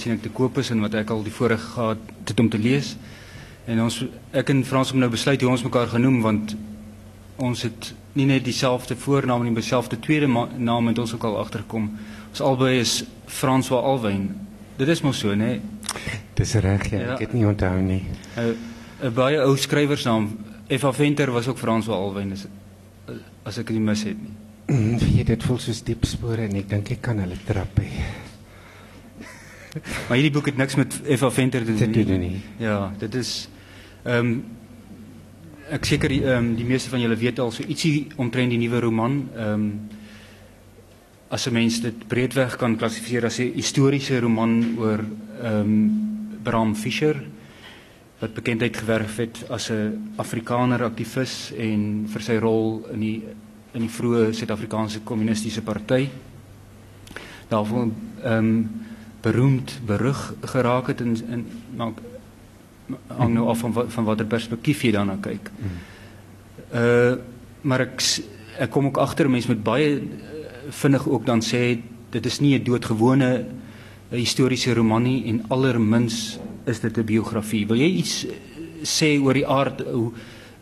sien 0.00 0.16
ek 0.16 0.24
te 0.24 0.32
koop 0.34 0.58
is 0.62 0.70
en 0.72 0.82
wat 0.84 0.96
ek 0.98 1.10
al 1.14 1.22
die 1.26 1.34
voorreg 1.34 1.62
gehad 1.74 2.12
het 2.26 2.40
om 2.40 2.48
te 2.50 2.58
lees. 2.58 2.96
En 3.70 3.82
ons 3.84 4.02
ek 4.36 4.50
en 4.52 4.64
Frans 4.64 4.92
het 4.92 4.98
nou 4.98 5.10
besluit 5.12 5.40
hoe 5.40 5.50
ons 5.50 5.66
mekaar 5.66 5.90
genoem 5.92 6.20
want 6.24 6.56
ons 7.40 7.62
het 7.62 7.92
nie 8.18 8.26
net 8.26 8.44
dieselfde 8.44 8.96
voornaam 8.96 9.44
nie, 9.44 9.52
maar 9.54 9.62
dieselfde 9.62 9.98
tweede 10.02 10.28
naam 10.58 10.90
het 10.90 10.98
ons 10.98 11.14
ook 11.14 11.24
al 11.24 11.38
agtergekom. 11.38 11.90
Ons 12.30 12.42
albei 12.44 12.78
is 12.80 13.04
François 13.26 13.84
Alwyn. 13.84 14.28
Dit 14.76 14.88
is 14.88 15.02
mos 15.02 15.18
so, 15.18 15.34
né? 15.34 15.60
Dis 16.34 16.54
reg, 16.54 16.88
ja. 16.90 16.98
ja. 16.98 17.14
Ek 17.14 17.26
het 17.26 17.32
nie 17.36 17.46
onthou 17.46 17.80
nie. 17.80 18.04
'n 18.36 18.56
'n 19.02 19.14
baie 19.14 19.40
ou 19.40 19.56
skrywersnaam. 19.56 20.30
Eva 20.68 20.92
Venter 20.92 21.30
was 21.30 21.48
ook 21.48 21.58
François 21.58 21.96
Alwyn, 21.96 22.32
as, 22.32 22.46
as 23.42 23.58
ek 23.58 23.70
nie 23.70 23.80
mis 23.80 24.04
het 24.04 24.18
nie. 24.22 24.36
Mm, 24.70 24.98
weet 24.98 25.26
dit 25.26 25.42
voel 25.42 25.58
soos 25.58 25.82
diep 25.82 26.04
spore 26.04 26.46
en 26.46 26.54
ek 26.54 26.68
dink 26.68 26.90
ek 26.90 27.00
kan 27.02 27.18
hulle 27.18 27.38
trap 27.46 27.80
hê. 27.82 27.88
Maar 30.08 30.16
hierdie 30.18 30.32
boek 30.34 30.50
het 30.50 30.56
niks 30.56 30.74
met 30.74 31.00
Eva 31.04 31.30
Venter 31.30 31.64
te 31.64 31.74
doen 31.74 31.90
nie. 31.90 32.04
Dit 32.04 32.18
nie. 32.18 32.40
Ja, 32.58 32.92
dit 32.98 33.14
is 33.14 33.48
ehm 34.04 34.26
um, 34.26 34.44
ek 35.70 35.84
seker 35.86 36.10
ehm 36.10 36.36
um, 36.36 36.54
die 36.58 36.66
meeste 36.66 36.90
van 36.90 37.00
julle 37.00 37.16
weet 37.16 37.38
al 37.38 37.52
so 37.54 37.62
ietsie 37.62 38.08
omtrent 38.16 38.50
die 38.50 38.58
nuwe 38.58 38.80
roman 38.80 39.20
ehm 39.36 39.52
um, 39.54 39.66
as 41.30 41.46
'n 41.46 41.52
mens 41.52 41.80
dit 41.80 42.06
breedweg 42.08 42.56
kan 42.56 42.76
klassifiseer 42.76 43.24
as 43.24 43.38
'n 43.38 43.52
historiese 43.54 44.20
roman 44.20 44.78
oor 44.78 45.04
ehm 45.42 45.60
um, 45.60 46.08
Bram 46.42 46.74
Fischer 46.74 47.22
wat 48.20 48.34
bekendheid 48.34 48.76
gewerf 48.76 49.16
het 49.16 49.44
as 49.50 49.70
'n 49.70 50.12
Afrikaner 50.16 50.84
aktivis 50.84 51.52
en 51.56 52.06
vir 52.08 52.22
sy 52.22 52.36
rol 52.36 52.86
in 52.92 53.00
die 53.00 53.22
in 53.72 53.80
die 53.80 53.88
vroeë 53.88 54.32
Suid-Afrikaanse 54.32 55.00
kommunistiese 55.04 55.62
party. 55.62 56.08
Daarvan 57.48 57.94
ehm 58.24 58.38
um, 58.38 58.70
beroemd 59.20 59.80
berug 59.86 60.34
geraak 60.40 60.86
het 60.86 61.00
in 61.00 61.16
in 61.28 61.46
maak 61.76 61.98
hang 63.06 63.34
nou 63.34 63.48
af 63.48 63.58
van 63.58 63.74
van 63.88 64.04
watter 64.04 64.26
perspektief 64.26 64.82
jy 64.82 64.92
daarna 64.92 65.18
kyk. 65.20 65.50
Uh 66.74 67.14
maar 67.60 67.80
ek 67.80 68.00
ek 68.58 68.70
kom 68.70 68.86
ook 68.88 68.96
agter 68.96 69.28
mense 69.30 69.48
met 69.48 69.62
baie 69.62 69.88
uh, 70.00 70.04
vinnig 70.70 71.08
ook 71.08 71.26
dan 71.26 71.42
sê 71.44 71.80
dit 72.10 72.26
is 72.26 72.40
nie 72.40 72.58
'n 72.58 72.64
doodgewone 72.64 73.44
historiese 74.10 74.74
roman 74.74 75.02
nie 75.02 75.24
en 75.28 75.44
allermins 75.48 76.38
is 76.64 76.80
dit 76.80 76.98
'n 76.98 77.04
biografie. 77.04 77.66
Wil 77.66 77.76
jy 77.76 77.90
iets 77.90 78.24
uh, 78.26 78.30
sê 78.82 79.20
oor 79.20 79.34
die 79.34 79.46
aard 79.46 79.80
hoe 79.80 80.12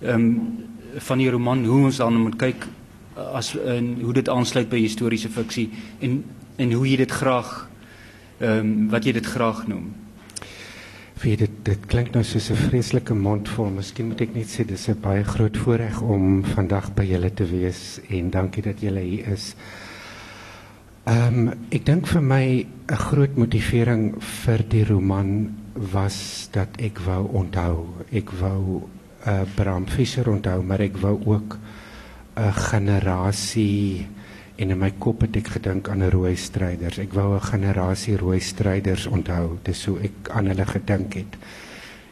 ehm 0.02 0.14
um, 0.14 0.66
van 0.98 1.18
die 1.18 1.30
roman 1.30 1.64
hoe 1.64 1.84
ons 1.84 1.96
dan 1.96 2.16
moet 2.16 2.36
kyk 2.36 2.66
as 3.14 3.54
en 3.54 4.00
hoe 4.00 4.12
dit 4.12 4.28
aansluit 4.28 4.68
by 4.68 4.78
historiese 4.80 5.28
fiksie 5.28 5.70
en 6.00 6.24
en 6.56 6.72
hoe 6.72 6.88
jy 6.88 6.96
dit 6.96 7.10
graag 7.10 7.67
ehm 8.40 8.58
um, 8.58 8.88
wat 8.90 9.04
jy 9.04 9.12
dit 9.12 9.26
graag 9.26 9.66
noem? 9.66 9.88
Vir 11.18 11.36
dit 11.36 11.54
dit 11.66 11.86
klink 11.90 12.12
nou 12.14 12.22
soos 12.22 12.50
'n 12.50 12.56
vreeslike 12.56 13.14
mondvol. 13.14 13.70
Miskien 13.70 14.08
moet 14.08 14.20
ek 14.20 14.34
net 14.34 14.46
sê 14.46 14.64
dis 14.64 14.88
'n 14.88 15.00
baie 15.00 15.24
groot 15.24 15.56
voorreg 15.56 16.00
om 16.00 16.44
vandag 16.44 16.94
by 16.94 17.04
julle 17.04 17.30
te 17.34 17.44
wees 17.44 18.00
en 18.08 18.30
dankie 18.30 18.62
dat 18.62 18.80
julle 18.80 19.00
hier 19.00 19.32
is. 19.32 19.54
Ehm 21.06 21.48
um, 21.48 21.54
ek 21.70 21.84
dink 21.84 22.06
vir 22.06 22.22
my 22.22 22.66
'n 22.90 22.96
groot 22.96 23.36
motivering 23.36 24.22
vir 24.22 24.64
die 24.68 24.84
roman 24.84 25.54
was 25.74 26.48
dat 26.52 26.68
ek 26.78 26.98
wou 26.98 27.28
onthou. 27.32 27.86
Ek 28.12 28.30
wou 28.30 28.88
uh, 29.26 29.42
Bram 29.56 29.86
Fischer 29.86 30.28
onthou, 30.28 30.62
maar 30.62 30.80
ek 30.80 30.96
wou 30.96 31.18
ook 31.24 31.58
'n 32.36 32.52
generasie 32.52 34.06
en 34.58 34.72
in 34.74 34.78
my 34.78 34.90
kop 34.98 35.22
het 35.22 35.36
ek 35.38 35.52
gedink 35.54 35.88
aan 35.88 36.02
'n 36.02 36.10
rooi 36.10 36.34
stryders. 36.36 36.98
Ek 36.98 37.12
wou 37.14 37.34
'n 37.34 37.40
generasie 37.40 38.16
rooi 38.16 38.40
stryders 38.40 39.06
onthou. 39.06 39.58
Dis 39.62 39.84
hoe 39.86 40.00
ek 40.00 40.30
aan 40.30 40.46
hulle 40.46 40.66
gedink 40.66 41.14
het. 41.14 41.36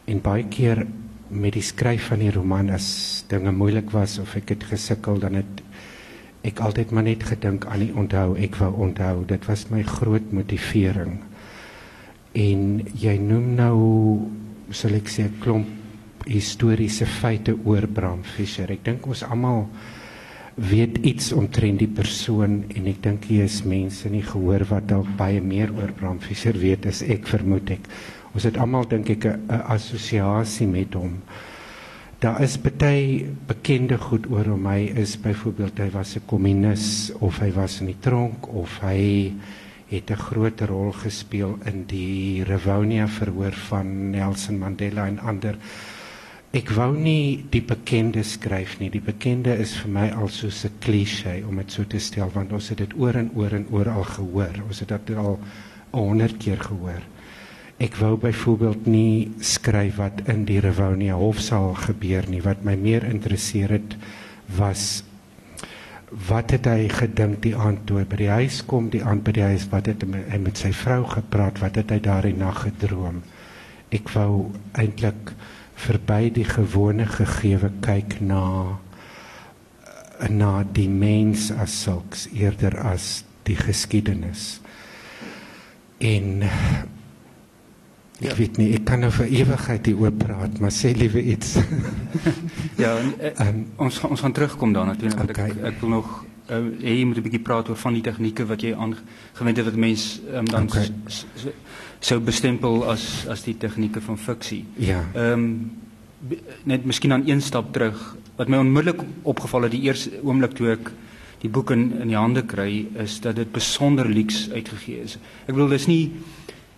En 0.05 0.21
baie 0.21 0.45
keer 0.47 0.87
met 1.29 1.53
die 1.53 1.61
skryf 1.61 2.07
van 2.07 2.19
die 2.19 2.31
roman 2.31 2.69
as 2.69 3.23
dinge 3.27 3.51
moeilik 3.51 3.91
was 3.91 4.19
of 4.19 4.35
ek 4.35 4.49
het 4.49 4.63
gesukkel 4.63 5.19
dan 5.19 5.33
het 5.33 5.63
ek 6.43 6.59
altyd 6.59 6.91
maar 6.91 7.03
net 7.03 7.23
gedink 7.23 7.65
aan 7.65 7.79
die 7.79 7.93
onthou. 7.93 8.37
Ek 8.37 8.55
wou 8.55 8.73
onthou. 8.73 9.25
Dit 9.25 9.45
was 9.45 9.69
my 9.69 9.83
groot 9.83 10.31
motivering. 10.31 11.19
En 12.33 12.81
jy 12.93 13.17
noem 13.17 13.55
nou 13.55 13.77
sal 14.71 14.93
ek 14.93 15.09
sê 15.09 15.23
'n 15.23 15.39
klomp 15.39 15.67
historiese 16.25 17.05
feite 17.05 17.55
oor 17.65 17.87
Bram 17.87 18.23
Fischer. 18.23 18.71
Ek 18.71 18.83
dink 18.83 19.07
ons 19.07 19.23
almal 19.23 19.67
weet 20.57 20.97
iets 21.05 21.31
omtrent 21.37 21.77
die 21.83 21.89
persoon 21.89 22.63
en 22.73 22.87
ek 22.89 23.03
dink 23.05 23.27
hier 23.29 23.45
is 23.45 23.59
mense 23.61 24.09
nie 24.09 24.23
gehoor 24.25 24.65
wat 24.71 24.87
dalk 24.89 25.09
baie 25.19 25.41
meer 25.41 25.69
oor 25.75 25.91
Bram 25.93 26.17
Fischer 26.19 26.57
weet 26.57 26.87
as 26.89 27.03
ek 27.05 27.29
vermoed 27.29 27.69
ek. 27.75 27.85
Ons 28.33 28.47
het 28.49 28.57
almal 28.57 28.87
dink 28.89 29.09
ek 29.13 29.25
'n 29.25 29.61
assosiasie 29.69 30.67
met 30.67 30.93
hom. 30.97 31.21
Daar 32.19 32.41
is 32.41 32.57
baie 32.57 33.29
bekende 33.47 33.97
goed 33.97 34.25
oor 34.31 34.45
hom. 34.45 34.65
Hy 34.65 34.89
is 34.97 35.15
byvoorbeeld 35.17 35.77
hy 35.77 35.89
was 35.93 36.15
'n 36.15 36.25
kommunis 36.25 37.11
of 37.21 37.37
hy 37.39 37.51
was 37.51 37.79
in 37.81 37.87
die 37.87 38.01
tronk 38.01 38.47
of 38.49 38.79
hy 38.81 39.33
het 39.89 40.09
'n 40.09 40.15
groot 40.15 40.61
rol 40.61 40.91
gespeel 40.91 41.59
in 41.65 41.85
die 41.85 42.43
Rivonia 42.43 43.07
verhoor 43.07 43.53
van 43.53 44.09
Nelson 44.11 44.57
Mandela 44.57 45.07
en 45.07 45.19
ander 45.19 45.55
Ek 46.55 46.69
wou 46.71 46.93
nie 46.95 47.43
die 47.51 47.61
bekende 47.61 48.23
skryf 48.23 48.77
nie. 48.79 48.87
Die 48.89 49.03
bekende 49.03 49.51
is 49.59 49.73
vir 49.81 49.91
my 49.91 50.07
al 50.15 50.29
so 50.31 50.47
'n 50.47 50.79
klise 50.79 51.43
om 51.47 51.57
dit 51.57 51.71
so 51.71 51.83
te 51.83 51.99
stel 51.99 52.31
want 52.33 52.53
ons 52.53 52.69
het 52.69 52.77
dit 52.77 52.93
oor 52.97 53.15
en 53.15 53.29
oor 53.35 53.53
en 53.53 53.67
oor 53.71 53.89
al 53.89 54.03
gehoor. 54.03 54.63
Ons 54.67 54.79
het 54.79 54.89
dit 55.05 55.17
al 55.17 55.39
100 55.91 56.37
keer 56.37 56.57
gehoor. 56.57 57.03
Ek 57.77 57.95
wou 57.95 58.15
byvoorbeeld 58.17 58.87
nie 58.87 59.31
skryf 59.39 59.97
wat 59.97 60.21
in 60.27 60.45
die 60.45 60.59
Rivonia 60.59 61.15
hofsaal 61.15 61.73
gebeur 61.73 62.25
nie. 62.29 62.41
Wat 62.41 62.63
my 62.63 62.75
meer 62.75 63.03
interesseer 63.03 63.69
het 63.69 63.97
was 64.57 65.03
wat 66.29 66.51
het 66.51 66.65
hy 66.65 66.87
gedink 66.87 67.41
die 67.43 67.55
aand 67.55 67.83
toe 67.85 68.05
by 68.07 68.15
die 68.15 68.31
huis 68.31 68.61
kom, 68.65 68.89
die 68.89 69.03
aand 69.03 69.25
by 69.27 69.33
die 69.35 69.43
huis, 69.43 69.67
wat 69.69 69.89
het 69.91 70.05
hy 70.07 70.37
met 70.39 70.57
sy 70.57 70.71
vrou 70.71 71.03
gepraat, 71.03 71.59
wat 71.59 71.75
het 71.75 71.91
hy 71.91 71.99
daardie 71.99 72.35
nag 72.37 72.61
gedroom? 72.63 73.21
Ek 73.91 74.09
wou 74.15 74.53
eintlik 74.79 75.33
verby 75.77 76.31
die 76.33 76.47
gewone 76.47 77.05
gegewe 77.05 77.71
kyk 77.85 78.19
na 78.21 78.43
na 80.33 80.63
die 80.73 80.89
mens 80.89 81.51
as 81.53 81.75
sulks 81.83 82.25
eerder 82.33 82.73
as 82.81 83.23
die 83.45 83.55
geskiedenis. 83.55 84.57
En 86.01 86.41
ek 88.17 88.25
ja. 88.25 88.33
weet 88.39 88.57
nie, 88.57 88.71
ek 88.79 88.87
kan 88.89 89.05
nou 89.05 89.11
vir 89.13 89.29
ewigheid 89.43 89.85
hier 89.91 90.01
oop 90.01 90.17
praat, 90.23 90.57
maar 90.63 90.73
sê 90.73 90.95
liewe 90.97 91.21
iets. 91.21 91.59
ja, 92.83 92.95
en, 92.97 93.37
um, 93.45 93.61
ons 93.85 94.01
ons 94.09 94.25
gaan 94.25 94.33
terugkom 94.33 94.73
daarna 94.73 94.97
toe 94.97 95.13
okay. 95.13 95.51
ek 95.51 95.61
ek 95.69 95.79
wil 95.83 95.93
nog 95.99 96.09
uh, 96.49 96.63
jy 96.81 97.05
moet 97.05 97.21
'n 97.21 97.27
bietjie 97.29 97.45
praat 97.45 97.69
oor 97.69 97.77
van 97.77 97.93
die 97.93 98.05
tegnieke 98.09 98.49
wat 98.49 98.65
jy 98.65 98.73
aangewend 98.73 99.61
het 99.61 99.69
wat 99.69 99.77
mense 99.85 100.21
um, 100.33 100.49
dan 100.49 100.65
okay 100.65 100.89
sou 101.99 102.19
bestempel 102.19 102.83
as 102.89 103.25
as 103.29 103.43
die 103.45 103.55
tegnieke 103.57 104.01
van 104.01 104.17
fiksie. 104.17 104.63
Ja. 104.77 105.03
Ehm 105.13 105.33
um, 105.33 105.71
net 106.65 106.85
miskien 106.85 107.13
aan 107.13 107.27
een 107.27 107.41
stap 107.41 107.73
terug 107.73 108.15
wat 108.35 108.49
my 108.49 108.57
onmiddellik 108.57 109.03
opgeval 109.21 109.67
het 109.67 109.71
die 109.71 109.83
eerste 109.85 110.09
oomblik 110.23 110.55
toe 110.57 110.71
ek 110.71 110.89
die 111.43 111.49
boek 111.49 111.71
in 111.71 111.91
in 112.01 112.09
die 112.09 112.17
hande 112.17 112.41
kry 112.41 112.87
is 112.97 113.19
dat 113.21 113.35
dit 113.35 113.51
besonder 113.51 114.09
lyks 114.09 114.49
uitgegee 114.49 115.03
is. 115.03 115.17
Ek 115.45 115.53
bedoel 115.53 115.75
dis 115.77 115.87
nie 115.87 116.11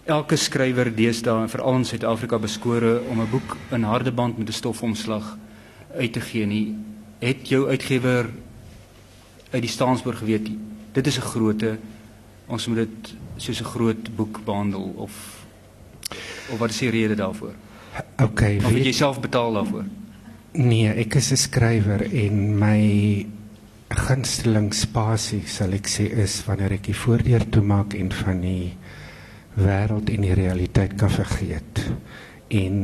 elke 0.06 0.36
skrywer 0.36 0.92
deesdae 0.96 1.48
veral 1.48 1.80
in 1.80 1.86
Suid-Afrika 1.86 2.40
beskore 2.40 3.00
om 3.10 3.22
'n 3.22 3.32
boek 3.32 3.58
in 3.72 3.84
harde 3.84 4.12
band 4.12 4.38
met 4.38 4.50
'n 4.50 4.54
stofomslag 4.54 5.38
uit 5.96 6.14
te 6.14 6.22
gee 6.22 6.46
nie. 6.46 6.76
Het 7.20 7.48
jou 7.50 7.68
uitgewer 7.70 8.30
uit 9.52 9.62
die 9.62 9.72
staanspoor 9.72 10.14
geweet 10.14 10.50
dit 10.94 11.08
is 11.08 11.18
'n 11.18 11.30
grootte 11.32 11.78
ons 12.48 12.68
moet 12.68 12.78
dit 12.78 13.14
soos 13.42 13.62
'n 13.62 13.72
groot 13.74 14.16
boek 14.16 14.42
behandel 14.46 14.94
of 14.98 15.14
of 16.52 16.58
wat 16.58 16.70
is 16.70 16.78
die 16.78 16.90
rede 16.90 17.16
daarvoor? 17.16 17.54
Okay, 18.22 18.58
of 18.58 18.72
weet 18.72 18.86
jy 18.86 18.92
self 18.92 19.20
betaal 19.22 19.54
daarvoor? 19.54 19.86
Nee, 20.52 20.90
ek 20.90 21.16
is 21.16 21.32
'n 21.32 21.38
skrywer 21.38 22.02
en 22.14 22.58
my 22.58 23.26
gunsteling 23.90 24.74
spasie 24.74 25.48
sal 25.48 25.74
ek 25.74 25.88
sê 25.88 26.10
is 26.24 26.44
wanneer 26.46 26.72
ek 26.78 26.84
die 26.84 26.96
voordeur 26.96 27.50
toemaak 27.50 27.94
en 27.94 28.12
van 28.12 28.42
die 28.42 28.74
wêreld 29.58 30.10
en 30.10 30.22
die 30.22 30.34
realiteit 30.34 30.94
kan 30.98 31.10
vergeet 31.10 31.84
en 32.50 32.76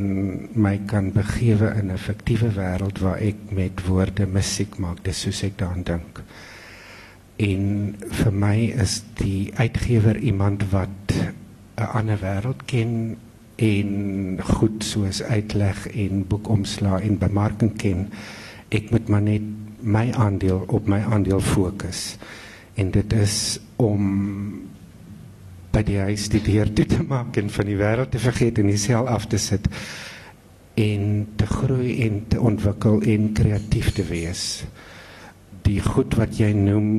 my 0.53 0.79
kan 0.85 1.12
begewe 1.13 1.74
in 1.79 1.91
'n 1.91 1.97
fiktiewe 1.97 2.50
wêreld 2.53 3.00
waar 3.01 3.18
ek 3.18 3.35
met 3.50 3.85
woorde 3.88 4.25
musiek 4.25 4.77
maak. 4.77 5.03
Dis 5.03 5.21
soos 5.21 5.44
ek 5.44 5.57
daaraan 5.57 5.83
dink. 5.83 6.21
En 7.35 7.95
vir 7.99 8.31
my 8.31 8.55
is 8.79 9.01
die 9.19 9.51
uitgewer 9.55 10.17
iemand 10.17 10.63
wat 10.71 11.11
'n 11.75 11.89
ander 11.99 12.19
wêreld 12.21 12.65
ken 12.65 13.17
en 13.55 14.39
goed 14.43 14.83
soos 14.83 15.23
uitleg 15.23 15.87
en 15.87 16.27
boekomslaa 16.27 16.99
en 16.99 17.17
bemarking 17.17 17.75
ken. 17.77 18.09
Ek 18.69 18.89
moet 18.91 19.07
maar 19.07 19.21
net 19.21 19.41
my 19.79 20.11
aandeel 20.11 20.63
op 20.67 20.87
my 20.87 20.99
aandeel 20.99 21.39
fokus. 21.39 22.17
En 22.73 22.91
dit 22.91 23.13
is 23.13 23.59
om 23.75 24.01
by 25.71 25.83
die 25.83 25.99
huis 25.99 26.29
die 26.29 26.41
deur 26.41 26.73
toe 26.73 26.85
te 26.85 27.03
maak 27.03 27.35
en 27.38 27.49
van 27.49 27.65
die 27.65 27.77
wêreld 27.79 28.11
te 28.11 28.19
vergeet 28.19 28.57
en 28.57 28.71
jouself 28.71 29.07
af 29.07 29.27
te 29.27 29.38
sit 29.38 29.67
en 30.73 31.27
te 31.35 31.47
groei 31.47 32.01
en 32.07 32.23
te 32.27 32.39
ontwikkel 32.39 33.01
en 33.01 33.31
kreatief 33.33 33.91
te 33.91 34.03
wees. 34.03 34.63
Die 35.65 35.79
goed 35.81 36.13
wat 36.19 36.38
jy 36.38 36.51
noem 36.53 36.89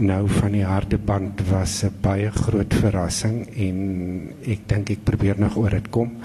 nou 0.00 0.22
van 0.30 0.54
die 0.56 0.64
harde 0.64 0.96
band 0.96 1.42
was 1.50 1.82
'n 1.84 1.92
baie 2.00 2.30
groot 2.30 2.74
verrassing 2.74 3.46
en 3.56 4.32
ek 4.46 4.68
dink 4.68 4.90
ek 4.90 5.04
probeer 5.04 5.38
nog 5.38 5.56
oor 5.56 5.70
dit 5.70 5.90
kom. 5.90 6.16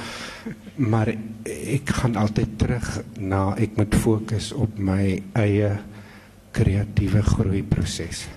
Maar 0.75 1.07
ek 1.45 1.89
gaan 1.89 2.15
altyd 2.15 2.57
terug 2.57 3.03
na 3.19 3.55
ek 3.57 3.75
moet 3.77 3.95
fokus 3.95 4.53
op 4.53 4.77
my 4.77 5.21
eie 5.33 5.77
kreatiewe 6.51 7.21
groeiproses. 7.21 8.27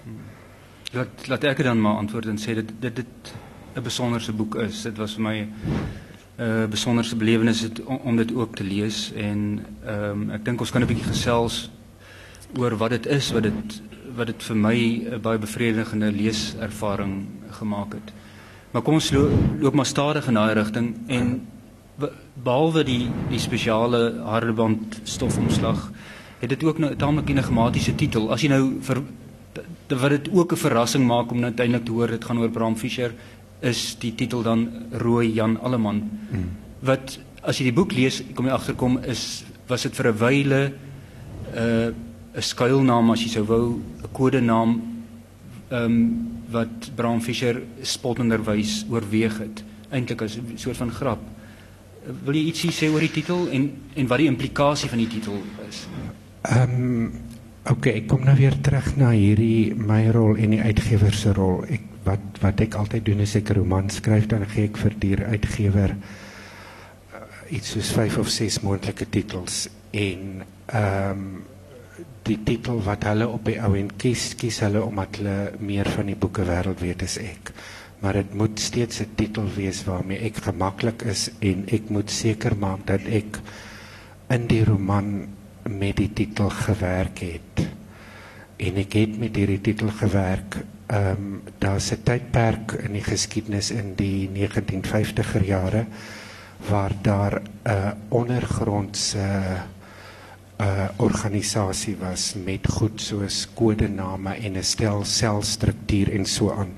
Laat 0.92 1.28
laat 1.28 1.44
ek 1.44 1.62
dan 1.62 1.80
maar 1.80 1.96
antwoord 1.96 2.26
en 2.26 2.38
sê 2.38 2.54
dit 2.54 2.72
dit 2.80 2.96
dit 2.96 3.32
'n 3.76 3.82
besonderse 3.82 4.32
boek 4.32 4.54
is. 4.54 4.82
Dit 4.82 4.96
was 4.96 5.14
vir 5.14 5.22
my 5.22 5.38
'n 5.38 5.48
uh, 6.38 6.66
besonderse 6.66 7.16
belewenis 7.16 7.68
om, 7.84 7.96
om 7.96 8.16
dit 8.16 8.34
ook 8.34 8.56
te 8.56 8.64
lees 8.64 9.12
en 9.16 9.64
ehm 9.86 10.22
um, 10.22 10.30
ek 10.30 10.44
dink 10.44 10.60
ons 10.60 10.70
kan 10.70 10.82
'n 10.82 10.86
bietjie 10.86 11.12
gesels 11.12 11.70
oor 12.58 12.76
wat 12.76 12.90
dit 12.90 13.06
is 13.06 13.32
wat 13.32 13.42
dit 13.42 13.82
wat 14.16 14.26
dit 14.26 14.42
vir 14.42 14.56
my 14.56 14.76
'n 14.76 15.20
baie 15.22 15.38
bevredigende 15.38 16.12
leeservaring 16.12 17.26
gemaak 17.50 17.94
het. 17.94 18.12
Maar 18.72 18.82
kom 18.82 18.94
ons 18.94 19.10
loop, 19.10 19.32
loop 19.60 19.74
maar 19.74 19.86
stadig 19.86 20.28
in 20.28 20.34
daai 20.34 20.54
rigting 20.54 20.94
en 21.06 21.46
behalwe 22.42 22.84
die 22.84 23.10
die 23.30 23.38
spesiale 23.38 24.22
hardeband 24.24 25.00
stofomslag 25.04 25.90
het 26.40 26.48
dit 26.48 26.64
ook 26.64 26.78
nou 26.78 26.90
'n 26.92 26.96
tamelik 26.96 27.28
enigmatiese 27.28 27.94
titel. 27.94 28.30
As 28.32 28.42
jy 28.42 28.48
nou 28.48 28.80
vir 28.80 29.02
wat 29.88 30.10
dit 30.10 30.28
ook 30.32 30.52
'n 30.52 30.56
verrassing 30.56 31.06
maak 31.06 31.30
om 31.30 31.44
uiteindelik 31.44 31.84
te 31.84 31.92
hoor 31.92 32.06
dit 32.08 32.24
gaan 32.24 32.38
oor 32.38 32.50
Bram 32.50 32.76
Fischer 32.76 33.12
is 33.60 33.96
die 33.98 34.14
titel 34.14 34.42
dan 34.42 34.68
Rooi 34.90 35.32
Jan 35.32 35.60
Alleman. 35.60 36.10
Hmm. 36.30 36.50
Wat 36.80 37.18
as 37.42 37.58
jy 37.58 37.64
die 37.64 37.72
boek 37.72 37.92
lees, 37.92 38.22
kom 38.34 38.46
jy 38.46 38.52
agterkom 38.52 38.98
is 39.04 39.44
was 39.66 39.82
dit 39.82 39.94
vir 39.96 40.06
'n 40.08 40.18
wyle 40.18 40.72
uh 41.56 41.90
'n 42.34 42.42
skuilnaam 42.42 43.10
as 43.10 43.22
jy 43.22 43.28
sou 43.28 43.44
wou, 43.44 43.66
'n 43.78 44.12
kodenaam 44.12 44.80
ehm 45.70 45.84
um, 45.84 46.28
wat 46.52 46.90
Bram 46.96 47.20
Fischer 47.20 47.62
spottenderwys 47.80 48.84
oorweeg 48.90 49.38
het, 49.38 49.64
eintlik 49.90 50.22
as 50.22 50.36
'n 50.36 50.56
soort 50.56 50.76
van 50.76 50.90
grap. 50.90 51.20
Wil 52.24 52.34
jy 52.34 52.44
ietsie 52.46 52.70
sê 52.70 52.90
oor 52.92 53.00
die 53.00 53.10
titel 53.10 53.48
en 53.50 53.70
en 53.94 54.06
wat 54.06 54.18
die 54.18 54.26
implikasie 54.26 54.88
van 54.88 54.98
die 54.98 55.08
titel 55.08 55.42
is? 55.68 55.86
Ehm 56.42 56.70
um, 56.70 57.12
Oké, 57.62 57.72
okay, 57.72 57.92
ek 57.92 58.06
kom 58.10 58.24
nou 58.24 58.34
weer 58.34 58.56
terug 58.60 58.96
na 58.96 59.12
hierdie 59.14 59.74
my 59.74 60.10
rol 60.10 60.34
en 60.34 60.50
die 60.50 60.60
uitgewer 60.60 61.14
se 61.14 61.32
rol. 61.32 61.62
Ek 61.70 61.92
wat 62.02 62.40
wat 62.42 62.60
ek 62.60 62.74
altyd 62.74 63.04
doen 63.06 63.20
is 63.22 63.36
ek 63.38 63.50
'n 63.50 63.54
roman 63.60 63.90
skryf 63.90 64.26
dan 64.26 64.46
gee 64.50 64.64
ek 64.64 64.76
vir 64.76 64.94
die 64.98 65.16
uitgewer 65.16 65.94
uh, 65.94 67.22
iets 67.50 67.70
soos 67.70 67.92
5 67.92 68.18
of 68.18 68.28
6 68.28 68.60
moontlike 68.62 69.06
titels 69.10 69.68
en 69.90 70.42
ehm 70.66 71.10
um, 71.10 71.42
die 72.26 72.38
titel 72.46 72.78
wat 72.86 73.04
hulle 73.08 73.26
op 73.28 73.44
die 73.48 73.58
ou 73.62 73.74
en 73.78 73.90
kies 73.98 74.32
kies 74.38 74.60
hulle 74.64 74.82
omdat 74.84 75.18
hulle 75.18 75.36
meer 75.58 75.88
van 75.90 76.10
die 76.12 76.18
boeke 76.18 76.44
wêreld 76.46 76.82
weet 76.82 77.02
as 77.06 77.18
ek. 77.22 77.52
Maar 78.02 78.18
dit 78.20 78.34
moet 78.34 78.60
steeds 78.60 79.00
'n 79.00 79.14
titel 79.16 79.46
wees 79.56 79.84
waarmee 79.84 80.18
ek 80.18 80.36
gemaklik 80.46 81.02
is 81.02 81.30
en 81.40 81.66
ek 81.66 81.90
moet 81.90 82.10
seker 82.10 82.56
maak 82.56 82.86
dat 82.86 83.06
ek 83.06 83.40
in 84.30 84.46
die 84.46 84.64
roman 84.64 85.28
met 85.68 85.96
die 85.96 86.10
titel 86.12 86.50
gewerk 86.50 87.18
het. 87.18 87.66
En 88.56 88.76
ek 88.76 88.92
het 88.92 89.18
met 89.18 89.36
hierdie 89.36 89.60
titel 89.60 89.88
gewerk. 89.88 90.56
Ehm 90.86 91.10
um, 91.10 91.42
daar's 91.58 91.92
'n 91.92 92.02
tydperk 92.02 92.72
in 92.72 92.92
die 92.92 93.04
geskiedenis 93.04 93.70
in 93.70 93.94
die 93.94 94.28
1950er 94.28 95.44
jare 95.44 95.86
waar 96.68 96.92
daar 97.02 97.42
'n 97.42 97.70
uh, 97.70 97.90
ondergrondse 98.08 99.18
uh, 99.18 99.81
uh, 100.62 100.88
organisasie 101.02 101.96
was 101.98 102.32
met 102.38 102.66
goed 102.70 103.00
soos 103.02 103.46
kodename 103.54 104.36
en 104.38 104.58
'n 104.58 104.62
stel 104.62 105.04
selstruktuur 105.04 106.12
en 106.12 106.26
so 106.26 106.50
aan. 106.50 106.74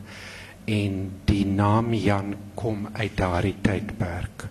En 0.64 1.10
die 1.24 1.46
naam 1.46 1.94
Jan 1.94 2.34
kom 2.54 2.88
uit 2.92 3.16
daardie 3.16 3.56
tydperk. 3.60 4.48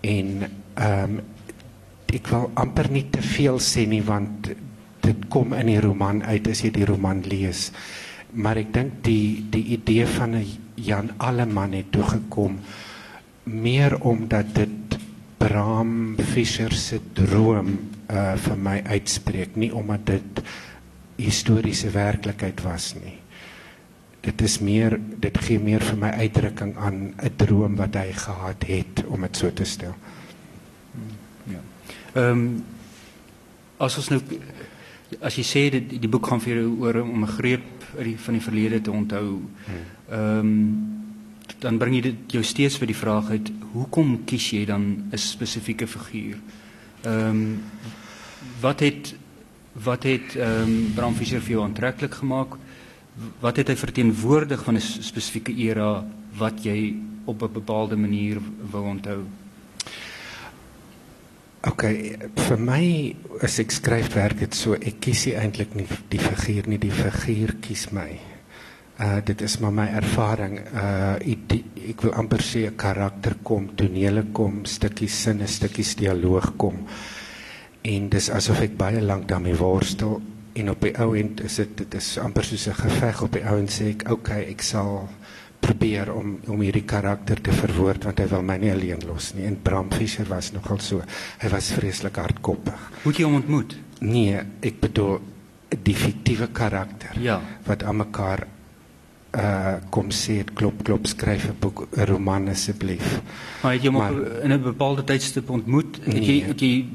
En 0.00 0.50
ehm 0.74 1.10
um, 1.10 1.20
ek 2.14 2.28
wil 2.30 2.50
amper 2.54 2.90
nie 2.90 3.06
te 3.10 3.22
veel 3.22 3.58
sê 3.58 3.86
nie 3.86 4.02
want 4.02 4.50
dit 5.00 5.28
kom 5.28 5.52
in 5.52 5.66
die 5.66 5.80
roman 5.80 6.22
uit 6.22 6.46
as 6.48 6.62
jy 6.62 6.70
die 6.70 6.84
roman 6.86 7.22
lees. 7.26 7.72
Maar 8.32 8.56
ek 8.56 8.72
dink 8.72 8.92
die 9.02 9.46
die 9.50 9.64
idee 9.78 10.06
van 10.06 10.36
'n 10.36 10.46
Jan 10.74 11.10
Alleman 11.16 11.72
het 11.72 11.92
toe 11.92 12.02
gekom 12.02 12.58
meer 13.44 14.00
omdat 14.00 14.54
dit 14.54 14.98
Bram 15.38 16.16
Fischer 16.18 16.72
se 16.72 17.00
droom 17.12 17.93
uh 18.10 18.34
vir 18.36 18.56
my 18.56 18.82
uitspreek 18.82 19.56
nie 19.56 19.72
omdat 19.74 20.06
dit 20.06 20.42
historiese 21.16 21.90
werklikheid 21.90 22.62
was 22.64 22.94
nie. 22.98 23.18
Dit 24.24 24.42
is 24.42 24.58
meer 24.60 24.98
dit 24.98 25.38
gee 25.46 25.58
meer 25.58 25.84
vir 25.84 25.98
my 26.00 26.10
uitdrukking 26.24 26.76
aan 26.76 27.14
'n 27.16 27.36
droom 27.36 27.76
wat 27.76 27.94
hy 27.94 28.12
gehad 28.12 28.64
het 28.66 29.04
om 29.06 29.20
dit 29.20 29.36
so 29.36 29.50
te 29.52 29.64
stel. 29.64 29.94
Ja. 31.46 31.60
Ehm 32.14 32.30
um, 32.30 32.64
as 33.78 33.96
ons 33.96 34.08
nou 34.10 34.20
as 35.20 35.36
jy 35.36 35.44
sê 35.44 35.70
dit 35.70 36.00
die 36.00 36.08
boek 36.08 36.26
gaan 36.26 36.40
vir 36.40 36.56
jou 36.56 36.76
oor 36.80 37.02
om 37.02 37.24
'n 37.24 37.36
greep 37.38 37.62
die 38.02 38.18
van 38.18 38.34
die 38.34 38.42
verlede 38.42 38.80
te 38.80 38.90
onthou. 38.90 39.40
Ehm 40.10 40.38
um, 40.38 40.90
dan 41.60 41.78
bring 41.78 41.94
jy 41.94 42.00
dit 42.00 42.32
jou 42.32 42.42
steeds 42.42 42.76
vir 42.78 42.86
die 42.86 42.96
vraag 42.96 43.30
uit 43.30 43.50
hoekom 43.72 44.24
kies 44.24 44.50
jy 44.50 44.64
dan 44.64 45.08
'n 45.12 45.18
spesifieke 45.18 45.86
figuur? 45.86 46.38
Ehm 47.04 47.28
um, 47.28 47.62
wat 48.60 48.80
het 48.80 49.14
wat 49.72 50.02
het 50.02 50.36
ehm 50.36 50.62
um, 50.62 50.92
Bram 50.94 51.14
Fischer 51.14 51.40
vir 51.40 51.56
jou 51.56 51.64
aantreklik 51.64 52.14
gemaak? 52.14 52.56
Wat 53.40 53.56
het 53.56 53.68
hy 53.68 53.76
verteenwoordig 53.76 54.64
van 54.64 54.74
'n 54.74 54.80
spesifieke 54.80 55.52
era 55.52 56.04
wat 56.36 56.64
jy 56.64 56.94
op 57.24 57.42
'n 57.42 57.52
bepaalde 57.52 57.96
manier 57.96 58.38
wou 58.70 58.84
onthou? 58.84 59.24
OK, 61.64 61.82
vir 62.36 62.58
my 62.58 63.16
as 63.40 63.58
ek 63.58 63.70
skryf 63.70 64.12
werk 64.14 64.38
dit 64.38 64.54
so 64.54 64.74
ek 64.74 65.00
kies 65.00 65.26
eintlik 65.26 65.74
nie 65.74 65.86
die 66.08 66.18
figuur 66.18 66.68
nie, 66.68 66.78
die 66.78 66.92
figuur 66.92 67.54
kies 67.60 67.90
my. 67.92 68.33
Uh 68.94 69.18
dit 69.24 69.40
is 69.42 69.58
maar 69.58 69.72
my 69.72 69.86
ervaring. 69.86 70.60
Uh 70.70 71.16
ek 71.88 72.00
wil 72.00 72.12
amper 72.14 72.42
sê 72.42 72.66
'n 72.66 72.76
karakter 72.76 73.36
kom, 73.42 73.74
tonele 73.74 74.24
kom, 74.32 74.64
stukkies 74.64 75.22
sinne, 75.22 75.46
stukkies 75.46 75.96
dialoog 75.96 76.56
kom. 76.56 76.86
En 77.82 78.08
dis 78.08 78.30
asof 78.30 78.60
ek 78.60 78.76
baie 78.76 79.00
lank 79.00 79.28
daarmee 79.28 79.56
worstel 79.56 80.22
en 80.54 80.70
op 80.70 80.80
die 80.80 80.94
ou 81.02 81.16
end 81.18 81.42
is 81.44 81.56
dit 81.56 81.76
dit 81.76 81.94
is 81.94 82.18
amper 82.18 82.44
soos 82.44 82.68
'n 82.68 82.74
geveg 82.74 83.22
op 83.22 83.32
die 83.32 83.44
ou 83.44 83.58
end 83.58 83.70
sê 83.70 83.90
ek 83.90 84.10
okay, 84.10 84.42
ek 84.50 84.62
sal 84.62 85.08
probeer 85.60 86.12
om 86.12 86.38
om 86.46 86.60
hierdie 86.60 86.84
karakter 86.84 87.40
te 87.40 87.52
verwoord 87.52 88.04
want 88.04 88.18
hy 88.18 88.26
wil 88.26 88.42
my 88.42 88.56
nie 88.56 88.72
alleen 88.72 89.04
los 89.06 89.34
nie. 89.34 89.46
En 89.46 89.62
Bram 89.62 89.90
Fischer 89.90 90.28
was 90.28 90.52
nogal 90.52 90.78
so. 90.78 91.02
Hy 91.42 91.48
was 91.48 91.72
vreeslik 91.72 92.16
hardkoppig. 92.16 92.90
Hoe 93.02 93.12
het 93.12 93.20
jy 93.20 93.24
hom 93.24 93.34
ontmoet? 93.34 93.76
Nee, 94.00 94.40
ek 94.60 94.80
bedoel 94.80 95.20
die 95.82 95.94
fiktiewe 95.94 96.48
karakter. 96.52 97.18
Ja. 97.20 97.40
Wat 97.66 97.82
aan 97.82 97.96
mekaar 97.96 98.46
uh 99.34 99.74
kom 99.90 100.10
sê 100.10 100.40
dit 100.42 100.52
klop 100.54 100.84
klop 100.84 101.06
skryf 101.06 101.48
'n 101.48 101.56
boek 101.60 101.88
'n 101.96 102.06
roman 102.06 102.48
asseblief. 102.48 103.20
Maar 103.62 103.72
het 103.72 103.82
jy 103.82 103.90
hom 103.90 104.24
in 104.42 104.52
'n 104.52 104.62
bepaalde 104.62 105.04
tydstip 105.04 105.50
ontmoet? 105.50 105.98
Het 106.04 106.14
nee, 106.14 106.22
jy 106.22 106.46
het 106.46 106.60
jy 106.60 106.86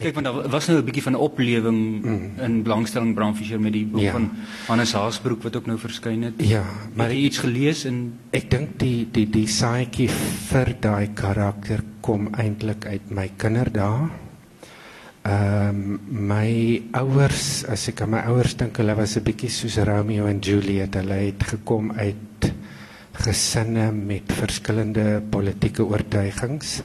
kyk 0.00 0.16
want 0.16 0.26
daar 0.26 0.48
was 0.48 0.66
nou 0.66 0.78
'n 0.78 0.84
bietjie 0.84 1.02
van 1.02 1.12
'n 1.12 1.24
oplewing 1.28 2.04
mm. 2.04 2.40
in 2.40 2.62
belangstelling 2.62 3.14
Bram 3.14 3.34
Fischer 3.34 3.60
met 3.60 3.72
die 3.72 3.84
boek 3.86 4.00
ja. 4.00 4.12
van 4.12 4.30
Hannes 4.66 4.92
Haasbroek 4.92 5.42
wat 5.42 5.56
ook 5.56 5.66
nou 5.66 5.78
verskyn 5.78 6.22
het. 6.22 6.34
Ja, 6.36 6.64
maar 6.94 7.06
het 7.06 7.16
jy 7.16 7.24
iets 7.24 7.38
gelees 7.38 7.84
en 7.84 8.18
ek 8.30 8.50
dink 8.50 8.78
die 8.78 9.08
die 9.12 9.28
die 9.30 9.46
saaitjie 9.46 10.08
vir 10.48 10.76
daai 10.80 11.08
karakter 11.14 11.84
kom 12.00 12.28
eintlik 12.34 12.86
uit 12.86 13.10
my 13.10 13.30
kinderdae. 13.36 14.08
Ehm 15.22 15.68
um, 15.68 16.00
my 16.08 16.80
ouers, 16.96 17.66
as 17.68 17.90
ek 17.90 18.00
aan 18.00 18.14
my 18.14 18.20
ouers 18.30 18.54
dink, 18.56 18.78
hulle 18.80 18.94
was 18.96 19.18
'n 19.18 19.24
bietjie 19.24 19.50
soos 19.52 19.76
Romeo 19.84 20.26
en 20.26 20.40
Juliet. 20.40 20.94
Hulle 20.96 21.18
het 21.26 21.42
gekom 21.44 21.92
uit 21.92 22.52
gesinne 23.12 23.92
met 23.92 24.32
verskillende 24.32 25.20
politieke 25.20 25.84
oortuigings. 25.84 26.80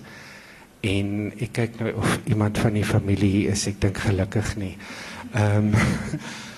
En 0.84 1.32
ek 1.39 1.54
kyk 1.54 1.80
nou 1.80 1.94
of 1.96 2.20
iemand 2.25 2.58
van 2.58 2.74
die 2.74 2.84
familie 2.84 3.48
is. 3.48 3.68
Ek 3.68 3.80
dink 3.80 3.98
gelukkig 3.98 4.56
nie. 4.58 4.75
Ehm 5.32 5.72
um, 5.72 5.72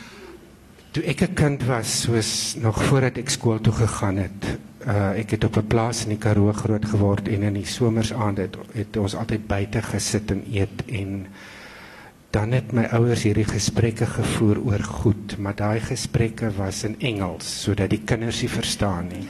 toe 0.98 1.04
ek 1.06 1.22
'n 1.22 1.34
kind 1.34 1.64
was, 1.70 2.02
soos 2.02 2.56
nog 2.58 2.82
voordat 2.90 3.18
ek 3.18 3.30
skool 3.30 3.62
toe 3.62 3.74
gegaan 3.74 4.18
het, 4.18 4.58
uh 4.88 5.14
ek 5.14 5.38
het 5.38 5.44
op 5.44 5.58
'n 5.58 5.68
plaas 5.68 6.04
in 6.04 6.10
die 6.10 6.18
Karoo 6.18 6.54
groot 6.54 6.86
geword 6.86 7.28
en 7.28 7.44
in 7.44 7.54
die 7.54 7.66
somersaande 7.66 8.42
het, 8.42 8.58
het 8.74 8.98
ons 8.98 9.16
altyd 9.16 9.48
buite 9.48 9.82
gesit 9.82 10.32
en 10.32 10.42
eet 10.52 10.84
en 10.88 11.28
dan 12.38 12.52
het 12.54 12.74
my 12.76 12.84
ouers 12.94 13.24
hierdie 13.26 13.48
gesprekke 13.48 14.06
gevoer 14.06 14.60
oor 14.62 14.84
goed, 14.86 15.38
maar 15.42 15.56
daai 15.58 15.80
gesprekke 15.82 16.52
was 16.54 16.84
in 16.86 16.94
Engels 17.02 17.48
sodat 17.64 17.90
die 17.90 18.04
kinders 18.06 18.44
nie 18.44 18.52
verstaan 18.52 19.10
nie. 19.10 19.24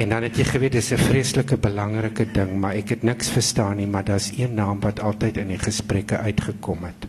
En 0.00 0.14
dan 0.14 0.24
het 0.24 0.38
jy 0.40 0.46
geweet 0.48 0.78
dis 0.78 0.92
'n 0.96 1.02
vreeslike 1.10 1.58
belangrike 1.60 2.24
ding, 2.32 2.56
maar 2.56 2.74
ek 2.74 2.88
het 2.88 3.02
niks 3.02 3.28
verstaan 3.28 3.76
nie, 3.76 3.86
maar 3.86 4.04
daar's 4.04 4.32
een 4.32 4.54
naam 4.54 4.80
wat 4.80 5.00
altyd 5.00 5.36
in 5.36 5.48
die 5.48 5.58
gesprekke 5.58 6.16
uitgekom 6.16 6.84
het. 6.84 7.06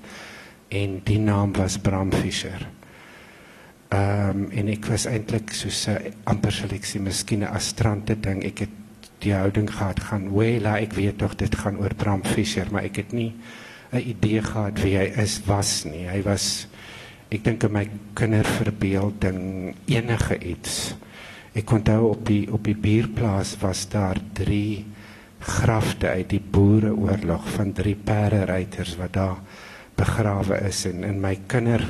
En 0.68 1.00
die 1.04 1.20
naam 1.20 1.54
was 1.54 1.78
Bram 1.78 2.12
Fischer. 2.12 2.68
Ehm 3.90 4.30
um, 4.30 4.52
en 4.52 4.68
ek 4.68 4.86
was 4.86 5.06
eintlik 5.06 5.54
soos 5.54 5.88
'n 5.88 6.14
amper 6.24 6.52
sal 6.52 6.70
ek 6.70 6.86
sê 6.86 7.00
miskien 7.00 7.40
'n 7.40 7.56
astrante 7.56 8.20
ding. 8.20 8.44
Ek 8.44 8.60
het 8.60 8.76
die 9.20 9.34
houding 9.34 9.72
gehad 9.72 10.00
gaan, 10.00 10.32
"Well, 10.34 10.66
ek 10.66 10.94
weet 10.94 11.18
tog 11.18 11.36
dit 11.36 11.56
gaan 11.56 11.78
oor 11.78 11.96
Bram 11.96 12.24
Fischer, 12.24 12.68
maar 12.72 12.84
ek 12.84 12.96
het 12.96 13.12
nie 13.12 13.34
'n 13.92 14.04
idee 14.08 14.42
gehad 14.42 14.80
wie 14.82 14.98
hy 14.98 15.08
is 15.20 15.42
was 15.46 15.84
nie. 15.84 16.08
Hy 16.08 16.22
was 16.24 16.68
ek 17.32 17.44
dink 17.44 17.64
in 17.64 17.72
my 17.72 17.90
kinderverbeelding 18.16 19.76
enige 19.86 20.38
iets. 20.40 20.96
Ek 21.54 21.72
onthou 21.72 22.12
op 22.12 22.26
die 22.26 22.48
op 22.52 22.64
die 22.64 22.76
buurplaas 22.76 23.58
was 23.60 23.88
daar 23.90 24.20
3 24.34 24.86
grafte 25.42 26.08
uit 26.08 26.30
die 26.30 26.44
boereoorlog 26.44 27.50
van 27.58 27.74
drie 27.74 27.96
perderyters 27.96 28.96
wat 29.00 29.14
daar 29.14 29.38
begrawe 29.98 30.62
is 30.68 30.86
en 30.86 31.04
in 31.04 31.20
my 31.22 31.34
kinder 31.48 31.82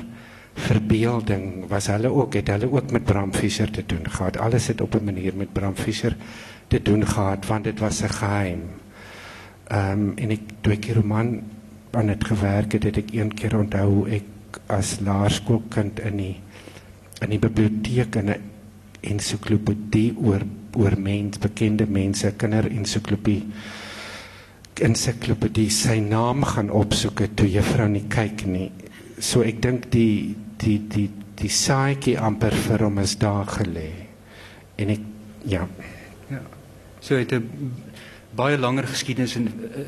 verbeelding 0.55 1.67
was 1.69 1.87
hulle 1.91 2.11
ook 2.11 2.35
het 2.39 2.49
hulle 2.51 2.71
ook 2.71 2.91
met 2.91 3.05
Bram 3.07 3.33
Fischer 3.33 3.71
te 3.71 3.85
doen 3.85 4.09
gehad. 4.09 4.37
Alles 4.37 4.67
het 4.67 4.81
op 4.81 4.95
'n 4.95 5.03
manier 5.03 5.35
met 5.35 5.53
Bram 5.53 5.75
Fischer 5.75 6.15
te 6.67 6.81
doen 6.81 7.07
gehad 7.07 7.45
want 7.45 7.63
dit 7.63 7.79
was 7.79 8.01
'n 8.01 8.09
geheim. 8.09 8.61
Ehm 9.67 9.91
um, 9.91 10.13
en 10.15 10.29
ek 10.29 10.41
toe 10.61 10.73
ek 10.73 10.81
die 10.81 10.93
roman 10.93 11.41
aan 11.91 12.07
dit 12.07 12.23
gewerk 12.23 12.71
het, 12.77 12.83
het 12.83 12.97
ek 12.97 13.13
een 13.13 13.33
keer 13.33 13.57
onthou 13.57 13.87
hoe 13.89 14.07
ek 14.19 14.59
as 14.71 14.99
laerskoolkind 15.03 15.99
in 15.99 16.17
die 16.17 16.35
in 17.21 17.29
die 17.29 17.39
biblioteek 17.39 18.15
in 18.15 18.29
'n 18.29 18.41
ensiklopedie 19.01 20.17
oor 20.17 20.43
oor 20.77 20.95
mens 20.97 21.37
bekende 21.37 21.85
mense 21.85 22.31
kinder 22.37 22.65
ensiklopedie 22.71 23.43
ensiklopedie 24.81 25.69
sy 25.69 25.99
naam 25.99 26.43
gaan 26.43 26.71
opsoek 26.73 27.21
toe 27.35 27.49
juffrou 27.51 27.87
nie 27.87 28.07
kyk 28.09 28.45
nie. 28.45 28.71
So 29.19 29.43
ek 29.45 29.61
dink 29.61 29.89
die 29.93 30.35
die 30.57 30.79
die 30.89 31.09
die 31.41 31.49
saaitjie 31.49 32.17
amper 32.19 32.55
vir 32.67 32.85
hom 32.85 32.99
is 33.01 33.15
daar 33.21 33.45
gelê. 33.45 33.89
En 34.77 34.89
ek 34.89 35.01
ja. 35.45 35.67
Ja. 36.29 36.41
So 37.01 37.17
het 37.17 37.31
'n 37.33 37.49
baie 38.35 38.57
langer 38.57 38.87
geskiedenis 38.87 39.35
en 39.35 39.47
uh, 39.47 39.85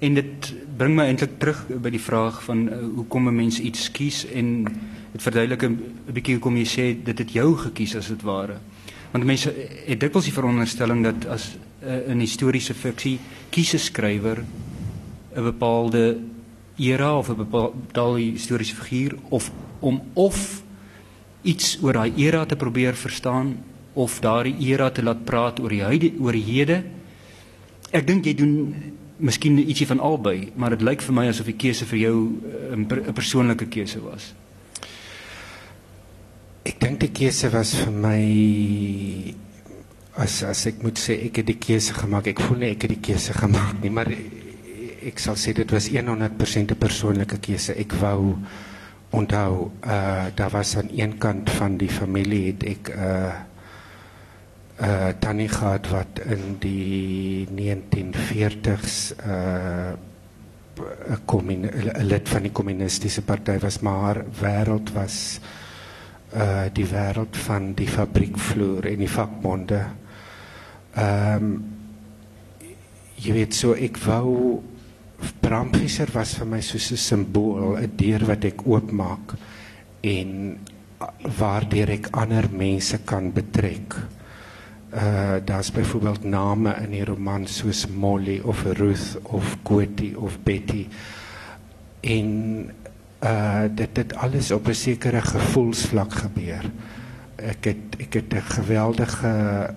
en 0.00 0.14
dit 0.14 0.54
bring 0.76 0.96
my 0.96 1.06
eintlik 1.06 1.38
terug 1.38 1.60
by 1.68 1.90
die 1.94 2.02
vraag 2.02 2.40
van 2.42 2.66
uh, 2.68 2.78
hoe 2.96 3.06
kom 3.06 3.28
'n 3.28 3.36
mens 3.36 3.60
iets 3.60 3.90
kies 3.90 4.24
en 4.26 4.64
dit 5.12 5.22
verduidelik 5.22 5.62
'n 5.62 5.78
bietjie 6.12 6.34
hoekom 6.34 6.56
jy 6.56 6.66
sê 6.66 7.04
dit 7.04 7.18
het 7.18 7.32
jou 7.32 7.56
gekies 7.56 7.96
as 7.96 8.08
dit 8.08 8.22
ware. 8.22 8.58
Want 9.12 9.24
mense 9.24 9.54
het 9.86 10.00
dikwels 10.00 10.24
die 10.24 10.34
veronderstelling 10.34 11.04
dat 11.04 11.26
as 11.26 11.56
uh, 11.86 12.10
in 12.10 12.20
historiese 12.20 12.74
fiksie 12.74 13.18
kies 13.50 13.74
'n 13.74 13.78
skrywer 13.78 14.44
'n 15.36 15.42
bepaalde 15.42 16.18
era 16.76 17.18
of 17.18 17.28
'n 17.28 17.36
bepaalde 17.36 18.20
historiese 18.20 18.74
figuur 18.74 19.14
of 19.28 19.50
om 19.80 20.02
of 20.14 20.62
iets 21.42 21.78
oor 21.82 21.92
daai 21.92 22.12
era 22.16 22.46
te 22.46 22.56
probeer 22.56 22.94
verstaan 22.94 23.56
of 23.92 24.20
daardie 24.20 24.56
era 24.58 24.90
te 24.90 25.02
laat 25.02 25.24
praat 25.24 25.60
oor 25.60 25.68
die 25.68 25.82
huide 25.82 26.12
oor 26.18 26.32
die 26.32 26.42
hede 26.42 26.82
ek 27.94 28.06
dink 28.06 28.26
jy 28.26 28.34
doen 28.38 28.54
miskien 29.24 29.58
ietsie 29.62 29.86
van 29.86 30.02
albei, 30.02 30.50
maar 30.58 30.74
dit 30.74 30.82
lyk 30.82 31.02
vir 31.06 31.14
my 31.14 31.28
asof 31.30 31.46
die 31.46 31.58
keuse 31.58 31.86
vir 31.86 31.98
jou 31.98 32.16
'n 32.74 32.86
per, 32.90 33.00
persoonlike 33.14 33.68
keuse 33.70 34.00
was. 34.02 34.34
Ek 36.64 36.80
dink 36.80 37.00
die 37.00 37.12
keuse 37.12 37.50
was 37.52 37.74
vir 37.74 37.92
my 37.92 39.34
as 40.16 40.42
as 40.42 40.66
ek 40.66 40.82
moet 40.82 40.98
sê 40.98 41.26
ek 41.26 41.36
het 41.36 41.46
die 41.46 41.58
keuse 41.58 41.94
gemaak. 41.94 42.26
Ek 42.26 42.40
voel 42.40 42.58
nie 42.58 42.70
ek 42.70 42.82
het 42.82 42.90
die 42.90 43.04
keuse 43.12 43.32
gemaak 43.32 43.82
nie, 43.82 43.90
maar 43.90 44.08
ek 44.10 45.18
sal 45.18 45.36
sê 45.36 45.52
dit 45.52 45.70
was 45.70 45.88
100% 45.88 46.70
'n 46.70 46.78
persoonlike 46.78 47.38
keuse. 47.38 47.72
Ek 47.76 47.92
wou 47.92 48.36
onthou 49.10 49.70
uh 49.86 50.26
daar 50.34 50.50
was 50.50 50.76
aan 50.76 50.90
een 50.90 51.18
kant 51.18 51.50
van 51.50 51.76
die 51.76 51.88
familie 51.88 52.46
het 52.46 52.64
ek 52.64 52.88
uh 52.88 53.53
uh 54.82 55.12
tannie 55.18 55.48
gehad 55.48 55.86
wat 55.90 56.18
in 56.26 56.56
die 56.58 57.46
1940s 57.46 59.14
uh 59.22 59.92
'n 60.74 62.06
lid 62.06 62.28
van 62.28 62.42
die 62.42 62.50
kommunistiese 62.50 63.22
party 63.22 63.58
was 63.62 63.78
maar 63.80 64.00
haar 64.00 64.24
wêreld 64.40 64.90
was 64.92 65.40
uh 66.34 66.66
die 66.72 66.86
wêreld 66.86 67.36
van 67.36 67.74
die 67.74 67.88
fabriekvloer 67.88 68.86
en 68.86 68.98
die 68.98 69.10
vakbonde. 69.10 69.84
Ehm 70.94 71.44
um, 71.44 71.64
jy 73.14 73.32
weet 73.32 73.54
so 73.54 73.74
ek 73.74 73.98
wou 74.04 74.62
Bramfisser 75.40 76.10
was 76.12 76.34
vir 76.34 76.46
my 76.46 76.60
soos 76.60 76.90
'n 76.92 76.96
simbool, 76.96 77.78
'n 77.78 77.96
deur 77.96 78.26
wat 78.26 78.44
ek 78.44 78.66
oopmaak 78.66 79.34
en 80.02 80.58
waardeur 81.38 81.90
ek 81.90 82.08
ander 82.12 82.48
mense 82.50 82.98
kan 83.04 83.32
betrek 83.32 83.96
uh 84.94 85.36
daar's 85.44 85.72
byvoorbeeld 85.72 86.24
name 86.24 86.74
in 86.82 86.90
die 86.90 87.04
roman 87.04 87.46
soos 87.46 87.86
Molly 87.86 88.40
of 88.44 88.62
Ruth 88.62 89.18
of 89.22 89.56
Quetty 89.62 90.12
of 90.14 90.38
Betty 90.42 90.86
en 92.00 92.28
uh 93.24 93.64
dit 93.74 93.94
dit 93.94 94.14
alles 94.14 94.50
op 94.50 94.68
'n 94.68 94.74
sekere 94.74 95.20
gevoelsvlak 95.20 96.12
gebeur. 96.12 96.70
Ek 97.36 97.64
het 97.64 97.98
ek 97.98 98.14
het 98.14 98.34
'n 98.34 98.42
geweldige 98.42 99.74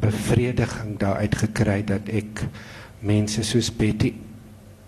bevrediging 0.00 0.98
daaruit 0.98 1.34
gekry 1.34 1.84
dat 1.84 2.08
ek 2.08 2.46
mense 2.98 3.42
soos 3.42 3.76
Betty 3.76 4.14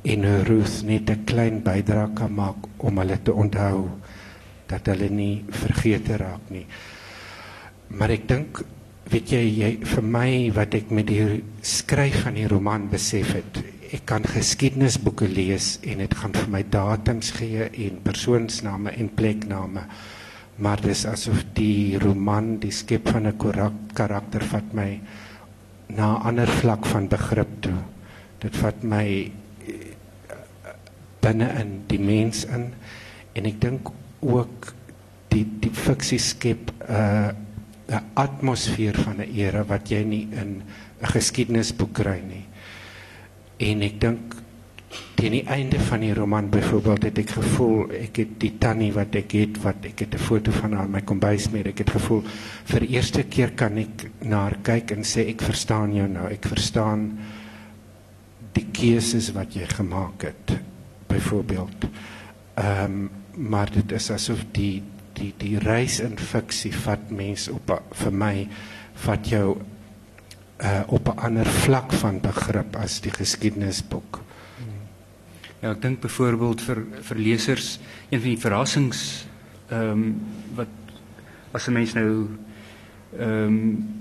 en 0.03 0.45
Ruth 0.45 0.83
net 0.85 1.11
'n 1.11 1.25
klein 1.25 1.63
bydrae 1.63 2.13
kan 2.15 2.35
maak 2.35 2.57
om 2.77 2.99
hulle 2.99 3.19
te 3.23 3.33
onthou 3.33 3.89
dat 4.67 4.87
hulle 4.87 5.09
nie 5.09 5.45
vergeet 5.49 6.09
raak 6.09 6.51
nie. 6.51 6.67
Maar 7.87 8.11
ek 8.11 8.29
dink 8.29 8.65
weet 9.11 9.33
jy, 9.37 9.43
jy 9.61 9.71
vir 9.87 10.03
my 10.03 10.31
wat 10.57 10.75
ek 10.75 10.91
met 10.95 11.07
die 11.11 11.43
skryf 11.63 12.25
van 12.25 12.39
die 12.39 12.49
roman 12.51 12.89
besef 12.91 13.35
het, 13.37 13.61
ek 13.95 14.03
kan 14.09 14.27
geskiedenisboeke 14.27 15.29
lees 15.31 15.77
en 15.87 16.03
dit 16.03 16.15
gaan 16.19 16.35
vir 16.35 16.49
my 16.51 16.63
datums 16.75 17.31
gee 17.37 17.69
en 17.87 18.01
persoonsname 18.03 18.97
en 18.99 19.11
plekname. 19.15 19.87
Maar 20.59 20.83
dis 20.83 21.05
asof 21.07 21.45
die 21.55 21.99
roman 22.03 22.57
die 22.59 22.73
skep 22.73 23.09
van 23.13 23.27
'n 23.29 23.39
karakter 23.95 24.43
vat 24.43 24.75
my 24.75 25.01
na 25.89 26.17
'n 26.17 26.23
ander 26.29 26.49
vlak 26.49 26.87
van 26.87 27.09
begrip 27.09 27.61
toe. 27.61 27.79
Dit 28.41 28.57
vat 28.57 28.83
my 28.83 29.31
binne 31.21 31.49
in 31.61 31.83
die 31.87 31.99
mens 31.99 32.45
in 32.45 32.73
en 33.35 33.47
ek 33.47 33.61
dink 33.61 33.91
ook 34.21 34.75
die 35.29 35.45
die 35.61 35.71
fiksie 35.71 36.19
skep 36.19 36.73
'n 36.89 36.93
uh, 36.93 37.46
'n 37.89 38.03
atmosfeer 38.15 38.95
van 38.95 39.21
'n 39.21 39.31
era 39.35 39.65
wat 39.65 39.91
jy 39.91 40.03
nie 40.03 40.29
in 40.33 40.63
'n 41.03 41.07
geskiedenisboek 41.07 41.93
kry 41.93 42.21
nie. 42.29 42.47
En 43.59 43.83
ek 43.83 44.01
dink 44.01 44.37
teen 45.17 45.33
die 45.33 45.47
einde 45.49 45.79
van 45.81 46.01
die 46.01 46.15
roman 46.15 46.49
byvoorbeeld 46.53 47.03
het 47.09 47.19
ek 47.19 47.31
gevoel 47.39 47.93
ek 47.97 48.19
het 48.21 48.35
die 48.41 48.53
tannie 48.61 48.93
wat 48.93 49.17
ek 49.19 49.33
het 49.33 49.59
wat 49.65 49.89
ek 49.89 50.05
het 50.05 50.15
'n 50.15 50.19
foto 50.19 50.53
van 50.53 50.73
haar 50.73 50.85
in 50.85 50.91
my 50.91 51.03
kombuis 51.03 51.49
met 51.51 51.67
ek 51.67 51.79
het 51.79 51.91
gevoel 51.91 52.23
vir 52.65 52.83
eerste 52.83 53.23
keer 53.23 53.51
kan 53.53 53.79
ek 53.79 54.11
na 54.21 54.43
haar 54.43 54.59
kyk 54.63 54.91
en 54.91 55.03
sê 55.05 55.29
ek 55.29 55.43
verstaan 55.43 55.95
jou 55.95 56.09
nou 56.09 56.29
ek 56.29 56.45
verstaan 56.45 57.19
die 58.53 58.67
keuses 58.73 59.33
wat 59.33 59.55
jy 59.55 59.67
gemaak 59.67 60.23
het 60.23 60.59
byvoorbeeld 61.09 61.89
ehm 62.55 62.85
um, 62.85 63.11
maar 63.37 63.71
dit 63.71 63.93
is 63.93 64.11
asof 64.11 64.45
die 64.53 64.83
die 65.17 65.33
die 65.39 65.59
reis 65.59 66.01
in 66.01 66.19
fiksie 66.19 66.73
vat 66.85 67.11
mens 67.11 67.49
op 67.53 67.73
vir 68.03 68.13
my 68.13 68.49
vat 69.07 69.29
jou 69.29 69.57
uh 70.61 70.83
op 70.87 71.09
'n 71.09 71.19
ander 71.19 71.47
vlak 71.47 71.93
van 71.93 72.21
begrip 72.21 72.77
as 72.77 73.01
die 73.01 73.13
geskiedenisboek. 73.13 74.23
Ja, 75.61 75.71
ek 75.71 75.83
dink 75.83 76.01
byvoorbeeld 76.01 76.61
vir 76.61 76.83
vir 77.03 77.19
lesers 77.19 77.79
een 78.09 78.21
van 78.21 78.29
die 78.29 78.41
verrassings 78.41 79.27
ehm 79.69 79.91
um, 79.91 80.21
wat 80.55 80.69
as 81.53 81.67
'n 81.69 81.73
mens 81.73 81.95
nou 81.95 82.29
ehm 83.19 83.47
um, 83.47 83.95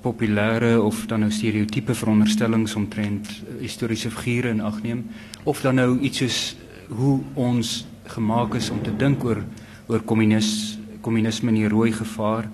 populêre 0.00 0.80
of 0.80 1.06
dan 1.06 1.20
nou 1.20 1.30
stereotipe 1.30 1.94
veronderstellings 1.94 2.74
omtrent 2.74 3.28
uh, 3.28 3.60
historiese 3.60 4.10
figure 4.10 4.48
in 4.48 4.60
ag 4.60 4.82
neem 4.82 5.06
of 5.42 5.60
dan 5.60 5.74
nou 5.74 5.98
iets 5.98 6.18
soos 6.18 6.56
hoe 6.88 7.20
ons 7.34 7.86
gemaak 8.04 8.54
is 8.54 8.70
om 8.70 8.82
te 8.82 8.96
dink 8.96 9.24
oor 9.24 9.44
oor 9.90 10.04
kommunis 10.06 10.78
kommunisme 11.04 11.50
en 11.50 11.58
die 11.58 11.70
rooi 11.70 11.90
gevaar 11.96 12.48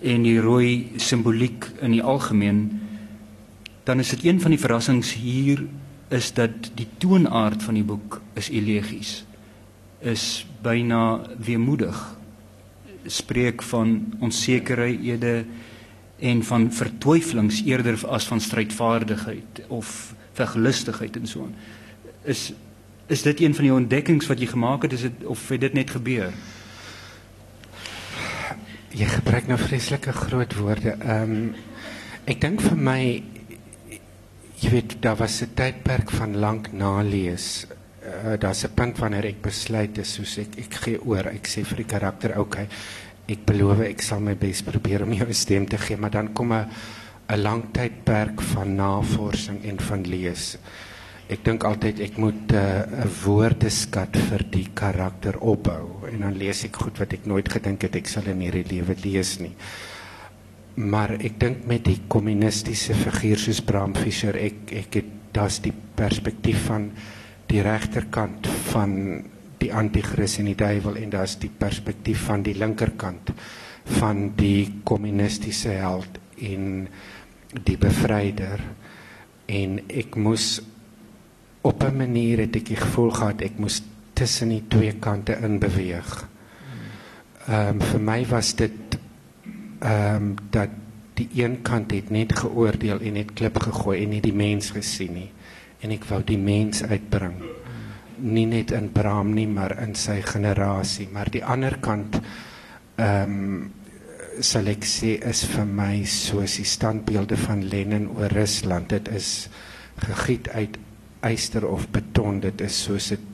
en 0.00 0.22
die 0.26 0.38
rooi 0.40 1.00
simboliek 1.00 1.66
in 1.80 1.96
die 1.96 2.04
algemeen 2.04 2.62
dan 3.88 4.02
is 4.02 4.12
dit 4.14 4.28
een 4.28 4.40
van 4.40 4.54
die 4.54 4.60
verrassings 4.60 5.14
hier 5.18 5.64
is 6.10 6.32
dat 6.36 6.72
die 6.76 6.88
toonaard 7.02 7.62
van 7.62 7.78
die 7.80 7.86
boek 7.86 8.20
is 8.38 8.52
elegies 8.52 9.20
is 10.00 10.46
byna 10.62 11.20
weemoedig 11.38 11.98
spreek 13.06 13.62
van 13.62 14.14
onsekerhede 14.20 15.44
en 16.20 16.44
van 16.44 16.72
vertwyfelings 16.72 17.62
eerder 17.64 17.98
as 18.08 18.26
van 18.28 18.40
strydvaardigheid 18.40 19.62
of 19.68 20.14
veglustigheid 20.32 21.16
en 21.16 21.26
so 21.26 21.42
aan. 21.42 21.54
Is 22.22 22.52
is 23.10 23.22
dit 23.22 23.40
een 23.40 23.54
van 23.54 23.66
die 23.66 23.74
ontdekkings 23.74 24.28
wat 24.30 24.40
jy 24.40 24.46
gemaak 24.52 24.86
het 24.86 24.92
is 24.92 25.06
dit 25.08 25.24
of 25.24 25.42
het 25.48 25.60
dit 25.60 25.74
net 25.74 25.90
gebeur? 25.90 26.32
Jy 28.94 29.06
gebruik 29.06 29.50
nou 29.50 29.58
vreeslike 29.58 30.12
groot 30.12 30.54
woorde. 30.58 30.96
Ehm 30.98 31.34
um, 31.34 31.50
ek 32.30 32.40
dink 32.40 32.60
vir 32.62 32.76
my 32.78 33.00
jy 34.60 34.70
weet 34.70 34.96
daar 35.02 35.16
was 35.16 35.40
'n 35.42 35.54
tydperk 35.54 36.10
van 36.10 36.36
lank 36.36 36.72
nalees. 36.72 37.66
Uh, 38.00 38.38
Daar's 38.38 38.64
'n 38.64 38.74
punt 38.74 38.98
wanneer 38.98 39.24
ek 39.24 39.42
besluit 39.42 39.98
is 39.98 40.12
soos 40.14 40.38
ek 40.38 40.58
ek 40.58 40.74
gee 40.74 41.02
oor. 41.02 41.26
Ek 41.26 41.46
sê 41.46 41.64
vir 41.64 41.76
die 41.76 41.90
karakter, 41.94 42.30
oké. 42.30 42.40
Okay, 42.40 42.68
ek 43.28 43.44
beloof 43.46 43.80
ek 43.80 44.02
sal 44.02 44.20
my 44.20 44.34
bes 44.34 44.62
probeer 44.62 45.02
om 45.02 45.12
jou 45.12 45.32
stem 45.32 45.66
te 45.66 45.78
gee, 45.78 45.96
maar 45.96 46.10
dan 46.10 46.32
kom 46.32 46.52
'n 46.52 46.66
'n 47.28 47.42
lang 47.42 47.64
tydperk 47.72 48.40
van 48.40 48.74
navorsing 48.74 49.64
en 49.64 49.80
van 49.80 50.02
lees. 50.02 50.58
Ek 51.30 51.44
dink 51.46 51.62
altyd 51.62 52.00
ek 52.02 52.16
moet 52.18 52.52
eh, 52.58 52.82
'n 52.82 53.04
uh, 53.06 53.10
woordeskat 53.22 54.16
vir 54.28 54.42
die 54.50 54.66
karakter 54.74 55.36
opbou 55.38 56.08
en 56.10 56.24
dan 56.26 56.34
lees 56.34 56.64
ek 56.66 56.80
goed 56.82 56.98
wat 56.98 57.12
ek 57.14 57.28
nooit 57.30 57.46
gedink 57.46 57.86
het 57.86 57.96
ek 57.96 58.08
sal 58.10 58.26
in 58.26 58.40
hierdie 58.42 58.66
lewe 58.66 58.96
lees 59.04 59.38
nie. 59.38 59.54
Maar 60.74 61.14
ek 61.20 61.38
dink 61.38 61.66
met 61.70 61.84
die 61.86 62.00
kommunistiese 62.08 62.94
figuur 62.98 63.38
soos 63.38 63.60
Bram 63.62 63.94
Fischer, 63.94 64.34
ek 64.34 64.72
ek 64.72 64.98
het 64.98 65.12
daar's 65.32 65.60
die 65.62 65.72
perspektief 65.72 66.66
van 66.66 66.90
die 67.46 67.62
regterkant 67.62 68.46
van 68.72 69.22
die 69.60 69.70
anti-kris 69.70 70.38
en 70.40 70.50
die 70.50 70.58
duiwel 70.58 70.96
en 70.96 71.14
daar's 71.14 71.36
die 71.38 71.52
perspektief 71.52 72.26
van 72.26 72.42
die 72.42 72.56
linkerkant 72.58 73.30
van 74.00 74.32
die 74.36 74.82
kommunistiese 74.84 75.76
held 75.78 76.18
en 76.42 76.88
die 77.66 77.76
bevryder 77.78 78.62
en 79.46 79.80
ek 79.88 80.16
moes 80.16 80.60
op 81.60 81.82
'n 81.84 81.96
manier 81.96 82.38
het 82.38 82.56
ek 82.56 82.66
die 82.66 82.76
gevoel 82.76 83.10
gehad 83.10 83.40
ek 83.40 83.58
moes 83.58 83.82
tussen 84.12 84.48
die 84.48 84.64
twee 84.68 84.92
kante 84.92 85.36
in 85.42 85.58
beweeg. 85.58 86.28
Ehm 87.48 87.68
um, 87.68 87.80
vir 87.80 88.00
my 88.00 88.26
was 88.26 88.54
dit 88.54 88.98
ehm 89.80 90.16
um, 90.16 90.34
dat 90.50 90.68
die 91.14 91.28
een 91.42 91.62
kant 91.62 91.90
het 91.92 92.10
net 92.10 92.32
geoordeel 92.38 93.00
en 93.00 93.12
net 93.12 93.32
klip 93.32 93.58
gegooi 93.60 94.02
en 94.02 94.14
nie 94.14 94.20
die 94.24 94.36
mens 94.36 94.70
gesien 94.70 95.12
nie. 95.12 95.30
En 95.80 95.90
ek 95.90 96.04
wou 96.08 96.20
die 96.24 96.38
mens 96.38 96.82
uitbring. 96.82 97.36
Nie 98.16 98.46
net 98.46 98.70
in 98.76 98.90
Bram 98.92 99.34
nie 99.34 99.48
maar 99.48 99.78
in 99.82 99.94
sy 99.94 100.20
generasie. 100.20 101.08
Maar 101.12 101.30
die 101.30 101.44
ander 101.44 101.78
kant 101.80 102.20
ehm 102.96 103.36
um, 103.36 103.70
sal 104.40 104.70
ek 104.72 104.86
sê 104.88 105.18
is 105.28 105.42
vir 105.44 105.66
my 105.66 106.04
soos 106.08 106.54
die 106.56 106.64
standbeelde 106.64 107.36
van 107.36 107.64
Lenin 107.68 108.06
oor 108.16 108.32
Rusland. 108.32 108.88
Dit 108.88 109.08
is 109.08 109.48
gegiet 110.00 110.48
uit 110.48 110.78
yster 111.26 111.66
of 111.68 111.88
beton 111.92 112.40
dit 112.40 112.60
is 112.64 112.82
soos 112.86 113.10
dit 113.14 113.26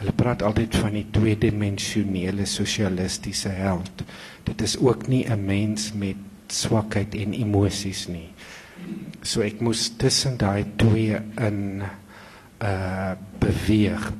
hulle 0.00 0.12
praat 0.18 0.42
altyd 0.42 0.76
van 0.82 0.96
die 0.96 1.06
tweedimensionele 1.14 2.46
sosialistiese 2.50 3.52
held 3.54 4.02
dit 4.48 4.62
is 4.66 4.76
ook 4.78 5.06
nie 5.08 5.24
'n 5.28 5.44
mens 5.46 5.92
met 5.92 6.16
swakheid 6.48 7.14
en 7.14 7.32
emosies 7.32 8.08
nie 8.08 8.30
so 9.22 9.40
ek 9.40 9.60
moes 9.60 9.88
tussen 9.96 10.36
daai 10.36 10.64
twee 10.76 11.20
in 11.40 11.82
uh 12.62 13.12
beweeg 13.38 14.12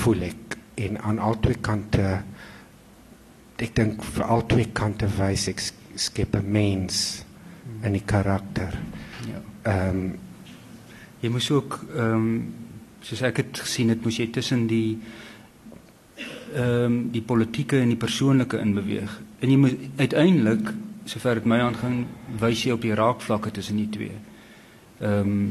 voel 0.00 0.22
ek 0.22 0.56
en 0.74 0.98
aan 1.00 1.18
al 1.18 1.38
twee 1.40 1.60
kante 1.60 2.22
ek 3.58 3.74
dink 3.74 4.02
vir 4.02 4.24
al 4.24 4.46
twee 4.46 4.70
kante 4.72 5.06
wys 5.18 5.48
ek 5.48 5.60
skep 5.94 6.36
'n 6.36 6.50
mens 6.52 7.24
in 7.84 7.92
die 7.92 8.04
karakter. 8.04 8.78
Ja. 9.28 9.40
Ehm 9.62 9.88
um, 9.88 10.04
jy 11.24 11.32
moes 11.32 11.50
ook 11.50 11.80
ehm 11.94 12.14
um, 12.14 12.30
soos 13.04 13.20
ek 13.28 13.42
het 13.42 13.58
gesien 13.60 13.90
het 13.92 14.00
moes 14.04 14.16
jy 14.16 14.30
tussen 14.32 14.66
die 14.68 14.96
ehm 16.54 16.84
um, 16.84 16.96
die 17.12 17.22
politieke 17.24 17.80
en 17.80 17.92
die 17.92 18.00
persoonlike 18.00 18.60
in 18.60 18.74
beweeg. 18.76 19.20
En 19.40 19.50
jy 19.50 19.56
moet 19.60 19.86
uiteindelik 19.98 20.72
sover 21.08 21.40
dit 21.40 21.48
my 21.48 21.58
aangaan 21.60 22.04
wys 22.40 22.64
jy 22.64 22.72
op 22.76 22.84
die 22.84 22.96
raakvlakke 22.96 23.52
tussen 23.58 23.80
die 23.80 23.90
twee. 23.92 24.18
Ehm 25.00 25.20
um, 25.20 25.46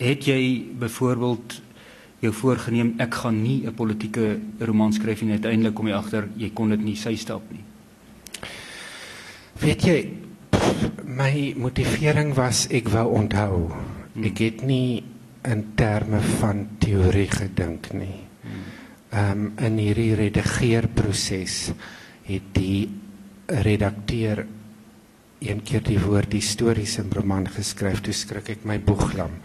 het 0.00 0.24
jy 0.24 0.64
byvoorbeeld 0.80 1.60
jou 2.24 2.32
voorgenem 2.32 2.94
ek 3.00 3.14
gaan 3.20 3.42
nie 3.42 3.66
'n 3.66 3.74
politieke 3.74 4.38
roman 4.58 4.92
skryf 4.92 5.22
nie 5.22 5.36
uiteindelik 5.36 5.74
kom 5.74 5.88
jy 5.88 5.94
agter 5.94 6.28
jy 6.36 6.50
kon 6.54 6.70
dit 6.70 6.80
nie 6.80 6.96
sy 6.96 7.16
stap 7.16 7.42
nie. 7.52 7.64
Weet 9.60 9.82
jy 9.84 9.98
my 11.04 11.54
motivering 11.56 12.34
was 12.34 12.66
ek 12.70 12.88
wou 12.88 13.08
onthou. 13.12 13.89
Hmm. 14.12 14.24
Ek 14.24 14.38
het 14.38 14.62
nie 14.66 15.02
in 15.48 15.64
terme 15.74 16.20
van 16.40 16.66
teorie 16.78 17.28
gedink 17.30 17.92
nie. 17.92 18.20
Hmm. 18.42 18.64
Ehm 19.10 19.44
um, 19.44 19.52
in 19.58 19.78
hierdie 19.78 20.14
redigeerproses 20.14 21.72
het 22.28 22.50
die 22.54 22.88
redakteur 23.46 24.46
een 25.40 25.62
keer 25.62 25.82
die 25.82 25.98
woord 25.98 26.32
historiese 26.36 27.02
roman 27.12 27.48
geskryf, 27.48 28.02
toe 28.04 28.14
skrik 28.14 28.50
ek 28.54 28.64
my 28.68 28.78
boeglam 28.78 29.40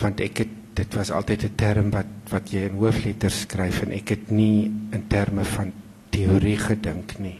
want 0.00 0.20
ek 0.20 0.42
het 0.44 0.56
dit 0.80 0.94
was 0.94 1.10
altyd 1.10 1.44
'n 1.44 1.54
term 1.56 1.90
wat 1.90 2.06
wat 2.30 2.50
jy 2.50 2.68
in 2.68 2.78
hoofletters 2.78 3.40
skryf 3.40 3.82
en 3.82 3.92
ek 3.92 4.08
het 4.08 4.30
nie 4.30 4.70
in 4.92 5.04
terme 5.08 5.44
van 5.44 5.72
teorie 6.10 6.58
gedink 6.58 7.18
nie. 7.18 7.38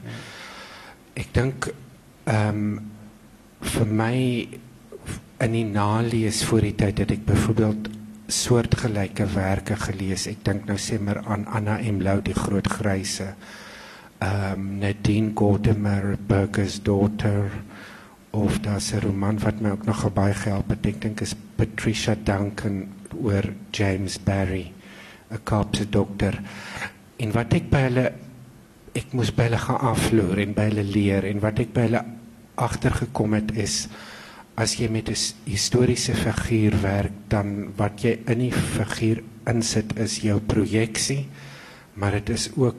Ek 1.15 1.33
dink 1.33 1.71
ehm 2.25 2.49
um, 2.49 2.81
vir 3.61 3.87
my 3.87 4.49
in 5.41 5.53
die 5.57 5.65
nalees 5.65 6.43
voor 6.45 6.67
die 6.67 6.75
tyd 6.77 6.99
het 6.99 7.15
ek 7.15 7.25
byvoorbeeld 7.29 7.89
soortgelyke 8.31 9.27
werke 9.35 9.77
gelees. 9.81 10.27
Ek 10.31 10.45
dink 10.47 10.69
nou 10.69 10.77
sê 10.79 11.01
maar 11.01 11.23
aan 11.27 11.47
Anna 11.49 11.79
M 11.81 12.03
Lou 12.05 12.21
die 12.23 12.37
groot 12.37 12.69
gryse. 12.69 13.35
Ehm 14.21 14.53
um, 14.53 14.67
Nadine 14.83 15.33
Gordimer 15.35 16.17
Burger's 16.29 16.79
daughter 16.83 17.51
of 18.31 18.61
daar's 18.61 18.93
'n 18.93 19.01
roman 19.01 19.39
wat 19.39 19.61
my 19.61 19.71
ook 19.71 19.87
nog 19.87 20.13
baie 20.13 20.35
gehelp 20.35 20.69
het. 20.71 20.87
Ek 20.87 21.01
dink 21.01 21.21
is 21.21 21.35
Patricia 21.57 22.15
Duncan 22.15 22.89
oor 23.23 23.45
James 23.71 24.19
Barry, 24.19 24.73
'n 25.31 25.41
Kaapse 25.45 25.89
dokter. 25.89 26.41
En 27.17 27.33
wat 27.33 27.55
ek 27.55 27.71
by 27.71 27.79
hulle 27.89 28.13
ek 28.95 29.13
moes 29.13 29.31
by 29.35 29.43
hulle 29.43 29.59
gaan 29.59 29.81
afloer 29.81 30.39
en 30.39 30.55
by 30.55 30.67
hulle 30.71 30.85
leer 30.85 31.25
en 31.25 31.41
wat 31.41 31.59
ek 31.59 31.73
by 31.73 31.81
hulle 31.81 32.05
agtergekom 32.55 33.35
het 33.35 33.53
is 33.57 33.89
as 34.61 34.77
jy 34.77 34.91
met 34.93 35.09
'n 35.09 35.17
historiese 35.49 36.15
figuur 36.15 36.77
werk 36.83 37.17
dan 37.29 37.73
wat 37.77 38.05
jy 38.05 38.19
in 38.27 38.39
die 38.39 38.53
figuur 38.53 39.23
insit 39.47 39.99
is 39.99 40.21
jou 40.21 40.41
projeksie 40.41 41.27
maar 41.95 42.13
dit 42.13 42.29
is 42.29 42.51
ook 42.57 42.77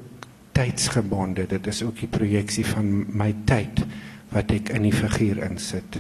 tydsgebonde 0.52 1.48
dit 1.48 1.67
is 1.67 1.84
ook 1.84 2.00
die 2.00 2.12
projeksie 2.12 2.65
van 2.65 3.06
my 3.10 3.34
tyd 3.46 3.86
wat 4.32 4.52
ek 4.56 4.72
in 4.76 4.88
die 4.88 4.96
figuur 4.96 5.44
insit. 5.50 6.00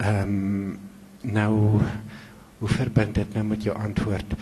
Ehm 0.00 0.36
um, 0.36 0.78
nou 1.20 1.80
hoe 2.60 2.68
verbind 2.68 3.14
dit 3.14 3.34
nou 3.36 3.44
met 3.50 3.64
jou 3.64 3.74
antwoord? 3.76 4.34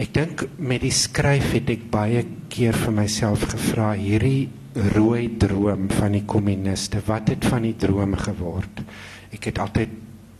Ek 0.00 0.12
dink 0.16 0.46
met 0.56 0.80
die 0.80 0.92
skryf 0.92 1.52
het 1.52 1.68
ek 1.72 1.82
baie 1.92 2.22
keer 2.52 2.76
vir 2.76 2.94
myself 2.96 3.44
gevra 3.52 3.90
hierdie 3.96 4.48
rooi 4.94 5.28
droom 5.40 5.88
van 5.92 6.16
die 6.16 6.24
kommuniste, 6.24 7.02
wat 7.06 7.28
het 7.32 7.44
van 7.48 7.66
die 7.68 7.74
droom 7.76 8.16
geword? 8.16 8.84
Ek 9.34 9.50
het 9.50 9.60
altyd 9.62 9.92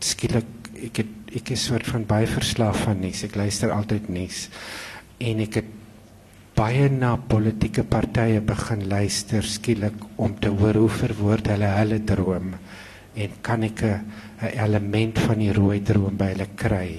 skielik 0.03 0.47
ek 0.81 1.03
het 1.03 1.35
ek 1.37 1.53
is 1.55 1.63
soort 1.69 1.87
van 1.87 2.03
baie 2.07 2.27
verslaaf 2.27 2.83
van 2.87 2.99
nuus. 2.99 3.23
Ek 3.23 3.37
luister 3.39 3.71
altyd 3.71 4.09
nuus 4.11 4.47
en 5.21 5.43
ek 5.45 5.61
het 5.61 5.69
baie 6.57 6.89
na 6.91 7.15
politieke 7.15 7.83
partye 7.87 8.41
begin 8.43 8.83
luister 8.91 9.45
skielik 9.47 9.95
om 10.21 10.33
te 10.41 10.51
hoor 10.51 10.81
hoe 10.83 10.91
verwoord 10.91 11.53
hulle 11.53 11.69
hulle 11.77 11.99
droom 12.05 12.55
en 13.15 13.37
kan 13.41 13.63
ek 13.63 13.83
'n 13.83 14.01
element 14.57 15.19
van 15.19 15.39
die 15.39 15.53
rooi 15.53 15.81
droom 15.83 16.17
by 16.17 16.31
hulle 16.33 16.47
kry. 16.55 16.89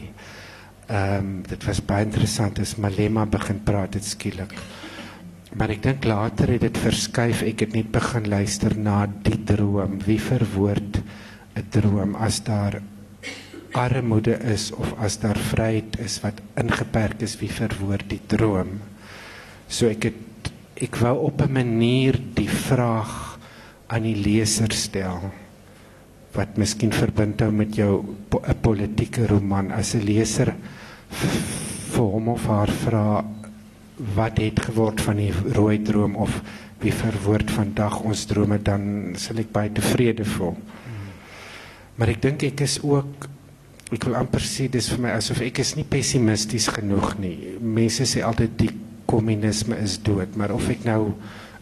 Ehm 0.89 1.19
um, 1.19 1.43
dit 1.43 1.65
was 1.65 1.81
baie 1.81 2.05
interessant 2.05 2.59
as 2.59 2.77
Malema 2.77 3.27
begin 3.27 3.61
praat 3.65 3.95
het 3.95 4.05
skielik. 4.05 4.53
Maar 5.55 5.71
ek 5.71 5.83
dink 5.83 6.05
later 6.05 6.49
het 6.49 6.61
dit 6.61 6.79
verskuif. 6.79 7.43
Ek 7.43 7.61
het 7.61 7.75
net 7.75 7.91
begin 7.93 8.29
luister 8.29 8.77
na 8.77 9.07
die 9.07 9.45
droom. 9.45 10.01
Wie 10.07 10.21
verwoord 10.21 11.03
'n 11.57 11.67
droom 11.71 12.15
as 12.15 12.43
daar 12.45 12.83
armoede 13.73 14.37
is 14.53 14.71
of 14.73 14.95
as 14.99 15.19
daar 15.19 15.39
vryheid 15.39 15.99
is 15.99 16.21
wat 16.21 16.41
ingeperk 16.57 17.23
is, 17.23 17.39
wie 17.41 17.51
verwoord 17.51 18.09
die 18.09 18.21
droom? 18.27 18.81
So 19.69 19.89
ek 19.89 20.05
het 20.11 20.51
ek 20.83 20.97
wou 20.97 21.17
op 21.29 21.43
'n 21.43 21.53
manier 21.53 22.19
die 22.35 22.49
vraag 22.49 23.39
aan 23.87 24.03
die 24.03 24.17
leser 24.17 24.73
stel 24.73 25.31
wat 26.33 26.57
miskien 26.57 26.93
verbind 26.93 27.41
hou 27.41 27.53
met 27.53 27.77
jou 27.77 28.05
'n 28.33 28.61
politieke 28.61 29.27
roman 29.27 29.71
as 29.73 29.95
'n 29.95 30.05
leser 30.05 30.55
vir 31.93 32.05
hom 32.05 32.29
of 32.29 32.47
haar 32.47 32.71
vra 32.71 33.25
wat 34.15 34.39
het 34.39 34.61
geword 34.61 35.01
van 35.01 35.17
die 35.17 35.33
rooi 35.33 35.83
droom 35.83 36.17
of 36.17 36.43
wie 36.81 36.93
verwoord 36.93 37.51
vandag 37.51 38.01
ons 38.01 38.25
drome 38.25 38.59
dan 38.59 39.13
sal 39.17 39.39
ek 39.39 39.53
baie 39.53 39.71
tevrede 39.71 40.25
voel. 40.25 40.57
Maar 42.03 42.17
ek 42.17 42.23
dink 42.25 42.43
ek 42.43 42.65
is 42.65 42.81
ook 42.83 43.29
ek 43.95 44.09
wil 44.09 44.17
amper 44.19 44.43
sê 44.43 44.65
dis 44.73 44.89
vir 44.91 45.05
my 45.05 45.11
asof 45.15 45.39
ek 45.47 45.61
is 45.63 45.77
nie 45.79 45.85
pessimisties 45.87 46.67
genoeg 46.75 47.13
nie. 47.23 47.37
Mense 47.63 48.03
sê 48.11 48.25
altyd 48.27 48.57
die 48.59 48.71
kommunisme 49.07 49.79
is 49.79 50.01
dood, 50.03 50.35
maar 50.35 50.51
of 50.51 50.67
ek 50.67 50.83
nou 50.83 51.15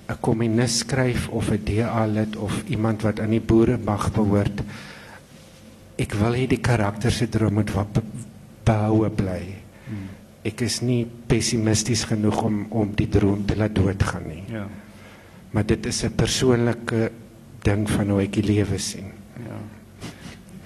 'n 0.09 0.17
kommunis 0.25 0.79
skryf 0.81 1.29
of 1.29 1.51
'n 1.53 1.61
DA 1.61 2.07
lid 2.07 2.41
of 2.41 2.65
iemand 2.73 3.05
wat 3.05 3.21
aan 3.21 3.37
die 3.37 3.45
boere 3.53 3.77
mag 3.77 4.09
behoort, 4.17 4.65
ek 5.99 6.15
wil 6.15 6.33
hê 6.33 6.49
die 6.49 6.65
karakter 6.65 7.13
se 7.13 7.29
droom 7.29 7.61
moet 7.61 7.71
behoue 8.65 9.11
bly. 9.11 9.45
Hmm. 9.93 10.09
Ek 10.43 10.63
is 10.63 10.81
nie 10.81 11.05
pessimisties 11.05 12.05
genoeg 12.05 12.43
om 12.43 12.67
om 12.71 12.97
die 12.97 13.09
droom 13.09 13.45
te 13.45 13.57
laat 13.57 13.75
doodgaan 13.75 14.27
nie. 14.27 14.45
Ja. 14.49 14.67
Maar 15.53 15.67
dit 15.67 15.87
is 15.87 16.03
'n 16.03 16.17
persoonlike 16.17 17.13
ding 17.63 17.91
van 17.91 18.09
hoe 18.09 18.23
ek 18.23 18.33
die 18.33 18.55
lewe 18.55 18.79
sien. 18.79 19.20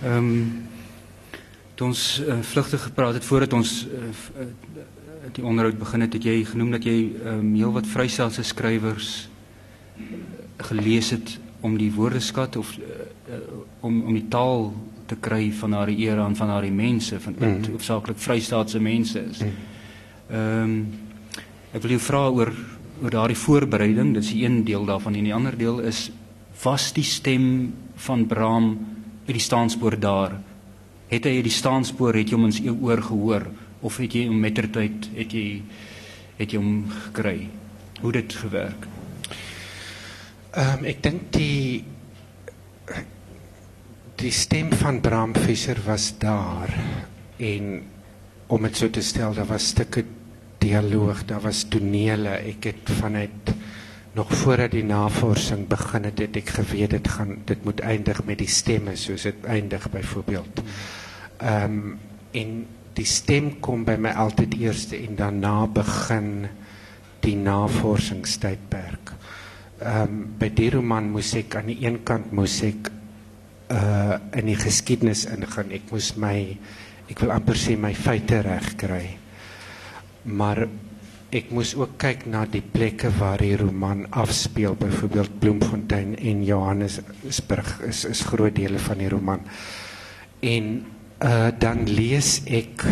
Ehm 0.05 0.17
um, 0.17 0.63
toe 1.75 1.87
ons 1.87 2.23
uh, 2.23 2.37
vlugtig 2.41 2.83
gepraat 2.83 3.15
het 3.15 3.25
voordat 3.25 3.53
ons 3.53 3.87
uh, 3.87 4.47
die 5.33 5.45
onderhoud 5.45 5.79
begin 5.79 6.01
het, 6.01 6.13
het 6.13 6.25
jy 6.25 6.45
genoem 6.45 6.71
dat 6.77 6.85
jy 6.85 6.99
ehm 7.25 7.39
um, 7.39 7.55
heelwat 7.55 7.89
vrystelse 7.89 8.43
skrywers 8.43 9.29
gelees 10.57 11.11
het 11.11 11.39
om 11.61 11.79
die 11.81 11.91
woordeskat 11.93 12.57
of 12.57 12.77
uh, 12.77 13.39
om 13.81 14.03
om 14.03 14.13
die 14.15 14.29
taal 14.29 14.75
te 15.07 15.17
kry 15.21 15.53
van 15.53 15.73
haar 15.73 15.89
era 15.89 16.27
en 16.27 16.37
van 16.37 16.49
haar 16.49 16.69
mense 16.73 17.21
van 17.21 17.35
mm. 17.39 17.65
hoofsaaklik 17.73 18.19
vrystaatse 18.19 18.81
mense 18.81 19.25
is. 19.31 19.41
Mm. 19.41 19.51
Ehm 20.31 20.63
um, 20.63 20.79
ek 21.75 21.83
wil 21.83 21.97
jou 21.97 22.01
vra 22.01 22.29
oor 22.31 22.53
oor 23.03 23.11
daardie 23.11 23.37
voorbereiding, 23.37 24.13
dis 24.15 24.31
die 24.31 24.45
een 24.45 24.65
deel 24.65 24.85
daarvan 24.87 25.17
en 25.19 25.25
die 25.27 25.35
ander 25.35 25.57
deel 25.59 25.81
is 25.81 26.11
was 26.63 26.93
die 26.93 27.05
stem 27.05 27.73
van 27.97 28.27
Braam 28.27 28.94
uit 29.25 29.37
die 29.37 29.43
staanspoor 29.43 29.99
daar? 30.01 30.37
Het 31.09 31.29
hy 31.29 31.43
die 31.45 31.53
staanspoor 31.53 32.17
het 32.19 32.31
jy 32.31 32.39
hom 32.39 32.49
in 32.49 32.57
sy 32.57 32.69
oor 32.73 33.03
gehoor 33.03 33.49
of 33.85 33.99
het 34.01 34.15
jy 34.17 34.27
hom 34.29 34.41
mettertyd 34.41 35.11
het 35.17 35.33
jy 35.33 35.63
het 36.39 36.53
jy 36.53 36.61
hom 36.61 36.85
gekry? 37.07 37.49
Hoe 38.03 38.13
dit 38.13 38.37
gewerk? 38.43 38.89
Ehm 40.55 40.79
um, 40.79 40.87
ek 40.91 41.03
dink 41.03 41.31
die 41.35 41.85
die 44.21 44.33
stem 44.33 44.71
van 44.79 45.01
Bram 45.03 45.35
Visser 45.35 45.81
was 45.87 46.13
daar 46.19 46.71
en 47.43 47.83
om 48.47 48.63
dit 48.63 48.77
so 48.77 48.89
te 48.89 49.03
stel 49.03 49.35
daar 49.35 49.49
was 49.51 49.73
stukke 49.73 50.05
dialoog 50.63 51.25
daar 51.29 51.43
was 51.45 51.65
tonele 51.69 52.37
ek 52.53 52.69
het 52.71 52.93
vanuit 53.01 53.51
nog 54.15 54.31
voordat 54.31 54.71
die 54.75 54.85
navorsing 54.87 55.67
begin 55.69 56.09
het 56.09 56.19
het 56.23 56.37
ek 56.37 56.55
geweet 56.61 56.97
dit 56.97 57.09
gaan 57.17 57.37
dit 57.45 57.65
moet 57.65 57.81
eindig 57.81 58.25
met 58.25 58.39
die 58.39 58.51
stemme 58.51 58.97
soos 58.97 59.27
dit 59.27 59.45
eindig 59.45 59.91
byvoorbeeld 59.91 60.63
ehm 61.39 61.65
um, 61.65 61.99
en 62.35 62.55
die 62.95 63.07
stem 63.07 63.61
kom 63.63 63.85
by 63.87 63.95
my 63.99 64.11
altyd 64.11 64.55
eerste 64.59 64.99
en 64.99 65.15
daarna 65.19 65.67
begin 65.67 66.49
die 67.23 67.37
navorsingstydperk 67.37 69.15
ehm 69.79 70.03
um, 70.03 70.21
by 70.39 70.51
die 70.55 70.71
roman 70.71 71.11
moes 71.11 71.35
ek 71.39 71.59
aan 71.59 71.73
die 71.73 71.83
een 71.83 72.03
kant 72.07 72.33
moes 72.33 72.63
ek 72.63 72.95
uh 73.73 74.19
in 74.37 74.51
die 74.51 74.59
geskiedenis 74.59 75.25
ingaan. 75.31 75.73
Ek 75.73 75.91
moes 75.93 76.15
my 76.21 76.37
ek 77.11 77.21
wil 77.21 77.33
amper 77.35 77.59
sê 77.59 77.77
my 77.81 77.93
feite 77.97 78.41
reg 78.45 78.75
kry. 78.81 79.05
Maar 80.25 80.67
ek 81.35 81.51
moes 81.51 81.73
ook 81.75 81.97
kyk 81.99 82.29
na 82.31 82.45
die 82.47 82.63
plekke 82.63 83.11
waar 83.19 83.43
die 83.43 83.57
roman 83.59 84.05
afspeel, 84.15 84.77
byvoorbeeld 84.79 85.39
Bloemfontein 85.43 86.15
en 86.15 86.45
Johannesburg 86.47 87.81
is 87.89 88.05
is 88.07 88.23
groot 88.29 88.55
dele 88.55 88.79
van 88.79 89.03
die 89.03 89.11
roman. 89.11 89.43
En 90.41 90.69
uh 91.25 91.51
dan 91.59 91.85
lees 91.91 92.39
ek 92.47 92.85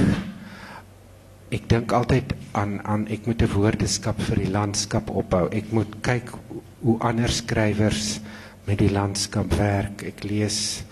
ek 1.53 1.69
dink 1.71 1.93
altyd 1.93 2.35
aan 2.59 2.81
aan 2.83 3.07
ek 3.07 3.27
moet 3.31 3.43
'n 3.43 3.53
woordeskap 3.55 4.21
vir 4.21 4.43
die 4.43 4.51
landskap 4.51 5.11
opbou. 5.11 5.47
Ek 5.53 5.71
moet 5.71 5.95
kyk 6.03 6.35
hoe 6.83 6.99
ander 6.99 7.31
skrywers 7.31 8.21
met 8.67 8.79
die 8.79 8.91
landskap 8.91 9.55
werk. 9.55 10.03
Ek 10.03 10.25
lees 10.25 10.83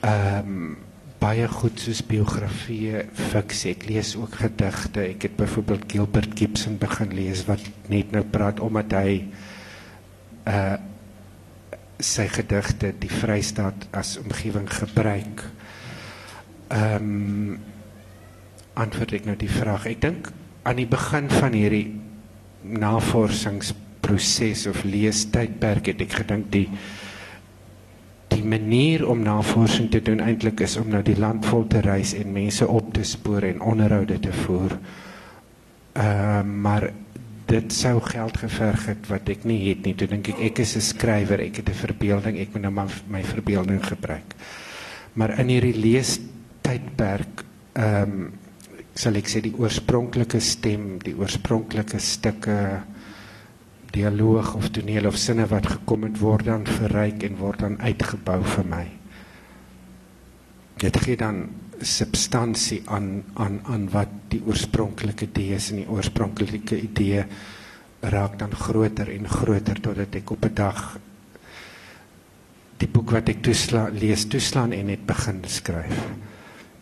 ehm 0.00 0.48
um, 0.48 0.76
baie 1.24 1.46
goed 1.48 1.80
soos 1.80 2.02
biografieë, 2.04 3.06
fiksie. 3.30 3.72
Ek 3.72 3.86
lees 3.88 4.12
ook 4.18 4.34
gedigte. 4.42 5.06
Ek 5.14 5.24
het 5.24 5.36
byvoorbeeld 5.38 5.86
Gilbert 5.88 6.34
Gibson 6.36 6.76
begin 6.80 7.14
lees 7.16 7.46
wat 7.48 7.62
net 7.88 8.12
nou 8.12 8.24
praat 8.28 8.60
omdat 8.64 8.92
hy 8.98 9.22
uh 10.50 10.74
sy 12.04 12.24
gedigte 12.28 12.88
die 13.00 13.08
Vrystaat 13.08 13.86
as 13.94 14.16
omgewing 14.20 14.66
gebruik. 14.68 15.44
Ehm 16.74 17.06
um, 17.06 17.54
antwoord 18.74 19.14
ek 19.14 19.28
nou 19.30 19.36
die 19.38 19.48
vraag. 19.48 19.86
Ek 19.86 20.02
dink 20.02 20.28
aan 20.66 20.80
die 20.82 20.88
begin 20.90 21.30
van 21.30 21.54
hierdie 21.54 21.94
navorsings 22.66 23.70
proses 24.04 24.66
of 24.66 24.82
leestydperk 24.84 25.92
het 25.92 26.02
ek 26.02 26.18
gedink 26.18 26.50
die 26.52 26.66
die 28.34 28.44
manier 28.44 29.06
om 29.08 29.22
navorsing 29.22 29.90
te 29.90 30.02
doen 30.02 30.20
eintlik 30.20 30.60
is 30.66 30.76
om 30.80 30.90
nou 30.92 31.02
die 31.06 31.18
land 31.18 31.46
vol 31.46 31.66
te 31.70 31.80
reis 31.84 32.14
en 32.18 32.34
mense 32.34 32.66
op 32.66 32.92
te 32.94 33.04
spoor 33.06 33.46
en 33.48 33.62
onderhoude 33.62 34.18
te 34.20 34.32
voer. 34.44 34.78
Ehm 35.94 36.04
uh, 36.04 36.42
maar 36.66 36.90
dit 37.46 37.72
sou 37.72 38.00
geld 38.00 38.36
geverg 38.40 38.86
het 38.88 39.08
wat 39.10 39.28
ek 39.28 39.44
nie 39.44 39.58
het 39.68 39.84
nie. 39.84 39.94
Toe 39.94 40.08
dink 40.08 40.28
ek 40.32 40.40
ek 40.50 40.62
is 40.64 40.76
'n 40.76 40.80
skrywer, 40.80 41.40
ek 41.40 41.56
het 41.56 41.68
'n 41.68 41.82
verbeelding, 41.86 42.38
ek 42.38 42.52
moet 42.52 42.62
nou 42.62 42.72
maar 42.72 42.92
my 43.08 43.22
verbeelding 43.22 43.84
gebruik. 43.84 44.34
Maar 45.12 45.38
in 45.38 45.48
hierdie 45.48 45.76
leestydperk 45.76 47.44
ehm 47.72 48.02
um, 48.02 48.32
sal 48.94 49.14
ek 49.14 49.26
sê 49.28 49.40
die 49.42 49.54
oorspronklike 49.58 50.40
stem, 50.40 50.98
die 51.02 51.16
oorspronklike 51.18 51.98
stukke 51.98 52.82
dialoog 53.94 54.54
of 54.58 54.70
toneel 54.74 55.06
of 55.06 55.18
sinne 55.20 55.46
wat 55.50 55.68
gekom 55.70 56.06
het 56.08 56.18
word 56.18 56.48
dan 56.50 56.66
verryk 56.66 57.22
en 57.26 57.38
word 57.38 57.62
dan 57.64 57.76
uitgebou 57.80 58.40
vir 58.56 58.66
my. 58.70 58.84
Dit 60.82 60.98
gee 61.04 61.16
dan 61.16 61.44
substansie 61.84 62.82
aan 62.86 63.22
aan 63.34 63.60
aan 63.70 63.88
wat 63.92 64.12
die 64.32 64.42
oorspronklike 64.46 65.28
idee 65.28 65.54
is 65.58 65.70
en 65.72 65.82
die 65.82 65.90
oorspronklike 65.90 66.78
idee 66.80 67.24
raak 68.14 68.38
dan 68.38 68.52
groter 68.54 69.10
en 69.14 69.28
groter 69.28 69.80
totdat 69.80 70.14
ek 70.20 70.30
op 70.30 70.44
'n 70.44 70.54
dag 70.54 70.98
die 72.78 72.88
boek 72.88 73.10
wat 73.10 73.28
ek 73.28 73.42
toeslaan 73.42 73.98
lees 73.98 74.26
toeslaan 74.26 74.72
en 74.72 74.86
net 74.86 75.06
begin 75.06 75.42
skryf. 75.46 75.98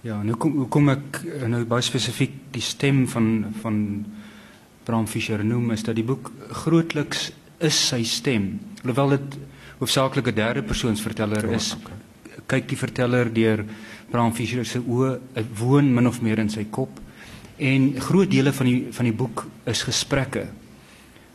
Ja, 0.03 0.23
nou 0.23 0.37
kom 0.37 0.57
hoe 0.57 0.69
kom 0.69 0.89
ek 0.89 1.23
nou 1.47 1.65
baie 1.65 1.83
spesifiek 1.83 2.33
die 2.51 2.65
stem 2.65 3.07
van 3.09 3.55
van 3.63 4.05
Bram 4.85 5.07
Fischer 5.07 5.45
noem 5.45 5.71
is 5.71 5.83
dat 5.87 5.95
die 5.95 6.05
boek 6.05 6.31
grootliks 6.51 7.31
is 7.63 7.79
sy 7.89 8.03
stem. 8.03 8.59
Alhoewel 8.83 9.19
dit 9.19 9.39
hoofsaaklik 9.79 10.29
'n 10.29 10.35
derde 10.35 10.63
persoonsverteller 10.63 11.45
is, 11.53 11.77
kyk 12.47 12.69
die 12.69 12.77
verteller 12.77 13.33
deur 13.33 13.65
Bram 14.11 14.33
Fischer 14.35 14.65
se 14.65 14.79
oë, 14.79 15.21
woon 15.59 15.95
min 15.95 16.07
of 16.07 16.21
meer 16.23 16.39
in 16.39 16.51
sy 16.51 16.67
kop. 16.71 17.01
En 17.59 18.01
groot 18.01 18.31
dele 18.31 18.53
van 18.53 18.67
die 18.67 18.87
van 18.91 19.05
die 19.05 19.15
boek 19.15 19.47
is 19.65 19.83
gesprekke 19.83 20.49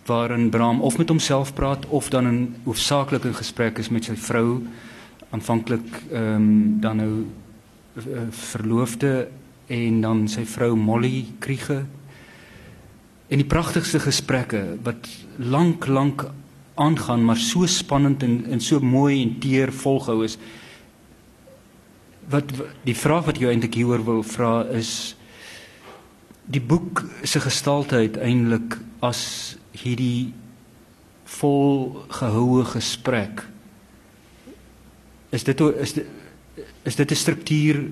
waarin 0.07 0.49
Bram 0.49 0.81
of 0.81 0.97
met 0.97 1.09
homself 1.09 1.53
praat 1.53 1.85
of 1.85 2.09
dan 2.09 2.27
in 2.27 2.55
hoofsaaklik 2.63 3.23
in 3.23 3.35
gesprek 3.35 3.77
is 3.77 3.89
met 3.89 4.03
sy 4.07 4.15
vrou 4.15 4.61
aanvanklik 5.29 5.87
ehm 6.11 6.35
um, 6.35 6.79
dan 6.81 6.97
nou 6.97 7.25
uh, 7.97 8.27
verloofde 8.29 9.27
en 9.67 10.01
dan 10.01 10.27
sy 10.27 10.45
vrou 10.45 10.75
Molly 10.75 11.25
Kriege 11.39 11.83
en 13.27 13.41
die 13.41 13.47
pragtigste 13.47 13.99
gesprekke 13.99 14.63
wat 14.83 15.09
lank 15.37 15.87
lank 15.87 16.25
aangaan 16.77 17.25
maar 17.25 17.39
so 17.41 17.65
spannend 17.65 18.23
en 18.23 18.45
en 18.45 18.61
so 18.61 18.79
mooi 18.79 19.21
en 19.21 19.39
teer 19.39 19.71
volgehou 19.73 20.23
is 20.23 20.37
wat 22.31 22.51
die 22.83 22.95
vraag 22.95 23.25
wat 23.25 23.39
jy 23.41 23.51
eintlik 23.51 23.79
hieroor 23.79 24.03
wil 24.07 24.23
vra 24.23 24.61
is 24.79 25.15
die 26.47 26.63
boek 26.63 27.03
se 27.23 27.39
gestalte 27.43 27.99
uiteindelik 28.03 28.77
as 29.03 29.21
hierdie 29.75 30.33
vol 31.37 32.05
gehoue 32.19 32.63
gesprek 32.71 33.43
is 35.35 35.43
dit 35.43 35.61
is 35.83 35.93
dit 35.99 36.15
is 36.83 36.95
dit 36.95 37.11
'n 37.11 37.15
struktuur 37.15 37.83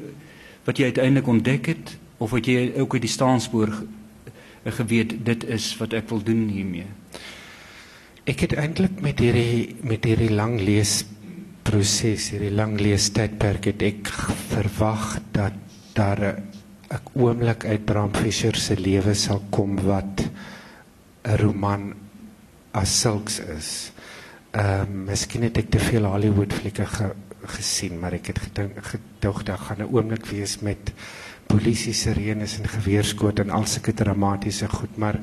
wat 0.66 0.78
jy 0.78 0.86
uiteindelik 0.86 1.28
ontdek 1.28 1.66
het 1.66 1.98
of 2.18 2.32
wat 2.32 2.46
jy 2.46 2.72
ook 2.78 2.94
uit 2.94 3.02
die 3.02 3.12
staanspoor 3.12 3.70
geweet 4.72 5.26
dit 5.26 5.44
is 5.44 5.78
wat 5.78 5.94
ek 5.94 6.10
wil 6.10 6.24
doen 6.24 6.48
hiermee. 6.50 6.88
Ek 8.26 8.40
het 8.40 8.56
eintlik 8.58 9.02
met 9.02 9.20
hierdie 9.20 9.76
met 9.86 10.04
hierdie 10.04 10.32
lang 10.34 10.58
lees 10.62 11.04
proses, 11.66 12.32
hierdie 12.34 12.54
lang 12.54 12.80
lees 12.82 13.12
tydperk 13.14 13.66
het 13.66 13.82
ek 13.86 14.10
verwag 14.50 15.20
dat 15.32 15.54
daar 15.94 16.42
'n 16.90 17.02
oomblik 17.14 17.66
uit 17.66 17.86
Bram 17.86 18.14
Fischer 18.14 18.56
se 18.56 18.76
lewe 18.78 19.14
sal 19.14 19.42
kom 19.50 19.78
wat 19.82 20.26
'n 21.24 21.38
roman 21.38 21.94
as 22.72 23.00
sulks 23.02 23.40
is. 23.40 23.92
Ehm 24.52 24.82
um, 24.82 25.06
miskien 25.06 25.44
het 25.44 25.58
ek 25.58 25.70
te 25.70 25.80
veel 25.80 26.06
Hollywood 26.06 26.54
flieke 26.54 26.86
ge, 26.86 27.12
gesien, 27.46 28.00
maar 28.00 28.14
ek 28.14 28.28
het 28.32 28.40
gedink 28.40 28.78
gedog 28.82 29.44
daar 29.44 29.58
gaan 29.58 29.82
'n 29.82 29.92
oomblik 29.92 30.26
wees 30.26 30.60
met 30.60 30.94
polisie 31.48 31.94
sirenes 31.94 32.58
en 32.60 32.70
geweerskoot 32.70 33.40
en 33.44 33.54
al 33.54 33.68
sulke 33.70 33.94
dramatiese 33.94 34.70
goed, 34.72 34.98
maar 34.98 35.20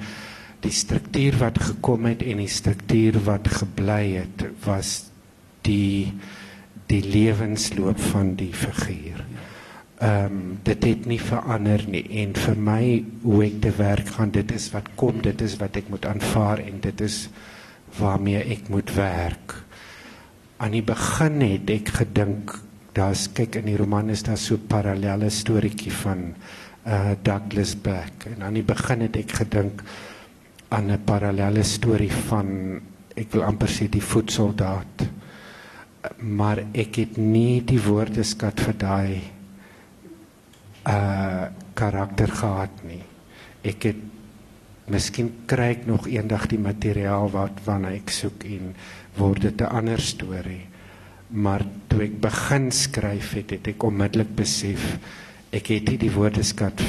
die 0.63 0.75
struktuur 0.75 1.39
wat 1.41 1.59
gekom 1.59 2.07
het 2.07 2.23
en 2.23 2.43
die 2.43 2.51
struktuur 2.51 3.19
wat 3.27 3.49
gebly 3.51 4.05
het 4.21 4.47
was 4.67 5.01
die 5.67 6.13
die 6.93 7.03
lewensloop 7.03 8.01
van 8.13 8.35
die 8.37 8.53
figuur. 8.53 9.23
Ehm 10.03 10.25
um, 10.25 10.41
dit 10.67 10.85
het 10.85 11.07
nie 11.07 11.21
verander 11.21 11.85
nie 11.89 12.03
en 12.23 12.35
vir 12.37 12.59
my 12.59 12.83
hoe 13.23 13.45
ek 13.47 13.61
te 13.65 13.73
werk 13.79 14.09
gaan 14.17 14.33
dit 14.35 14.51
is 14.53 14.69
wat 14.75 14.91
kom 14.99 15.23
dit 15.25 15.45
is 15.47 15.57
wat 15.61 15.79
ek 15.79 15.89
moet 15.89 16.07
aanvaar 16.11 16.61
en 16.65 16.81
dit 16.85 17.05
is 17.07 17.29
waarmee 17.99 18.43
ek 18.57 18.69
moet 18.69 18.93
werk. 18.97 19.55
Aan 20.59 20.75
die 20.77 20.85
begin 20.85 21.41
het 21.47 21.71
ek 21.71 21.95
gedink 22.03 22.59
daar's 22.93 23.29
kyk 23.33 23.57
in 23.57 23.71
die 23.71 23.77
roman 23.77 24.11
is 24.11 24.23
daar 24.23 24.39
so 24.39 24.55
'n 24.55 24.67
parallelle 24.69 25.31
storieetjie 25.31 25.93
van 25.93 26.35
uh 26.87 27.15
Douglas 27.23 27.75
Black 27.75 28.27
en 28.27 28.43
aan 28.43 28.55
die 28.55 28.67
begin 28.67 29.01
het 29.01 29.17
ek 29.17 29.33
gedink 29.33 29.83
aan 30.69 30.91
'n 30.91 31.05
parallelle 31.05 31.63
storie 31.63 32.13
van 32.13 32.81
ek 33.17 33.33
wil 33.33 33.43
amper 33.43 33.69
sê 33.69 33.89
die 33.89 34.03
voetsoldaat 34.03 35.09
maar 36.19 36.65
ek 36.73 36.97
het 36.97 37.17
nie 37.17 37.63
die 37.65 37.81
woordeskat 37.83 38.61
vir 38.61 38.75
daai 38.79 39.23
uh 40.89 41.47
karakter 41.75 42.29
gehad 42.29 42.83
nie. 42.85 43.01
Ek 43.65 43.87
het 43.89 44.01
miskien 44.93 45.31
kry 45.49 45.71
ek 45.77 45.87
nog 45.89 46.09
eendag 46.11 46.49
die 46.51 46.61
materiaal 46.61 47.31
wat 47.33 47.63
wanneer 47.65 47.97
ek 47.97 48.13
soek 48.13 48.45
en 48.45 48.75
word 49.17 49.43
dit 49.43 49.61
'n 49.61 49.73
ander 49.79 50.01
storie. 50.01 50.67
Maar 51.33 51.65
toe 51.89 52.03
ek 52.05 52.21
begin 52.21 52.71
skryf 52.71 53.33
het, 53.39 53.51
het 53.57 53.69
ek 53.73 53.85
onmiddellik 53.89 54.35
besef 54.37 54.99
ek 55.53 55.69
het 55.69 55.91
nie 55.93 55.99
die 56.01 56.13
woordeskat 56.13 56.81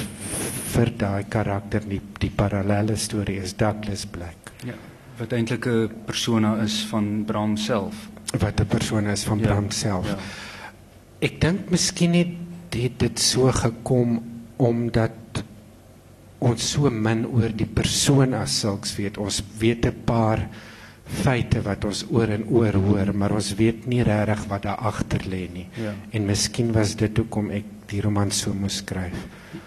vir 0.73 0.91
daai 0.99 1.23
karakter 1.32 1.84
nie. 1.88 1.99
Die 2.19 2.32
parallelle 2.32 2.95
storie 2.99 3.41
is 3.43 3.56
Douglas 3.60 4.06
Black. 4.10 4.53
Ja, 4.63 4.75
wat 5.19 5.34
eintlik 5.36 5.67
'n 5.67 6.06
persona 6.06 6.56
is 6.63 6.84
van 6.89 7.25
Bram 7.25 7.58
self. 7.58 8.10
Wat 8.39 8.60
'n 8.60 8.65
persona 8.65 9.12
is 9.12 9.23
van 9.23 9.39
ja, 9.39 9.47
Bram 9.47 9.71
self. 9.71 10.08
Ja. 10.08 10.17
Ek 11.19 11.41
dink 11.41 11.69
miskien 11.69 12.13
het 12.13 12.34
dit 12.69 12.99
dit 12.99 13.19
so 13.19 13.51
gekom 13.51 14.23
omdat 14.58 15.43
ons 16.39 16.71
so 16.71 16.89
min 16.89 17.25
oor 17.27 17.51
die 17.56 17.69
persoon 17.69 18.34
as 18.34 18.60
sulks 18.60 18.95
weet. 18.95 19.17
Ons 19.17 19.43
weet 19.60 19.86
'n 19.86 20.03
paar 20.06 20.49
feite 21.13 21.62
wat 21.62 21.86
ons 21.86 22.04
oor 22.12 22.32
en 22.34 22.43
oor 22.49 22.73
hoor, 22.73 23.13
maar 23.13 23.32
ons 23.32 23.54
weet 23.60 23.86
nie 23.89 24.02
regtig 24.04 24.45
wat 24.49 24.65
daar 24.67 24.82
agter 24.89 25.23
lê 25.30 25.47
nie. 25.54 25.67
Ja. 25.80 25.93
En 26.12 26.26
miskien 26.26 26.71
was 26.73 26.95
dit 26.99 27.17
hoekom 27.17 27.52
ek 27.52 27.69
die 27.91 28.02
roman 28.02 28.32
so 28.32 28.54
moes 28.54 28.82
skryf. 28.82 29.15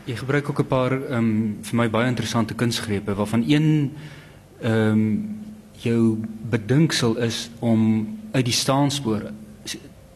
Jy 0.07 0.17
gebruik 0.17 0.51
ook 0.51 0.61
'n 0.61 0.67
paar 0.67 0.93
ehm 0.93 1.19
um, 1.19 1.57
vir 1.63 1.77
my 1.77 1.89
baie 1.91 2.09
interessante 2.09 2.55
kunsgrepe 2.55 3.15
waarvan 3.15 3.45
een 3.47 3.93
ehm 4.61 4.93
um, 4.93 5.37
jou 5.73 6.19
bedinksel 6.51 7.17
is 7.17 7.51
om 7.61 8.09
uit 8.33 8.45
die 8.45 8.55
staanspore 8.55 9.33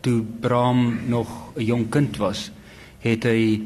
toe 0.01 0.23
Bram 0.41 0.99
nog 1.09 1.53
'n 1.57 1.65
jong 1.65 1.89
kind 1.91 2.17
was, 2.17 2.51
het 2.99 3.25
hy 3.25 3.63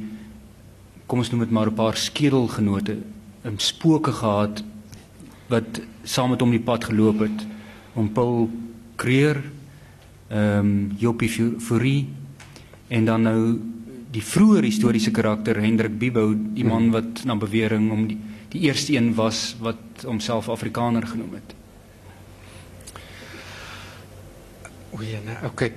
kom 1.07 1.18
ons 1.18 1.31
noem 1.31 1.40
dit 1.40 1.50
maar 1.50 1.66
'n 1.66 1.74
paar 1.74 1.96
skedelgenote, 1.96 2.96
'n 3.44 3.59
spooke 3.59 4.12
gehad 4.12 4.64
wat 5.48 5.81
saam 6.03 6.31
met 6.31 6.40
hom 6.40 6.50
die 6.50 6.61
pad 6.61 6.85
geloop 6.85 7.18
het 7.18 7.54
om 7.94 8.12
Paul 8.12 8.50
Creer, 8.96 9.42
ehm 10.28 10.59
um, 10.59 10.92
Joppie 10.98 11.30
Fury 11.61 12.07
en 12.88 13.04
dan 13.04 13.22
nou 13.22 13.40
die 14.14 14.22
vroeë 14.22 14.62
historiese 14.62 15.11
karakter 15.11 15.59
Hendrik 15.61 15.98
Bibou, 15.98 16.35
die 16.54 16.64
man 16.64 16.90
wat 16.94 17.24
na 17.24 17.35
bewering 17.37 17.90
om 17.92 18.07
die 18.09 18.18
die 18.54 18.68
eerste 18.68 18.94
een 18.94 19.14
was 19.14 19.57
wat 19.59 20.04
homself 20.07 20.48
Afrikaner 20.48 21.07
genoem 21.07 21.33
het. 21.35 21.54
O 24.94 25.02
ja, 25.02 25.18
nou, 25.26 25.38
okay. 25.50 25.72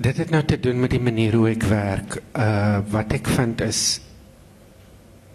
Dit 0.00 0.16
het 0.16 0.30
nou 0.32 0.40
te 0.44 0.56
doen 0.60 0.80
met 0.80 0.90
die 0.90 1.00
manier 1.00 1.36
hoe 1.36 1.50
ek 1.50 1.66
werk. 1.68 2.16
Uh 2.32 2.80
wat 2.94 3.12
ek 3.12 3.28
vind 3.36 3.60
is 3.60 4.00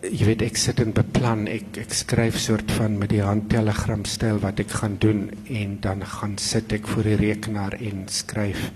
jy 0.05 0.27
weet 0.27 0.43
ek 0.45 0.59
sit 0.59 0.79
en 0.83 0.93
beplan. 0.95 1.47
Ek 1.49 1.79
ek 1.81 1.95
skryf 1.95 2.37
soort 2.41 2.71
van 2.77 2.97
met 3.01 3.11
die 3.13 3.23
handtelegram 3.25 4.05
styl 4.09 4.41
wat 4.43 4.61
ek 4.63 4.75
gaan 4.81 4.97
doen 5.01 5.27
en 5.49 5.77
dan 5.81 6.05
gaan 6.05 6.37
sit 6.41 6.73
ek 6.75 6.87
voor 6.87 7.09
die 7.09 7.19
rekenaar 7.21 7.77
en 7.79 8.05
skryf. 8.11 8.69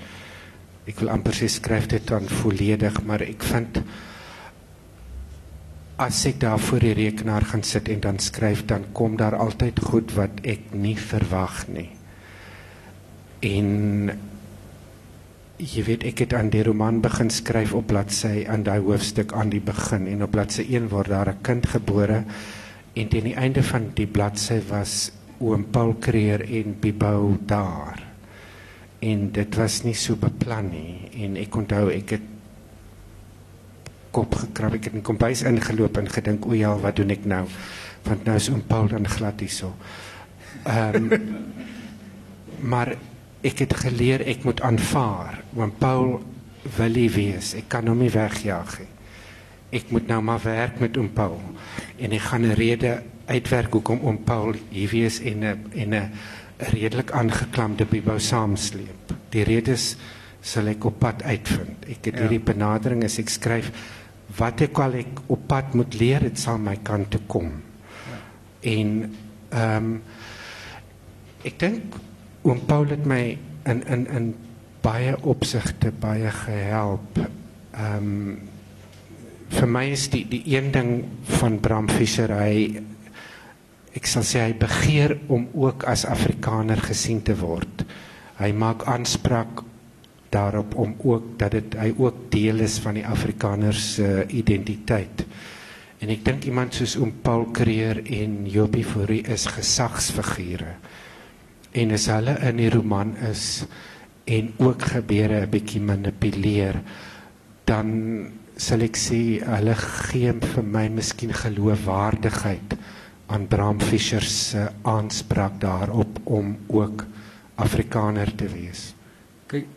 Ek 0.89 0.97
wil 1.01 1.13
amper 1.13 1.38
sê 1.38 1.49
skryf 1.51 1.88
dit 1.91 2.07
dan 2.10 2.25
volledig 2.41 2.97
maar 3.05 3.21
ek 3.25 3.45
vind 3.45 3.84
as 6.01 6.23
ek 6.25 6.39
daar 6.41 6.57
voor 6.57 6.81
die 6.81 6.95
rekenaar 6.97 7.45
gaan 7.45 7.62
sit 7.62 7.89
en 7.93 7.99
dan 8.01 8.17
skryf 8.19 8.65
dan 8.65 8.88
kom 8.97 9.19
daar 9.19 9.38
altyd 9.38 9.79
goed 9.86 10.15
wat 10.17 10.41
ek 10.41 10.71
nie 10.73 10.97
verwag 10.97 11.67
nie. 11.69 11.91
En 13.45 14.10
jy 15.62 15.84
weet 15.86 16.04
ek 16.10 16.24
het 16.24 16.34
aan 16.34 16.50
die 16.50 16.63
roman 16.65 17.04
begin 17.04 17.30
skryf 17.30 17.76
op 17.78 17.91
bladsy 17.91 18.47
aan 18.50 18.63
daai 18.65 18.80
hoofstuk 18.82 19.34
aan 19.38 19.52
die 19.54 19.62
begin 19.62 20.08
en 20.10 20.24
op 20.26 20.32
bladsy 20.34 20.65
1 20.65 20.88
word 20.89 21.12
daar 21.13 21.30
'n 21.30 21.41
kind 21.45 21.67
gebore 21.69 22.24
en 22.95 23.10
teen 23.10 23.24
die 23.30 23.36
einde 23.38 23.63
van 23.63 23.91
die 23.93 24.08
bladsy 24.08 24.58
was 24.69 25.12
oom 25.39 25.65
Paul 25.71 25.95
Creer 26.00 26.41
en 26.41 26.80
Bibou 26.80 27.38
daar. 27.45 28.02
En 29.00 29.32
dit 29.32 29.56
was 29.56 29.84
nie 29.84 29.93
so 29.93 30.15
beplan 30.15 30.69
nie 30.69 31.10
en 31.24 31.38
ek 31.38 31.56
onthou 31.56 31.89
ek 31.89 32.10
het 32.10 32.28
kop 34.12 34.36
gekrap 34.36 34.74
ek 34.74 34.84
het 34.84 34.93
in 34.93 35.02
kombuis 35.02 35.43
ingeloop 35.43 35.97
en 35.97 36.10
gedink 36.10 36.45
o 36.45 36.54
ja 36.54 36.76
wat 36.78 36.95
doen 36.95 37.10
ek 37.10 37.26
nou? 37.26 37.45
Want 38.04 38.26
nou 38.26 38.36
is 38.36 38.50
oom 38.50 38.62
Paul 38.67 38.88
dan 38.88 39.08
glad 39.08 39.39
hierso 39.39 39.76
ehm 40.65 41.12
um, 41.12 41.21
maar 42.71 42.95
ek 43.41 43.60
het 43.60 43.74
geleer 43.74 44.21
ek 44.28 44.43
moet 44.43 44.62
aanvaar 44.62 45.40
want 45.54 45.80
Paul 45.80 46.22
wil 46.78 46.90
nie 46.96 47.10
wees. 47.12 47.54
Ek 47.58 47.70
kan 47.72 47.88
hom 47.90 48.02
nie 48.04 48.12
wegjaag 48.14 48.80
nie. 48.80 48.90
Ek 49.72 49.92
moet 49.96 50.08
nou 50.12 50.20
maar 50.22 50.42
werk 50.44 50.82
met 50.84 50.98
oom 51.00 51.10
Paul. 51.16 51.40
En 51.98 52.12
ek 52.12 52.28
gaan 52.28 52.46
'n 52.46 52.56
rede 52.60 53.04
uitwerk 53.26 53.72
hoekom 53.74 54.02
oom 54.04 54.24
Paul 54.24 54.56
hier 54.70 54.90
wees 54.90 55.20
en 55.20 55.44
'n 55.44 55.72
en 55.74 55.94
'n 55.96 56.12
redelik 56.58 57.12
aangeklamde 57.12 57.86
bibou 57.86 58.20
saamsleep. 58.20 59.16
Die 59.30 59.44
redes 59.44 59.96
sal 60.42 60.68
ek 60.68 60.86
op 60.86 61.00
pad 61.00 61.24
uitvind. 61.24 61.86
Ek 61.88 62.06
het 62.06 62.14
ja. 62.16 62.22
hierdie 62.22 62.40
benadering 62.40 63.04
as 63.04 63.18
ek 63.20 63.30
skryf 63.30 63.72
wat 64.38 64.62
ek 64.62 64.80
al 64.80 64.94
ek 64.94 65.22
op 65.28 65.48
pad 65.48 65.74
moet 65.74 65.94
leer 66.00 66.20
dit 66.20 66.40
sal 66.40 66.58
my 66.58 66.78
kant 66.84 67.12
toe 67.12 67.22
kom. 67.28 67.52
Ja. 67.52 68.18
en 68.72 69.16
ehm 69.50 69.76
um, 69.76 70.02
ek 71.44 71.60
dink 71.60 71.96
oom 72.42 72.60
Paul 72.66 72.86
het 72.90 73.06
my 73.06 73.38
in 73.66 73.84
in 73.88 74.08
in 74.08 74.36
baie 74.82 75.15
opsigte 75.30 75.91
baie 75.91 76.32
gehelp. 76.44 77.20
Ehm 77.72 77.98
um, 77.98 78.39
vir 79.52 79.67
my 79.67 79.84
is 79.91 80.06
die 80.08 80.24
die 80.32 80.46
een 80.54 80.70
ding 80.72 80.91
van 81.38 81.58
Bram 81.60 81.89
Fischer 81.91 82.32
hy 82.32 82.80
ek 84.00 84.08
sal 84.08 84.24
sê 84.24 84.46
hy 84.46 84.54
begeer 84.56 85.17
om 85.28 85.50
ook 85.52 85.84
as 85.91 86.06
Afrikaner 86.08 86.80
gesien 86.80 87.20
te 87.28 87.36
word. 87.36 87.84
Hy 88.39 88.54
maak 88.56 88.86
aanspraak 88.88 89.65
daarop 90.32 90.78
om 90.80 90.96
ook 91.04 91.34
dat 91.38 91.52
dit 91.58 91.76
hy 91.76 91.89
ook 91.98 92.32
deel 92.32 92.63
is 92.63 92.80
van 92.80 92.96
die 92.96 93.04
Afrikaners 93.04 93.89
se 93.98 94.08
uh, 94.08 94.24
identiteit. 94.32 95.26
En 96.00 96.10
ek 96.15 96.24
dink 96.24 96.48
iemand 96.48 96.80
soos 96.80 96.96
oom 96.96 97.12
Paul 97.22 97.50
Creer 97.52 98.00
en 98.08 98.46
Jobie 98.48 98.88
Fourie 98.88 99.26
is 99.28 99.50
gesagsfigure 99.52 100.78
en 101.72 101.94
as 101.96 102.08
hulle 102.12 102.36
in 102.50 102.60
die 102.60 102.70
roman 102.72 103.13
is 103.30 103.63
en 104.25 104.53
ook 104.57 104.81
gebeure 104.81 105.41
'n 105.41 105.49
bietjie 105.49 105.81
manipuleer 105.81 106.81
dan 107.65 108.31
sal 108.55 108.81
ek 108.81 108.97
sê 108.97 109.41
hulle 109.41 109.75
gee 109.75 110.34
vir 110.53 110.63
my 110.63 110.88
miskien 110.89 111.34
geloofwaardigheid 111.34 112.75
aan 113.27 113.47
Bram 113.47 113.79
Fischer 113.79 114.21
se 114.21 114.67
aanspraak 114.81 115.60
daarop 115.62 116.19
om 116.23 116.57
ook 116.67 117.05
Afrikaner 117.55 118.36
te 118.36 118.47
wees. 118.51 118.93
Kyk 119.47 119.67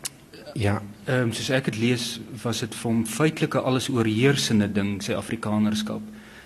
ja, 0.53 0.81
ehm 1.05 1.27
um, 1.27 1.33
soos 1.33 1.49
ek 1.49 1.65
dit 1.71 1.77
lees 1.77 2.19
was 2.43 2.59
dit 2.59 2.75
vir 2.75 2.91
hom 2.91 3.05
feitelike 3.05 3.59
alles 3.59 3.89
oorheersende 3.89 4.71
ding 4.71 5.01
sy 5.03 5.13
Afrikanerskap. 5.13 6.01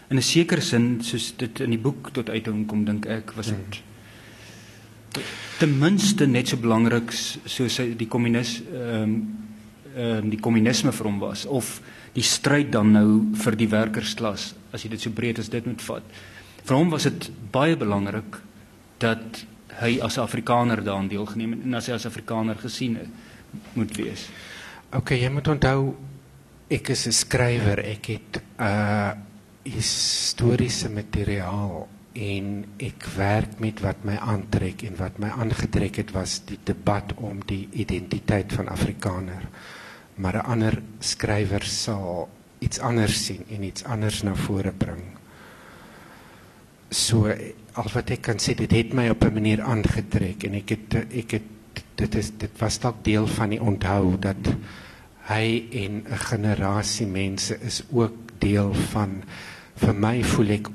In 0.10 0.18
'n 0.18 0.22
sekere 0.22 0.62
sin 0.62 1.04
soos 1.04 1.34
dit 1.38 1.60
in 1.60 1.70
die 1.70 1.82
boek 1.82 2.14
tot 2.14 2.30
uiting 2.30 2.66
kom 2.68 2.86
dink 2.86 3.06
ek 3.06 3.34
was 3.36 3.48
dit 3.48 3.82
hmm 5.16 5.49
ten 5.60 5.76
minste 5.80 6.28
net 6.28 6.48
so 6.48 6.58
belangrik 6.58 7.12
soos 7.12 7.80
die 8.00 8.08
kommunis 8.08 8.60
ehm 8.64 9.04
um, 9.04 9.20
um, 10.00 10.30
die 10.30 10.40
kommunisme 10.40 10.94
vir 10.96 11.10
hom 11.10 11.20
was 11.20 11.46
of 11.46 11.80
die 12.14 12.26
stryd 12.26 12.72
dan 12.72 12.94
nou 12.96 13.08
vir 13.44 13.58
die 13.60 13.70
werkersklas 13.70 14.54
as 14.72 14.84
jy 14.84 14.94
dit 14.94 15.02
so 15.02 15.14
breed 15.16 15.40
as 15.42 15.50
dit 15.50 15.66
moet 15.66 15.82
vat. 15.82 16.06
Vir 16.64 16.78
hom 16.78 16.92
was 16.94 17.08
dit 17.10 17.30
baie 17.52 17.78
belangrik 17.80 18.38
dat 19.02 19.44
hy 19.80 19.98
as 20.04 20.20
Afrikaner 20.22 20.84
daaraan 20.84 21.10
deelgeneem 21.10 21.56
het 21.56 21.66
en 21.66 21.80
as 21.80 21.90
hy 21.90 21.96
as 21.96 22.08
Afrikaner 22.10 22.60
gesien 22.60 23.00
het, 23.00 23.10
moet 23.74 23.96
wees. 23.98 24.28
OK, 24.94 25.16
jy 25.18 25.30
moet 25.34 25.48
onthou 25.48 25.96
ek 26.70 26.92
is 26.94 27.08
'n 27.08 27.12
skrywer. 27.12 27.80
Ek 27.80 28.06
het 28.06 28.42
uh 28.60 29.14
historiese 29.70 30.90
materiaal 30.90 31.88
en 32.14 32.66
ek 32.82 33.06
werk 33.16 33.60
met 33.60 33.82
wat 33.86 34.04
my 34.08 34.16
aantrek 34.18 34.84
en 34.88 34.96
wat 34.98 35.20
my 35.22 35.30
aangetrek 35.30 36.02
het 36.02 36.12
was 36.16 36.40
die 36.50 36.58
debat 36.66 37.14
om 37.18 37.44
die 37.46 37.68
identiteit 37.72 38.54
van 38.54 38.68
Afrikaner. 38.68 39.46
Maar 40.16 40.36
'n 40.36 40.50
ander 40.52 40.82
skrywer 41.00 41.64
sal 41.64 42.30
iets 42.60 42.80
anders 42.80 43.26
sien 43.26 43.44
en 43.50 43.64
iets 43.64 43.84
anders 43.84 44.24
na 44.24 44.36
vore 44.36 44.72
bring. 44.72 45.04
So 46.90 47.30
al 47.74 47.90
wat 47.94 48.10
ek 48.10 48.22
kan 48.22 48.40
sê 48.40 48.56
dit 48.56 48.72
het 48.72 48.94
my 48.94 49.10
op 49.10 49.24
'n 49.24 49.34
manier 49.34 49.62
aangetrek 49.62 50.44
en 50.44 50.54
ek 50.54 50.70
het 50.70 50.96
ek 50.96 51.32
het 51.32 51.44
dit 51.96 52.16
is 52.16 52.32
dit 52.38 52.60
was 52.60 52.80
dalk 52.80 53.04
deel 53.04 53.28
van 53.28 53.50
die 53.50 53.62
onthou 53.62 54.20
dat 54.20 54.56
hy 55.30 55.68
en 55.72 56.04
'n 56.08 56.18
generasie 56.18 57.08
mense 57.08 57.60
is 57.62 57.84
ook 57.92 58.16
deel 58.40 58.74
van 58.74 59.24
vir 59.76 59.94
my 59.96 60.24
voel 60.24 60.50
ek 60.50 60.68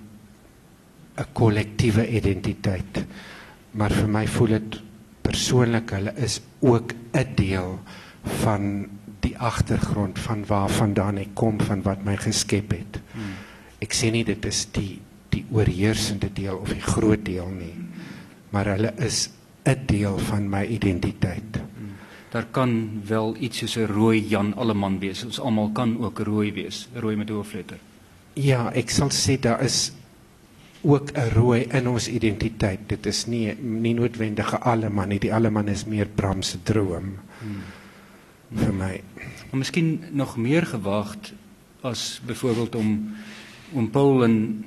'n 1.16 1.26
kollektiewe 1.32 2.08
identiteit. 2.08 3.04
Maar 3.70 3.92
vir 3.92 4.08
my 4.08 4.26
voel 4.26 4.46
dit 4.46 4.80
persoonlik 5.22 5.90
hulle 5.90 6.12
is 6.16 6.40
ook 6.60 6.92
'n 7.12 7.34
deel 7.34 7.78
van 8.22 8.86
die 9.20 9.38
agtergrond 9.38 10.18
van 10.18 10.44
waar 10.46 10.70
vandaan 10.70 11.18
ek 11.18 11.34
kom 11.34 11.60
van 11.60 11.82
wat 11.82 12.04
my 12.04 12.16
geskep 12.16 12.70
het. 12.70 13.00
Ek 13.80 13.92
sê 13.92 14.10
nie 14.10 14.24
dit 14.24 14.44
is 14.44 14.66
die 14.72 15.00
die 15.34 15.44
oorheersende 15.50 16.30
deel 16.32 16.56
of 16.56 16.68
die 16.68 16.80
groot 16.80 17.24
deel 17.24 17.48
nie. 17.48 17.74
Maar 18.50 18.66
hulle 18.76 18.92
is 18.96 19.30
'n 19.64 19.86
deel 19.86 20.18
van 20.18 20.48
my 20.48 20.64
identiteit. 20.66 21.60
Daar 22.30 22.46
kan 22.50 23.02
wel 23.06 23.36
iets 23.38 23.58
soos 23.58 23.76
'n 23.76 23.86
rooi 23.86 24.28
Jan 24.28 24.54
Alleman 24.54 24.98
wees. 24.98 25.24
Ons 25.24 25.40
almal 25.40 25.70
kan 25.70 25.98
ook 25.98 26.18
rooi 26.18 26.52
wees, 26.52 26.88
rooi 26.94 27.16
met 27.16 27.28
hoofletter. 27.28 27.78
Ja, 28.32 28.72
ek 28.72 28.90
sal 28.90 29.10
sê 29.10 29.38
daar 29.40 29.62
is 29.62 29.92
ook 30.84 31.10
'n 31.12 31.30
rooi 31.32 31.66
in 31.72 31.88
ons 31.88 32.08
identiteit. 32.08 32.80
Dit 32.86 33.06
is 33.06 33.26
nie 33.26 33.54
nie 33.60 33.94
noodwendige 33.94 34.58
Alleman 34.58 35.08
nie. 35.08 35.18
Die 35.18 35.34
Alleman 35.34 35.68
is 35.68 35.84
meer 35.84 36.06
Bram 36.06 36.42
se 36.42 36.58
droom. 36.62 37.18
Hmm. 37.40 37.62
vir 38.54 38.74
my. 38.74 39.00
Maar 39.50 39.58
miskien 39.58 40.04
nog 40.12 40.36
meer 40.36 40.66
gewaagd 40.66 41.32
as 41.80 42.20
byvoorbeeld 42.26 42.74
om 42.74 43.16
om 43.72 43.90
Paul 43.90 44.24
en 44.24 44.64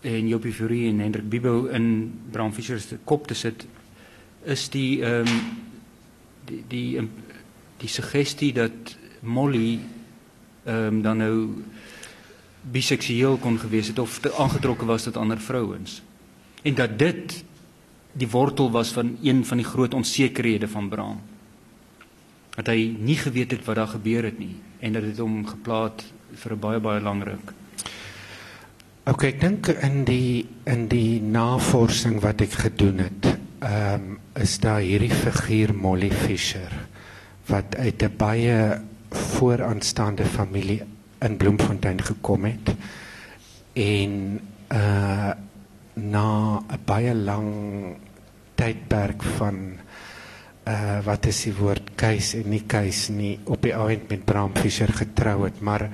en 0.00 0.28
Jopie 0.28 0.52
Fury 0.52 0.88
en 0.88 1.00
Hendrik 1.00 1.28
Bibo 1.28 1.66
in 1.66 2.12
Bram 2.30 2.52
Fischer 2.52 2.80
se 2.80 2.98
kop 3.04 3.26
te 3.26 3.34
sit 3.34 3.66
is 4.44 4.68
die 4.68 5.02
ehm 5.04 5.26
um, 5.26 5.40
die 6.44 6.64
die 6.68 7.08
die 7.76 7.88
suggestie 7.88 8.52
dat 8.52 8.96
Molly 9.20 9.80
ehm 10.64 10.86
um, 10.86 11.02
dan 11.02 11.16
nou 11.16 11.48
biseksueel 12.62 13.36
kon 13.36 13.58
gewees 13.58 13.88
het 13.88 13.98
of 13.98 14.20
aangetrokke 14.38 14.84
was 14.84 15.02
tot 15.02 15.16
ander 15.16 15.40
vrouens. 15.40 16.02
En 16.62 16.74
dat 16.74 16.98
dit 16.98 17.44
die 18.12 18.28
wortel 18.28 18.70
was 18.70 18.90
van 18.92 19.16
een 19.22 19.44
van 19.44 19.56
die 19.56 19.66
groot 19.66 19.94
onsekerhede 19.94 20.68
van 20.68 20.88
Bram. 20.88 21.20
Dat 22.54 22.66
hy 22.66 22.96
nie 22.98 23.16
geweet 23.16 23.50
het 23.50 23.64
wat 23.64 23.76
daar 23.76 23.94
gebeur 23.94 24.24
het 24.24 24.38
nie 24.38 24.56
en 24.80 24.92
dat 24.92 25.02
dit 25.02 25.18
hom 25.18 25.46
geplaat 25.46 26.04
vir 26.34 26.52
'n 26.52 26.58
baie 26.58 26.80
baie 26.80 27.00
lang 27.00 27.22
ruk. 27.22 27.52
OK, 29.06 29.22
ek 29.22 29.40
dink 29.40 29.68
in 29.68 30.04
die 30.04 30.46
in 30.64 30.88
die 30.88 31.20
navorsing 31.20 32.20
wat 32.20 32.40
ek 32.40 32.52
gedoen 32.52 32.98
het, 32.98 33.38
ehm 33.60 33.94
um, 33.94 34.18
is 34.34 34.58
daar 34.58 34.80
hierdie 34.80 35.10
figuur 35.10 35.74
Molly 35.74 36.10
Fischer 36.10 36.72
wat 37.46 37.76
uit 37.76 38.02
'n 38.02 38.16
baie 38.16 38.80
vooraanstaande 39.10 40.24
familie 40.24 40.82
in 41.20 41.36
Bloemfontein 41.36 42.00
gekom 42.02 42.44
het 42.44 42.74
en 43.74 44.40
uh 44.72 45.32
na 46.00 46.58
'n 46.58 46.80
baie 46.86 47.14
lang 47.14 47.50
tydperk 48.54 49.22
van 49.36 49.76
uh 50.64 50.98
wat 51.04 51.26
is 51.26 51.42
die 51.44 51.54
woord 51.54 51.90
keis 51.94 52.34
en 52.34 52.50
nie 52.50 52.64
keis 52.66 53.08
nie 53.08 53.38
op 53.44 53.62
die 53.62 53.74
oomblik 53.74 54.08
met 54.08 54.24
Bram 54.24 54.54
Fischer 54.54 54.92
getrou 54.92 55.44
het 55.44 55.60
maar 55.60 55.90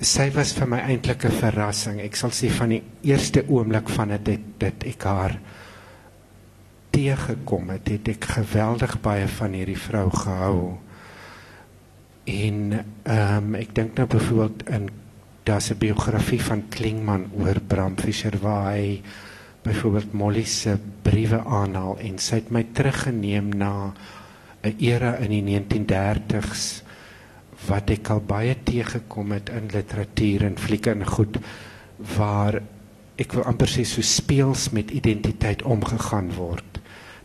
sy 0.00 0.28
was 0.34 0.52
vir 0.52 0.68
my 0.68 0.78
eintlik 0.78 1.24
'n 1.24 1.32
verrassing. 1.32 2.00
Ek 2.00 2.16
sal 2.16 2.30
sê 2.30 2.50
van 2.50 2.68
die 2.68 2.82
eerste 3.02 3.44
oomblik 3.48 3.88
van 3.88 4.08
dit 4.22 4.40
dit 4.58 4.84
ek 4.84 5.02
haar 5.02 5.40
teëgekom 6.90 7.70
het 7.70 7.88
het 7.88 8.08
ek 8.08 8.24
geweldig 8.24 9.00
baie 9.00 9.28
van 9.28 9.52
hierdie 9.52 9.78
vrou 9.78 10.10
gehou 10.10 10.78
En 12.26 12.84
ehm 13.06 13.36
um, 13.36 13.54
ek 13.54 13.74
dink 13.74 13.94
nou 13.94 14.06
byvoorbeeld 14.10 14.68
in 14.68 14.88
daar's 15.46 15.70
'n 15.70 15.78
biografie 15.78 16.42
van 16.42 16.68
Klingman 16.68 17.30
oor 17.38 17.60
Bram 17.66 17.94
Fischer 17.98 18.38
waar 18.40 18.72
hy 18.72 19.02
byvoorbeeld 19.62 20.12
Molly 20.12 20.44
se 20.44 20.78
briewe 21.02 21.44
aanhaal 21.44 21.98
en 21.98 22.18
sy 22.18 22.34
het 22.34 22.50
my 22.50 22.66
teruggeneem 22.72 23.48
na 23.48 23.92
'n 24.62 24.74
era 24.78 25.16
in 25.16 25.30
die 25.30 25.42
1930s 25.42 26.82
wat 27.66 27.90
ek 27.90 28.10
al 28.10 28.20
baie 28.20 28.56
teëgekom 28.62 29.32
het 29.32 29.48
in 29.48 29.70
literatuur 29.72 30.44
en 30.44 30.58
flieke 30.58 30.90
en 30.90 31.06
goed 31.06 31.38
waar 32.16 32.62
ek 33.16 33.32
wil 33.32 33.44
amper 33.44 33.68
sê 33.68 33.84
so 33.84 34.02
speels 34.02 34.70
met 34.70 34.90
identiteit 34.90 35.62
omgegaan 35.62 36.32
word 36.36 36.75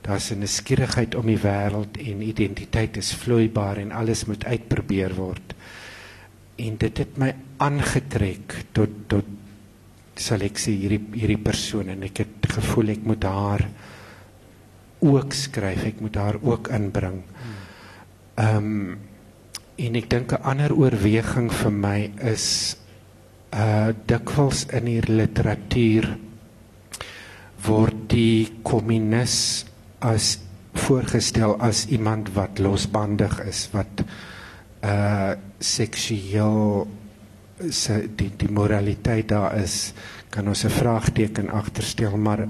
daar's 0.01 0.31
'n 0.31 0.39
nuuskierigheid 0.39 1.15
om 1.15 1.25
die 1.25 1.37
wêreld 1.37 1.97
en 1.97 2.21
identiteit 2.21 2.97
is 2.97 3.13
vloeibaar 3.13 3.77
en 3.77 3.91
alles 3.91 4.25
moet 4.25 4.45
uitprobeer 4.45 5.15
word. 5.15 5.53
En 6.55 6.77
dit 6.77 6.97
het 6.97 7.17
my 7.17 7.35
aangetrek 7.57 8.65
tot 8.71 8.89
tot 9.07 9.25
sal 10.15 10.41
ek 10.41 10.57
sê 10.57 10.71
hierdie 10.71 11.01
hierdie 11.13 11.41
persoon 11.41 11.89
en 11.89 12.03
ek 12.03 12.17
het 12.17 12.49
gevoel 12.49 12.89
ek 12.89 13.03
moet 13.03 13.23
haar 13.23 13.69
ook 15.01 15.33
skryf, 15.33 15.85
ek 15.85 16.01
moet 16.01 16.15
haar 16.15 16.37
ook 16.41 16.67
inbring. 16.67 17.23
Ehm 18.35 18.57
um, 18.57 18.97
en 19.81 19.95
ek 19.95 20.09
dink 20.09 20.33
'n 20.33 20.43
ander 20.43 20.73
oorweging 20.73 21.51
vir 21.51 21.71
my 21.71 22.11
is 22.21 22.77
uh 23.53 23.89
dikwels 24.05 24.65
in 24.73 24.85
hier 24.85 25.07
literatuur 25.07 26.17
word 27.65 28.09
die 28.09 28.61
kommunis 28.63 29.65
as 30.01 30.39
voorgestel 30.73 31.57
as 31.61 31.85
iemand 31.91 32.31
wat 32.33 32.59
losbandig 32.59 33.39
is 33.45 33.67
wat 33.75 34.03
uh 34.81 35.33
seksueel 35.61 36.87
se 37.69 37.95
die 38.17 38.31
die 38.37 38.49
moraliteit 38.49 39.27
daar 39.29 39.53
is 39.59 39.93
kan 40.33 40.47
ons 40.47 40.63
'n 40.65 40.73
vraagteken 40.73 41.51
agterstel 41.53 42.17
maar 42.17 42.47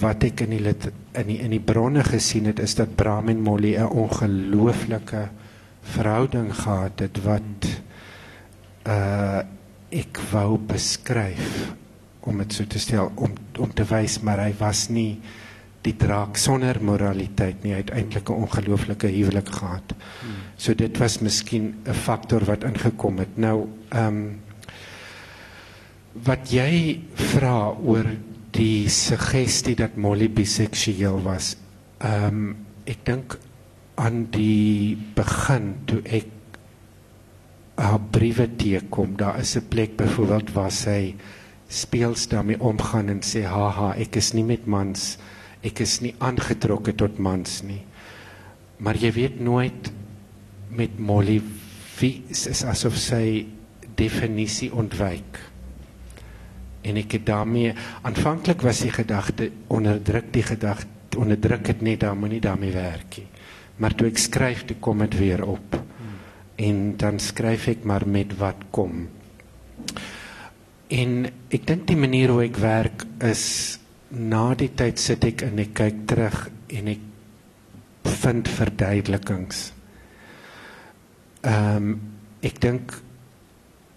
wat 0.00 0.24
ek 0.24 0.40
in 0.40 0.50
die 0.50 0.60
lit, 0.60 0.90
in 1.12 1.26
die 1.26 1.38
in 1.38 1.50
die 1.50 1.62
bronne 1.62 2.02
gesien 2.04 2.44
het 2.44 2.58
is 2.58 2.74
dat 2.74 2.96
Bram 2.96 3.28
en 3.28 3.40
Molly 3.40 3.76
'n 3.76 3.86
ongelooflike 3.86 5.28
verhouding 5.82 6.54
gehad 6.54 6.98
het 6.98 7.22
wat 7.22 7.68
uh 8.86 9.42
ek 9.90 10.18
wou 10.32 10.58
beskryf 10.58 11.74
om 12.20 12.38
dit 12.38 12.52
so 12.52 12.64
te 12.64 12.78
stel 12.78 13.12
om 13.14 13.30
om 13.58 13.74
te 13.74 13.84
wys 13.84 14.20
maar 14.20 14.38
hy 14.38 14.54
was 14.58 14.88
nie 14.88 15.20
uh 15.22 15.39
die 15.84 15.96
draak 15.96 16.36
sonder 16.36 16.76
moraliteit 16.84 17.62
nie 17.64 17.74
uiteindelik 17.74 18.28
'n 18.28 18.42
ongelooflike 18.44 19.08
huwelik 19.08 19.48
gehad. 19.48 19.94
So 20.56 20.74
dit 20.74 20.98
was 20.98 21.20
miskien 21.20 21.74
'n 21.86 21.94
faktor 21.94 22.44
wat 22.44 22.64
ingekom 22.64 23.18
het. 23.18 23.36
Nou 23.36 23.68
ehm 23.88 24.06
um, 24.06 24.40
wat 26.12 26.50
jy 26.52 27.00
vra 27.14 27.72
oor 27.84 28.04
die 28.50 28.88
suggestie 28.88 29.76
dat 29.76 29.96
Molly 29.96 30.28
biseksueel 30.28 31.22
was. 31.22 31.56
Ehm 31.98 32.26
um, 32.26 32.56
ek 32.84 33.04
dink 33.04 33.38
aan 33.94 34.26
die 34.30 34.96
begin 35.14 35.74
toe 35.84 36.02
ek 36.04 36.26
haar 37.74 38.00
briewe 38.10 38.48
teekom. 38.56 39.16
Daar 39.16 39.38
is 39.38 39.56
'n 39.56 39.68
plek 39.68 39.96
byvoorbeeld 39.96 40.52
waar 40.52 40.72
sy 40.72 41.14
speels 41.68 42.28
daarmee 42.28 42.60
omgaan 42.60 43.08
en 43.08 43.20
sê 43.20 43.44
haha 43.44 43.94
ek 43.96 44.16
is 44.16 44.32
nie 44.32 44.44
met 44.44 44.66
mans 44.66 45.16
nie 45.16 45.39
ek 45.66 45.82
is 45.84 45.98
nie 46.04 46.14
aangetrokke 46.18 46.94
tot 46.96 47.18
mans 47.18 47.60
nie. 47.66 47.82
Maar 48.80 48.96
jy 48.96 49.10
weet 49.12 49.40
nooit 49.44 49.90
met 50.72 50.98
Molly 50.98 51.40
wie 52.00 52.22
is 52.32 52.64
asof 52.64 52.96
sy 52.96 53.44
definisie 53.98 54.70
ontwyk. 54.72 55.40
En 56.80 56.96
ek 56.96 57.18
het 57.18 57.26
daarmee 57.28 57.74
aanvanklik 58.08 58.64
was 58.64 58.80
die 58.86 58.94
gedagte 58.94 59.50
onderdruk 59.68 60.30
die 60.32 60.46
gedagte 60.46 60.88
onderdruk 61.20 61.64
dit 61.66 61.80
net 61.82 62.04
dan 62.04 62.18
moenie 62.20 62.40
daarmee 62.40 62.72
werk 62.72 63.18
nie. 63.18 63.26
Maar 63.80 63.96
toe 63.96 64.06
ek 64.10 64.20
skryf, 64.20 64.64
toe 64.68 64.76
kom 64.80 65.00
dit 65.02 65.16
weer 65.18 65.42
op. 65.42 65.74
En 66.60 66.94
dan 67.00 67.18
skryf 67.18 67.66
ek 67.72 67.84
maar 67.88 68.06
met 68.06 68.36
wat 68.38 68.68
kom. 68.70 69.08
En 70.90 71.14
ek 71.50 71.66
dink 71.66 71.86
die 71.88 71.98
manier 71.98 72.32
hoe 72.34 72.44
ek 72.44 72.60
werk 72.60 73.04
is 73.26 73.79
na 74.10 74.54
die 74.58 74.72
tyd 74.74 74.98
sit 74.98 75.24
ek 75.24 75.44
en 75.46 75.60
ek 75.62 75.74
kyk 75.78 76.00
terug 76.10 76.38
en 76.76 76.88
ek 76.94 77.06
vind 78.22 78.48
verduidelikings. 78.48 79.68
Ehm 81.46 81.76
um, 81.76 81.92
ek 82.40 82.56
dink 82.56 82.94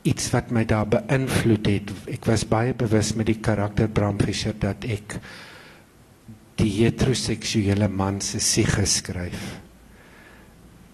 iets 0.03 0.25
wat 0.33 0.49
my 0.51 0.65
daar 0.67 0.87
beïnvloed 0.91 1.67
het. 1.71 1.91
Ek 2.11 2.25
was 2.27 2.43
baie 2.49 2.73
bewus 2.75 3.13
met 3.15 3.29
die 3.29 3.39
karakter 3.39 3.87
Bram 3.87 4.17
Fischer 4.19 4.55
dat 4.59 4.83
ek 4.83 5.15
die 6.59 6.71
heteroseksuele 6.81 7.87
man 7.87 8.19
se 8.21 8.41
siege 8.43 8.83
skryf. 8.89 9.45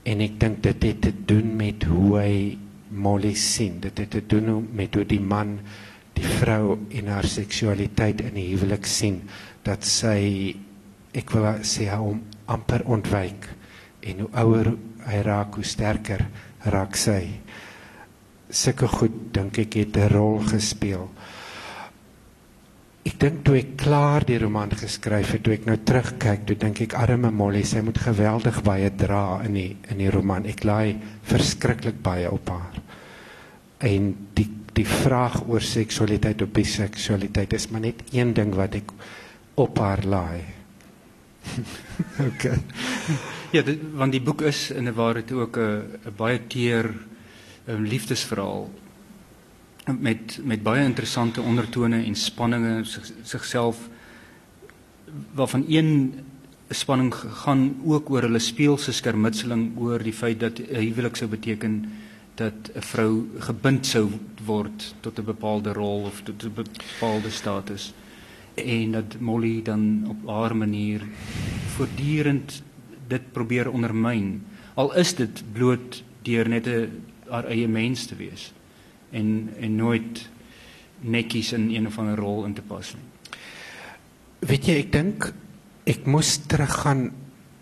En 0.05 0.21
ek 0.21 0.37
dink 0.41 0.61
dit 0.65 0.85
het 0.91 1.01
te 1.07 1.13
doen 1.25 1.55
met 1.57 1.83
hoe 1.89 2.11
hy 2.19 2.33
Molly 2.89 3.33
sien. 3.37 3.79
Dit 3.81 3.97
het 4.01 4.13
te 4.13 4.21
doen 4.25 4.67
met 4.77 4.95
hoe 4.95 5.05
die 5.09 5.21
man 5.21 5.57
die 6.19 6.33
vrou 6.39 6.77
en 6.99 7.11
haar 7.13 7.27
seksualiteit 7.27 8.21
in 8.27 8.35
die 8.35 8.49
huwelik 8.51 8.87
sien 8.89 9.21
dat 9.63 9.87
sy 9.87 10.53
ek 11.15 11.31
wil 11.33 11.47
sê 11.63 11.89
hom 11.93 12.21
amper 12.51 12.83
ontwyk 12.85 13.47
en 14.09 14.25
hoe 14.25 14.31
ouer 14.43 14.73
hy 15.07 15.21
raak 15.25 15.55
hoe 15.57 15.65
sterker 15.65 16.25
raak 16.67 16.97
sy 16.99 17.21
sulke 18.49 18.89
goed 18.89 19.15
dink 19.33 19.59
ek 19.61 19.73
het 19.73 19.97
'n 19.97 20.09
rol 20.09 20.39
gespeel. 20.39 21.09
Ek 23.05 23.17
dink 23.19 23.43
toe 23.45 23.57
ek 23.57 23.77
klaar 23.77 24.25
die 24.25 24.37
roman 24.37 24.69
geskryf 24.69 25.31
het, 25.31 25.43
toe 25.43 25.53
ek 25.53 25.65
nou 25.65 25.77
terugkyk, 25.77 26.45
toe 26.45 26.55
dink 26.55 26.81
ek 26.81 26.93
arme 26.93 27.31
Molly, 27.31 27.63
sy 27.63 27.81
moet 27.81 27.97
geweldig 27.97 28.63
baie 28.63 28.89
dra 28.89 29.41
in 29.45 29.53
die 29.53 29.77
in 29.89 29.97
die 29.97 30.09
roman. 30.09 30.45
Ek 30.45 30.63
laai 30.63 30.97
verskriklik 31.23 32.01
baie 32.01 32.31
op 32.31 32.49
haar. 32.49 32.81
En 33.79 34.15
die 34.33 34.58
die 34.79 34.87
vraag 34.87 35.41
oor 35.47 35.63
seksualiteit 35.65 36.41
of 36.41 36.53
biseksualiteit 36.55 37.53
is 37.57 37.67
maar 37.69 37.83
net 37.83 38.03
een 38.15 38.33
ding 38.33 38.53
wat 38.55 38.77
ek 38.79 38.93
op 39.59 39.79
haar 39.83 40.05
laai. 40.07 40.43
okay. 42.29 42.59
Ja, 43.51 43.63
dit, 43.65 43.81
want 43.97 44.13
die 44.13 44.23
boek 44.23 44.43
is 44.47 44.69
in 44.71 44.87
'n 44.87 44.95
ware 44.95 45.23
toe 45.25 45.41
ook 45.41 45.57
'n 45.57 46.15
baie 46.15 46.39
teer 46.47 46.93
'n 47.67 47.83
liefdesverhaal 47.83 48.69
met 49.99 50.39
met 50.43 50.63
baie 50.63 50.83
interessante 50.85 51.41
ondertone 51.41 52.03
en 52.03 52.15
spanninge 52.15 52.83
sigself 53.23 53.89
waarvan 55.33 55.65
een 55.67 56.13
spanning 56.69 57.13
gaan 57.13 57.75
ook 57.85 58.09
oor 58.09 58.21
hulle 58.21 58.39
speelse 58.39 58.93
skermutseling 58.93 59.77
oor 59.77 60.03
die 60.03 60.13
feit 60.13 60.39
dat 60.39 60.59
'n 60.59 60.75
huwelik 60.75 61.15
sou 61.15 61.29
beteken 61.29 61.89
dat 62.35 62.71
'n 62.75 62.81
vrou 62.81 63.27
gebind 63.39 63.85
sou 63.85 64.09
word 64.49 64.93
tot 65.05 65.19
'n 65.19 65.25
bepaalde 65.25 65.73
rol 65.77 66.09
of 66.09 66.21
tot 66.25 66.43
'n 66.43 66.53
bepaalde 66.53 67.29
status 67.29 67.93
en 68.55 68.91
dat 68.91 69.19
Molly 69.19 69.61
dan 69.61 70.05
op 70.09 70.27
haar 70.27 70.55
manier 70.55 71.01
voortdurend 71.77 72.63
dit 73.07 73.31
probeer 73.31 73.69
ondermyn 73.69 74.41
al 74.73 74.95
is 74.95 75.15
dit 75.15 75.43
bloot 75.53 76.03
deur 76.23 76.49
net 76.49 76.67
'n 76.67 77.05
haar 77.29 77.45
eie 77.45 77.67
mens 77.67 78.05
te 78.05 78.15
wees 78.15 78.51
en 79.11 79.49
en 79.59 79.75
nooit 79.75 80.29
netjies 80.99 81.53
in 81.53 81.69
een 81.69 81.87
of 81.87 81.97
ander 81.97 82.17
rol 82.17 82.45
in 82.45 82.53
te 82.53 82.61
pas 82.61 82.93
nie. 82.93 83.05
Weet 84.39 84.65
jy, 84.65 84.75
ek 84.83 84.91
dink 84.91 85.29
ek 85.89 86.05
moes 86.05 86.37
teruggaan 86.47 87.09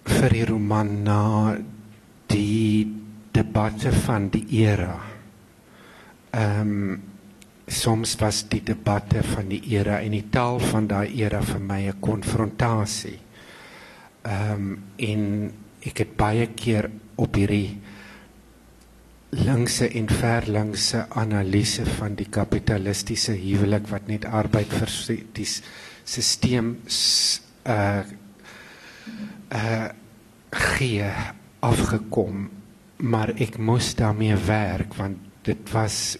vir 0.07 0.33
die 0.33 0.45
roman 0.45 1.03
na 1.03 1.21
die 2.31 2.87
debatte 3.33 3.91
van 4.05 4.29
die 4.33 4.45
era. 4.63 5.16
Ehm 6.37 6.61
um, 6.61 7.03
soms 7.67 8.15
was 8.21 8.45
die 8.47 8.61
debatte 8.63 9.23
van 9.23 9.49
die 9.51 9.59
era 9.75 9.97
en 9.99 10.13
die 10.15 10.29
taal 10.31 10.59
van 10.63 10.85
daai 10.87 11.09
era 11.19 11.41
vir 11.41 11.59
my 11.59 11.81
'n 11.87 11.99
konfrontasie. 11.99 13.19
Ehm 14.23 14.53
um, 14.53 14.83
en 14.95 15.51
ek 15.81 15.97
het 15.97 16.15
baie 16.15 16.47
keer 16.47 16.89
op 17.15 17.35
hierdie 17.35 17.79
linkse 19.29 19.89
en 19.89 20.07
verlinkse 20.09 21.05
analise 21.09 21.85
van 21.97 22.15
die 22.15 22.29
kapitalistiese 22.29 23.35
huwelik 23.35 23.87
wat 23.91 24.07
net 24.07 24.25
arbeid 24.25 24.71
vir 24.71 24.93
die 25.35 25.45
stelsel 25.45 27.43
uh 27.67 28.03
uh 29.51 29.89
gee 30.51 31.09
afgekom 31.59 32.47
maar 32.97 33.33
ek 33.35 33.57
moes 33.59 33.95
daarmee 33.99 34.35
werk 34.47 34.95
want 34.95 35.17
dit 35.43 35.71
was 35.73 36.17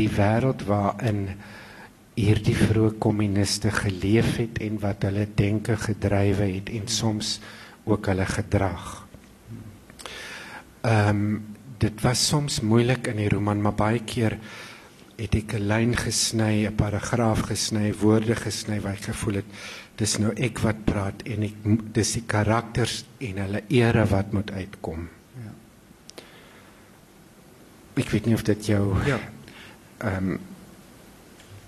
die 0.00 0.10
wêreld 0.16 0.64
waarin 0.68 1.26
hierdie 2.16 2.56
vroeë 2.56 2.98
kommuniste 3.02 3.70
geleef 3.74 4.36
het 4.40 4.60
en 4.64 4.80
wat 4.82 5.06
hulle 5.08 5.28
denke 5.36 5.76
gedrywe 5.80 6.50
het 6.56 6.72
en 6.74 6.88
soms 6.90 7.38
ook 7.88 8.10
hulle 8.12 8.26
gedrag. 8.26 8.90
Ehm 10.82 11.08
um, 11.08 11.40
dit 11.80 12.02
was 12.04 12.20
soms 12.28 12.58
moeilik 12.60 13.06
in 13.08 13.16
die 13.16 13.28
roman, 13.32 13.62
maar 13.64 13.72
baie 13.72 14.02
keer 14.04 14.34
het 15.16 15.34
ek 15.34 15.54
'n 15.54 15.66
lyn 15.68 15.94
gesny, 15.96 16.66
'n 16.66 16.74
paragraaf 16.76 17.40
gesny, 17.48 17.94
woorde 17.94 18.36
gesny 18.36 18.80
waar 18.80 18.92
ek 18.92 19.08
gevoel 19.08 19.34
het 19.34 19.48
dis 19.96 20.18
nou 20.18 20.32
ek 20.32 20.60
wat 20.64 20.84
praat 20.84 21.24
en 21.28 21.42
ek 21.42 21.56
dis 21.92 22.12
die 22.16 22.24
karakters 22.26 23.04
en 23.18 23.40
hulle 23.42 23.62
ere 23.68 24.06
wat 24.08 24.32
moet 24.32 24.50
uitkom. 24.50 25.08
Ja. 25.36 25.52
Ek 28.00 28.10
weet 28.14 28.26
nie 28.26 28.34
of 28.34 28.44
dit 28.48 28.70
jou 28.72 28.84
ja. 29.08 29.18
Ehm 30.00 30.30
um, 30.30 30.40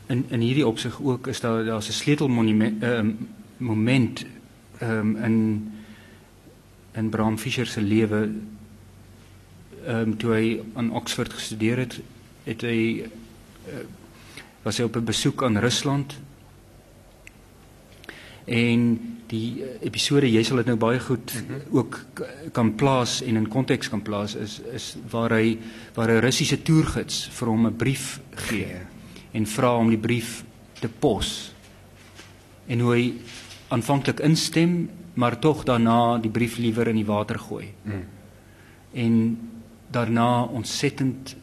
in 0.06 0.24
in 0.28 0.40
hierdie 0.40 0.66
opsig 0.66 1.00
ook 1.00 1.26
is 1.26 1.40
daar 1.40 1.64
daar's 1.64 1.88
'n 1.88 1.92
sleutelmonument 1.92 2.82
ehm 2.82 2.98
um, 2.98 3.28
moment 3.56 4.24
ehm 4.78 4.98
um, 4.98 5.16
in 5.16 5.72
in 6.92 7.08
Bram 7.08 7.38
Fischer 7.38 7.66
se 7.66 7.80
lewe 7.80 8.30
ehm 9.86 9.96
um, 9.96 10.16
toe 10.16 10.32
hy 10.32 10.60
aan 10.74 10.90
Oxford 10.90 11.32
gestudeer 11.32 11.78
het, 11.78 12.00
het 12.44 12.60
hy 12.60 13.04
uh, 13.68 13.84
was 14.62 14.78
hy 14.78 14.84
op 14.84 14.96
'n 14.96 15.04
besoek 15.04 15.42
aan 15.42 15.58
Rusland. 15.58 16.18
En 18.44 19.00
die 19.32 19.62
uh, 19.62 19.74
episode 19.86 20.28
jy 20.28 20.42
sal 20.44 20.60
dit 20.62 20.70
nou 20.72 20.76
baie 20.76 21.00
goed 21.00 21.34
mm 21.34 21.48
-hmm. 21.48 21.76
ook 21.78 22.00
kan 22.52 22.74
plaas 22.74 23.22
en 23.22 23.36
in 23.36 23.48
konteks 23.48 23.88
kan 23.88 24.02
plaas 24.02 24.34
is 24.34 24.60
is 24.74 24.96
waar 25.10 25.30
hy 25.30 25.58
waar 25.94 26.10
'n 26.10 26.20
Russiese 26.20 26.62
toergids 26.62 27.28
vir 27.32 27.48
hom 27.48 27.66
'n 27.66 27.76
brief 27.76 28.20
gee 28.30 28.76
en 29.32 29.46
vra 29.46 29.76
om 29.76 29.88
die 29.88 29.98
brief 29.98 30.44
te 30.80 30.88
pos. 30.88 31.54
En 32.66 32.80
hoe 32.80 32.94
hy 32.94 33.14
aanvanklik 33.68 34.20
instem, 34.20 34.90
maar 35.14 35.38
tog 35.38 35.64
daarna 35.64 36.18
die 36.18 36.30
brief 36.30 36.58
liewer 36.58 36.88
in 36.88 36.96
die 36.96 37.06
water 37.06 37.38
gooi. 37.38 37.72
Mm. 37.82 38.04
En 38.92 39.38
daarna 39.90 40.42
ontsettend 40.42 41.36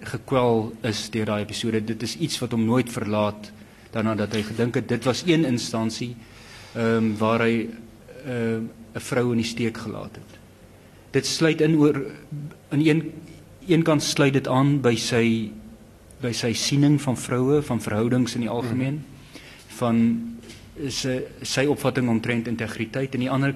gekwel 0.00 0.72
is 0.82 1.10
deur 1.10 1.26
daai 1.26 1.42
episode. 1.42 1.84
Dit 1.84 2.02
is 2.02 2.16
iets 2.16 2.38
wat 2.38 2.50
hom 2.50 2.64
nooit 2.64 2.90
verlaat 2.90 3.52
daarna 3.92 4.14
dat 4.14 4.32
hy 4.32 4.42
gedink 4.42 4.74
het 4.74 4.88
dit 4.88 5.04
was 5.04 5.22
een 5.26 5.44
instansie 5.44 6.14
ehm 6.74 6.96
um, 6.96 7.16
waar 7.18 7.40
hy 7.40 7.68
ehm, 8.24 8.62
'n 8.62 8.70
uh, 8.96 9.00
vrou 9.00 9.30
in 9.32 9.40
die 9.40 9.46
steek 9.46 9.78
gelaat 9.78 10.14
het. 10.16 10.38
Dit 11.10 11.26
sluit 11.26 11.60
in 11.60 11.76
oor 11.76 12.04
aan 12.68 12.80
een 12.80 13.12
een 13.66 13.82
kant 13.82 14.02
sluit 14.02 14.32
dit 14.32 14.48
aan 14.48 14.80
by 14.80 14.96
sy 14.96 15.50
by 16.22 16.32
sy 16.32 16.52
siening 16.52 17.00
van 17.02 17.16
vroue, 17.16 17.62
van 17.62 17.80
verhoudings 17.80 18.34
in 18.34 18.40
die 18.40 18.50
algemeen, 18.50 18.94
mm. 18.94 19.40
van 19.78 19.98
sy 20.88 21.18
sy 21.42 21.66
opvatting 21.66 22.08
omtrent 22.08 22.48
integriteit 22.48 23.14
en 23.14 23.20
die 23.20 23.30
ander 23.30 23.54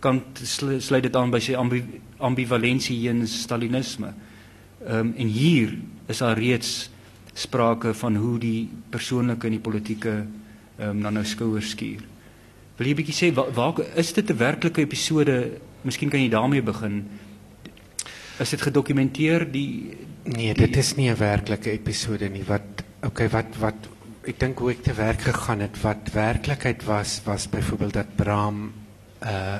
kant 0.00 0.40
sluit 0.44 1.02
dit 1.02 1.16
aan 1.16 1.32
by 1.32 1.40
sy 1.40 1.56
ambi, 1.58 1.82
ambivalensie 2.18 3.08
in 3.10 3.26
stalinisme. 3.28 4.14
Ehm 4.86 5.10
um, 5.10 5.14
en 5.16 5.26
hier 5.26 5.74
is 6.08 6.18
daar 6.18 6.38
reeds 6.38 6.90
sprake 7.34 7.94
van 7.94 8.16
hoe 8.16 8.38
die 8.38 8.68
persoonlike 8.90 9.46
en 9.46 9.58
die 9.58 9.60
politieke 9.60 10.14
ehm 10.78 10.88
um, 10.88 11.02
dan 11.02 11.18
nou 11.20 11.24
skouers 11.24 11.70
skuur. 11.70 12.06
Wil 12.80 12.88
jy 12.88 12.94
'n 12.94 12.96
bietjie 12.96 13.12
sê 13.12 13.28
waar, 13.36 13.50
waar 13.52 13.74
is 14.00 14.14
dit 14.16 14.30
'n 14.30 14.36
werklike 14.40 14.80
episode? 14.80 15.60
Miskien 15.84 16.08
kan 16.08 16.20
jy 16.20 16.30
daarmee 16.32 16.62
begin. 16.62 17.10
Is 18.40 18.50
dit 18.50 18.62
gedokumenteer 18.62 19.44
die 19.52 19.96
Nee, 20.24 20.54
dit 20.54 20.76
is 20.76 20.96
nie 20.96 21.10
'n 21.10 21.16
werklike 21.16 21.70
episode 21.70 22.28
nie. 22.28 22.42
Wat 22.42 22.82
okay, 23.02 23.28
wat 23.28 23.56
wat 23.58 23.88
ek 24.24 24.38
dink 24.38 24.58
hoe 24.58 24.70
ek 24.70 24.82
te 24.82 24.94
werk 24.94 25.20
gegaan 25.20 25.60
het, 25.60 25.76
wat 25.82 26.12
werklikheid 26.12 26.84
was 26.84 27.20
was 27.24 27.48
byvoorbeeld 27.48 27.92
dat 27.92 28.16
Bram 28.16 28.72
uh 29.22 29.58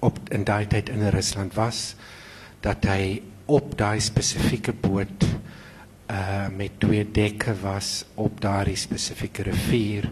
op 0.00 0.18
in 0.30 0.44
daai 0.44 0.66
tyd 0.66 0.88
in 0.88 1.08
Rusland 1.08 1.54
was 1.54 1.94
dat 2.60 2.84
hy 2.84 3.22
op 3.46 3.76
daai 3.76 4.00
spesifieke 4.00 4.72
boot 4.72 5.24
uh 6.10 6.48
met 6.56 6.80
twee 6.80 7.04
dekke 7.04 7.54
was 7.60 8.04
op 8.14 8.40
daardie 8.40 8.76
spesifieke 8.76 9.42
rivier 9.42 10.10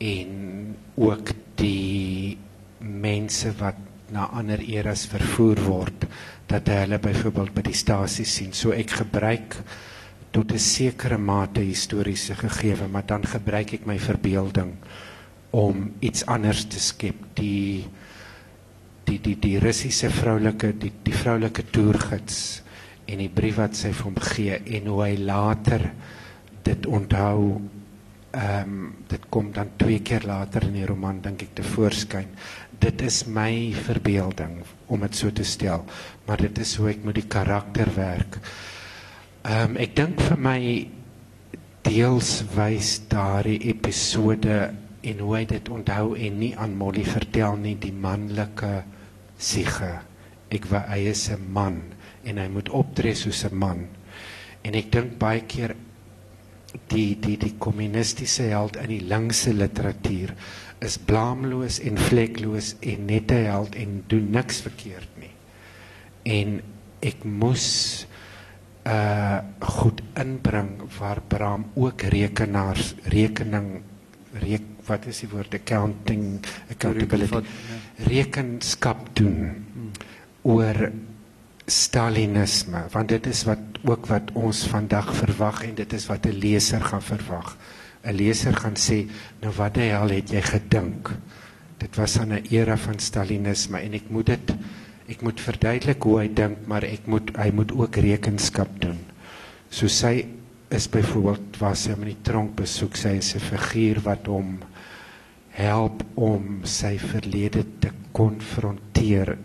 en 0.00 0.76
ook 0.96 1.32
die 1.60 2.36
mense 2.80 3.52
wat 3.60 3.76
na 4.10 4.26
ander 4.34 4.62
eras 4.64 5.06
vervoer 5.06 5.60
word 5.66 6.08
dat 6.50 6.68
hy 6.68 6.80
hulle 6.82 6.98
byvoorbeeld 6.98 7.54
by 7.54 7.62
die 7.68 7.76
stasie 7.76 8.26
sien 8.26 8.56
so 8.56 8.72
ek 8.74 8.96
gebruik 9.02 9.60
tot 10.30 10.52
'n 10.52 10.58
sekere 10.58 11.18
mate 11.18 11.60
historiese 11.60 12.34
gegewe 12.34 12.88
maar 12.88 13.06
dan 13.06 13.22
gebruik 13.22 13.74
ek 13.74 13.86
my 13.86 13.98
verbeelding 13.98 14.74
om 15.50 15.92
iets 15.98 16.26
anders 16.26 16.64
te 16.70 16.80
skep. 16.80 17.16
Die 17.34 17.84
die 19.04 19.18
die 19.18 19.36
die 19.42 19.58
Russiese 19.58 20.10
vroulike 20.10 20.72
die 20.78 20.92
die 21.02 21.14
vroulike 21.14 21.64
toergids 21.72 22.62
en 23.10 23.18
die 23.18 23.30
brief 23.32 23.58
wat 23.58 23.74
sy 23.74 23.90
vir 23.90 24.06
hom 24.06 24.20
gee 24.22 24.58
en 24.76 24.86
hoe 24.86 25.00
hy 25.02 25.14
later 25.18 25.88
dit 26.62 26.86
onthou 26.86 27.58
ehm 28.30 28.62
um, 28.62 28.94
dit 29.10 29.24
dan 29.52 29.70
twee 29.76 30.00
keer 30.00 30.22
later 30.22 30.62
in 30.62 30.72
die 30.72 30.86
roman 30.86 31.20
dink 31.20 31.42
ek 31.42 31.54
te 31.54 31.62
voorskyn. 31.62 32.28
Dit 32.78 33.02
is 33.02 33.24
my 33.26 33.72
verbeelding 33.74 34.62
om 34.86 35.00
dit 35.00 35.16
so 35.16 35.30
te 35.30 35.44
stel, 35.44 35.84
maar 36.26 36.36
dit 36.38 36.58
is 36.58 36.74
hoe 36.76 36.90
ek 36.90 37.04
met 37.04 37.14
die 37.14 37.26
karakter 37.26 37.90
werk. 37.96 38.38
Ehm 39.42 39.70
um, 39.70 39.76
ek 39.76 39.96
dink 39.96 40.20
vir 40.20 40.38
my 40.38 40.60
deels 41.82 42.44
wys 42.54 43.00
daardie 43.08 43.58
episode 43.72 44.70
en 45.00 45.18
hoe 45.24 45.36
hy 45.36 45.44
dit 45.48 45.68
onthou 45.72 46.14
en 46.14 46.38
nie 46.38 46.52
aan 46.56 46.76
Molly 46.76 47.04
vertel 47.08 47.56
nie 47.56 47.76
die 47.80 47.92
manlike 47.92 48.84
siege. 49.40 49.94
Ek 50.52 50.66
wou 50.70 50.82
hy 50.86 51.00
is 51.10 51.30
'n 51.30 51.52
man 51.52 51.80
en 52.24 52.38
hy 52.38 52.48
moet 52.48 52.68
optree 52.68 53.14
soos 53.14 53.44
'n 53.44 53.56
man. 53.56 53.88
En 54.62 54.74
ek 54.74 54.92
dink 54.92 55.18
baie 55.18 55.40
keer 55.40 55.74
die 56.92 57.16
die 57.20 57.36
die 57.40 57.54
kommunistiese 57.58 58.50
held 58.50 58.76
in 58.76 58.92
die 58.92 59.04
linkse 59.10 59.52
literatuur 59.52 60.34
is 60.80 60.98
blaamloos 60.98 61.80
en 61.84 61.98
vlekloos 61.98 62.74
en 62.80 63.06
net 63.06 63.32
'n 63.32 63.44
held 63.50 63.74
en 63.74 64.04
doen 64.06 64.30
niks 64.30 64.60
verkeerd 64.60 65.10
nie. 65.20 65.34
En 66.24 66.62
ek 67.00 67.24
moes 67.24 68.06
uh 68.86 69.38
goed 69.60 70.00
inbring 70.16 70.80
waar 70.98 71.20
Bram 71.28 71.64
ook 71.74 72.02
rekenaars 72.02 72.94
rekening 73.12 73.82
reek 74.40 74.62
wat 74.86 75.06
is 75.06 75.20
die 75.20 75.28
woord 75.28 75.54
accounting 75.54 76.40
accountability 76.70 77.42
ja. 77.42 77.78
rekenskap 78.08 79.10
doen 79.12 79.36
hmm. 79.52 79.90
oor 80.42 80.90
stalinisme 81.66 82.86
want 82.94 83.12
dit 83.12 83.26
is 83.26 83.44
wat 83.44 83.69
ook 83.84 84.06
wat 84.06 84.32
ons 84.34 84.64
vandag 84.70 85.14
verwag 85.14 85.62
en 85.64 85.74
dit 85.74 85.92
is 85.92 86.06
wat 86.06 86.26
'n 86.26 86.38
leser 86.38 86.80
gaan 86.80 87.02
verwag. 87.02 87.56
'n 88.04 88.14
Leser 88.14 88.56
gaan 88.56 88.76
sê, 88.76 89.08
"Nou 89.40 89.52
wat 89.56 89.74
die 89.74 89.90
hel 89.90 90.08
het 90.08 90.30
jy 90.30 90.42
gedink?" 90.42 91.10
Dit 91.78 91.96
was 91.96 92.18
aan 92.18 92.32
'n 92.32 92.46
era 92.50 92.76
van 92.76 92.98
stalinisme 92.98 93.78
en 93.78 93.94
ek 93.94 94.10
moet 94.10 94.26
dit 94.26 94.54
ek 95.08 95.22
moet 95.22 95.40
verduidelik 95.40 96.02
hoe 96.02 96.18
hy 96.20 96.28
dink, 96.34 96.58
maar 96.66 96.84
ek 96.84 97.06
moet 97.06 97.36
hy 97.36 97.50
moet 97.50 97.72
ook 97.72 97.96
rekenskap 97.96 98.80
doen. 98.80 98.98
So 99.70 99.88
sy 99.88 100.26
is 100.70 100.88
byvoorbeeld 100.88 101.58
was 101.58 101.86
hy 101.86 101.92
in 101.92 102.04
die 102.04 102.22
tronk 102.22 102.54
besoek 102.56 102.96
sy 102.96 103.16
is 103.18 103.34
'n 103.34 103.40
figuur 103.40 104.00
wat 104.04 104.26
hom 104.26 104.60
help 105.50 106.04
om 106.14 106.60
sy 106.64 106.98
verlede 106.98 107.64
te 107.80 107.90
konfronteer 108.12 109.36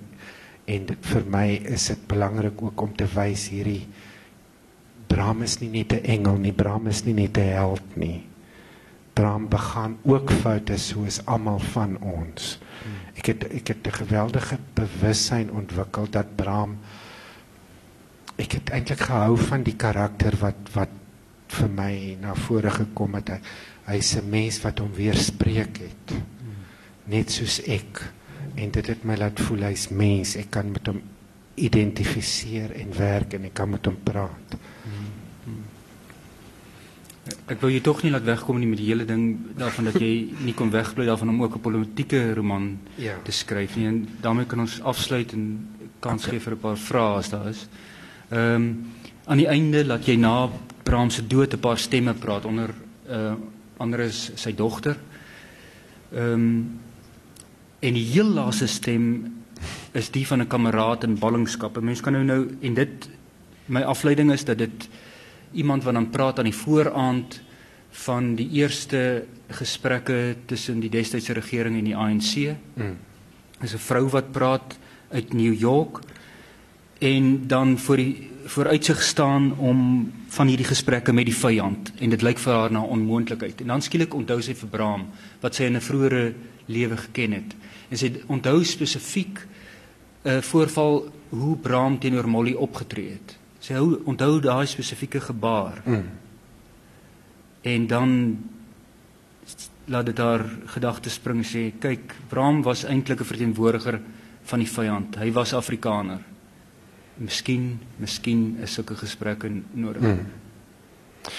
en 0.66 0.86
dit 0.86 1.06
vir 1.12 1.26
my 1.30 1.48
is 1.66 1.88
dit 1.88 2.08
belangrik 2.08 2.62
ook 2.62 2.82
om 2.82 2.94
te 2.96 3.08
wys 3.16 3.50
hierdie 3.50 3.88
Bram 5.08 5.42
is 5.42 5.60
nie 5.60 5.70
net 5.70 5.94
'n 5.94 6.06
engel 6.06 6.38
nie, 6.38 6.54
Bram 6.54 6.88
is 6.88 7.06
nie 7.06 7.14
net 7.14 7.38
'n 7.38 7.54
held 7.54 7.96
nie. 7.96 8.24
Bram 9.14 9.48
begaan 9.50 9.98
ook 10.04 10.32
foute 10.32 10.78
soos 10.78 11.26
almal 11.26 11.60
van 11.60 11.98
ons. 12.02 12.60
Ek 13.16 13.26
het 13.26 13.44
ek 13.44 13.68
het 13.68 13.88
'n 13.88 13.92
geweldige 13.92 14.58
bewussyn 14.74 15.52
ontwikkel 15.52 16.10
dat 16.10 16.36
Bram 16.36 16.78
ek 18.38 18.52
het 18.52 18.70
eintlik 18.70 19.00
gehou 19.00 19.38
van 19.38 19.64
die 19.64 19.76
karakter 19.76 20.36
wat 20.40 20.70
wat 20.74 20.90
vir 21.48 21.70
my 21.70 22.18
na 22.22 22.34
vore 22.36 22.70
gekom 22.70 23.16
het. 23.16 23.30
Hy 23.30 23.40
hy's 23.86 24.16
'n 24.18 24.30
mens 24.30 24.62
wat 24.62 24.80
hom 24.80 24.94
weerspreek 24.94 25.78
het. 25.78 26.14
Net 27.06 27.32
soos 27.32 27.62
ek 27.68 28.12
en 28.56 28.72
dit 28.72 28.88
het 28.88 29.04
my 29.04 29.16
laat 29.16 29.40
voel 29.40 29.62
hy's 29.70 29.90
mens. 29.90 30.36
Ek 30.36 30.52
kan 30.52 30.72
met 30.72 30.88
hom 30.88 31.02
identifiseer 31.56 32.72
en 32.72 32.98
werk 32.98 33.34
en 33.34 33.46
ek 33.46 33.54
kan 33.54 33.70
met 33.70 33.86
hom 33.86 33.98
praat. 34.04 34.58
Ek 37.48 37.62
wou 37.62 37.70
jy 37.70 37.82
tog 37.82 38.02
nie 38.04 38.12
laat 38.12 38.26
wegkom 38.26 38.60
nie 38.60 38.68
met 38.68 38.80
die 38.82 38.88
hele 38.88 39.06
ding 39.06 39.38
daarvan 39.58 39.86
dat 39.86 40.00
jy 40.02 40.32
nie 40.42 40.54
kon 40.58 40.72
wegbly 40.74 41.06
daarvan 41.06 41.30
om 41.30 41.44
ook 41.44 41.56
'n 41.56 41.62
politieke 41.62 42.34
roman 42.34 42.78
ja. 42.98 43.18
te 43.24 43.32
skryf 43.32 43.76
nie. 43.76 43.88
En 43.88 44.08
daarmee 44.22 44.46
kan 44.46 44.60
ons 44.60 44.82
afsluit 44.82 45.34
en 45.34 45.68
kans 46.00 46.26
gee 46.26 46.40
vir 46.40 46.54
'n 46.54 46.60
paar 46.60 46.78
vrae 46.78 47.18
as 47.18 47.30
daar 47.30 47.50
is. 47.50 47.68
Ehm 48.30 48.56
um, 48.56 48.86
aan 49.26 49.38
die 49.38 49.48
einde 49.48 49.86
laat 49.86 50.06
jy 50.06 50.16
na 50.16 50.50
Bram 50.84 51.10
se 51.10 51.28
dood 51.28 51.54
'n 51.54 51.60
paar 51.60 51.78
stemme 51.78 52.14
praat 52.14 52.46
onder 52.46 52.74
uh 53.10 53.34
ander 53.78 54.00
is 54.00 54.32
sy 54.36 54.56
dogter. 54.56 54.98
Ehm 56.12 56.34
um, 56.34 56.80
En 57.86 57.94
die 57.94 58.06
heel 58.16 58.30
laaste 58.34 58.68
stem 58.72 59.06
is 59.94 60.10
die 60.12 60.26
van 60.28 60.42
'n 60.42 60.48
kameraad 60.48 61.04
in 61.04 61.20
ballingskap. 61.20 61.80
Mense 61.80 62.02
kan 62.02 62.14
nou 62.14 62.24
nou 62.24 62.58
en 62.62 62.74
dit 62.74 63.10
my 63.66 63.82
afleiding 63.82 64.32
is 64.32 64.46
dat 64.46 64.58
dit 64.58 64.90
iemand 65.56 65.84
wat 65.84 65.94
dan 65.94 66.10
praat 66.10 66.40
aan 66.40 66.50
die 66.50 66.62
vooraand 66.62 67.42
van 68.06 68.36
die 68.36 68.50
eerste 68.60 69.26
gesprekke 69.56 70.36
tussen 70.46 70.80
die 70.84 70.92
destydse 70.92 71.34
regering 71.34 71.78
en 71.80 71.88
die 71.88 71.96
ANC. 71.96 72.56
Mm. 72.76 72.98
Is 73.62 73.74
'n 73.74 73.78
vrou 73.88 74.10
wat 74.10 74.32
praat 74.32 74.78
uit 75.10 75.34
New 75.34 75.54
York 75.54 76.00
en 77.00 77.48
dan 77.48 77.78
voor 77.78 77.96
die 77.96 78.30
vooruitsig 78.46 79.02
staan 79.02 79.58
om 79.58 80.12
van 80.28 80.48
hierdie 80.48 80.68
gesprekke 80.68 81.14
met 81.14 81.26
die 81.26 81.36
vyand 81.36 81.92
en 82.00 82.10
dit 82.10 82.22
lyk 82.22 82.38
vir 82.38 82.54
haar 82.54 82.72
na 82.72 82.82
onmoontlikheid. 82.82 83.62
En 83.62 83.68
dan 83.68 83.82
skielik 83.82 84.14
onthou 84.14 84.42
sy 84.42 84.54
vir 84.54 84.70
Bram 84.70 85.08
wat 85.42 85.56
sy 85.56 85.64
in 85.64 85.76
'n 85.76 85.82
vroeëre 85.82 86.34
lewe 86.66 86.98
geken 86.98 87.32
het 87.32 87.56
en 87.90 87.98
sy 87.98 88.12
onthou 88.28 88.64
spesifiek 88.64 89.40
'n 90.26 90.30
uh, 90.30 90.42
voorval 90.42 91.12
hoe 91.30 91.58
Bram 91.58 92.00
teenoor 92.00 92.28
Molly 92.30 92.54
opgetree 92.54 93.10
het. 93.10 93.38
Sy 93.66 93.74
hou 93.74 93.96
onthou 94.06 94.38
daai 94.44 94.68
spesifieke 94.70 95.20
gebaar. 95.26 95.82
Mm. 95.86 96.10
En 97.66 97.88
dan 97.90 98.12
laat 99.90 100.06
dit 100.06 100.18
haar 100.22 100.44
gedagtes 100.76 101.18
spring 101.18 101.42
sê, 101.46 101.72
kyk, 101.82 102.14
Bram 102.30 102.62
was 102.66 102.84
eintlik 102.86 103.22
'n 103.22 103.32
verteenwoordiger 103.32 104.00
van 104.44 104.60
die 104.60 104.70
vyand. 104.70 105.16
Hy 105.16 105.32
was 105.32 105.54
Afrikaner. 105.54 106.22
Miskien, 107.18 107.80
miskien 107.98 108.58
is 108.62 108.74
sulke 108.74 108.96
gesprekke 108.96 109.50
nodig. 109.74 110.02
Mm. 110.02 110.26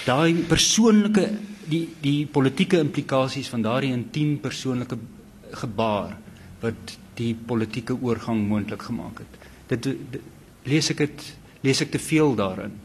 Daai 0.05 0.33
persoonlike 0.47 1.29
die 1.69 1.87
die 2.01 2.25
politieke 2.25 2.79
implikasies 2.79 3.47
van 3.47 3.61
daardie 3.61 3.93
intiem 3.93 4.39
persoonlike 4.39 4.97
gebaar 5.51 6.17
wat 6.61 6.97
die 7.15 7.35
politieke 7.35 7.95
oorgang 8.01 8.47
moontlik 8.47 8.81
gemaak 8.81 9.19
het. 9.19 9.39
Dit, 9.67 9.83
dit 9.83 10.21
lees 10.63 10.89
ek 10.89 10.97
dit 10.97 11.36
lees 11.67 11.83
ek 11.83 11.91
te 11.93 12.01
veel 12.01 12.35
daarin. 12.39 12.75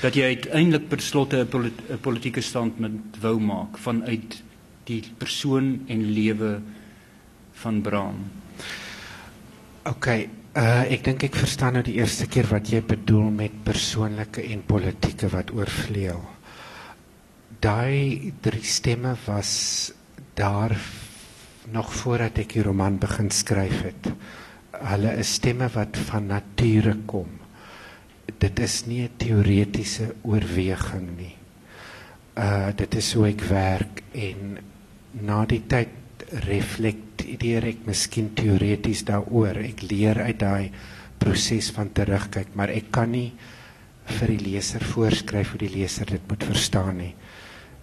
Dat 0.00 0.16
jy 0.16 0.32
uiteindelik 0.34 0.88
per 0.88 1.00
slotte 1.04 1.44
'n 1.44 1.48
polit, 1.48 1.78
politieke 2.02 2.40
standpunt 2.40 3.20
wou 3.20 3.38
maak 3.38 3.78
vanuit 3.78 4.42
die 4.84 5.02
persoon 5.18 5.84
en 5.86 6.04
lewe 6.12 6.60
van 7.62 7.80
Bram. 7.82 8.16
OK, 9.84 10.06
uh 10.56 10.82
ek 10.90 11.04
dink 11.04 11.24
ek 11.28 11.36
verstaan 11.38 11.76
nou 11.78 11.82
die 11.86 11.98
eerste 12.00 12.26
keer 12.26 12.48
wat 12.50 12.72
jy 12.72 12.80
bedoel 12.82 13.30
met 13.30 13.62
persoonlike 13.64 14.42
en 14.42 14.64
politieke 14.66 15.28
wat 15.28 15.52
oorvleuel. 15.54 16.24
Daai 17.60 18.32
drie 18.40 18.64
stemme 18.64 19.14
was 19.26 19.92
daar 20.34 20.74
nog 21.70 21.92
voordat 21.92 22.38
ek 22.38 22.56
die 22.56 22.64
roman 22.66 22.98
begin 22.98 23.30
skryf 23.30 23.82
het. 23.84 24.10
Hulle 24.80 25.12
is 25.20 25.34
stemme 25.36 25.68
wat 25.74 25.98
van 26.08 26.30
nature 26.30 26.94
kom. 27.06 27.28
Dit 28.40 28.60
is 28.60 28.86
nie 28.86 29.02
'n 29.04 29.16
teoretiese 29.16 30.14
oorweging 30.22 31.16
nie. 31.16 31.36
Uh 32.36 32.72
dit 32.76 32.94
is 32.94 33.12
hoe 33.12 33.28
ek 33.28 33.42
werk 33.42 34.02
en 34.12 34.58
na 35.12 35.44
die 35.44 35.62
tyd 35.66 35.88
reflekteer 36.46 37.64
ek 37.64 37.86
miskien 37.86 38.34
teoreties 38.34 39.04
daaroor. 39.04 39.56
Ek 39.56 39.82
leer 39.82 40.22
uit 40.22 40.38
daai 40.38 40.70
proses 41.18 41.70
van 41.70 41.92
terugkyk, 41.92 42.54
maar 42.54 42.70
ek 42.70 42.90
kan 42.90 43.10
nie 43.10 43.32
vir 44.06 44.28
die 44.28 44.44
leser 44.50 44.80
voorskryf 44.80 45.52
hoe 45.52 45.58
die 45.58 45.74
leser 45.74 46.06
dit 46.06 46.22
moet 46.28 46.44
verstaan 46.44 46.96
nie. 46.96 47.14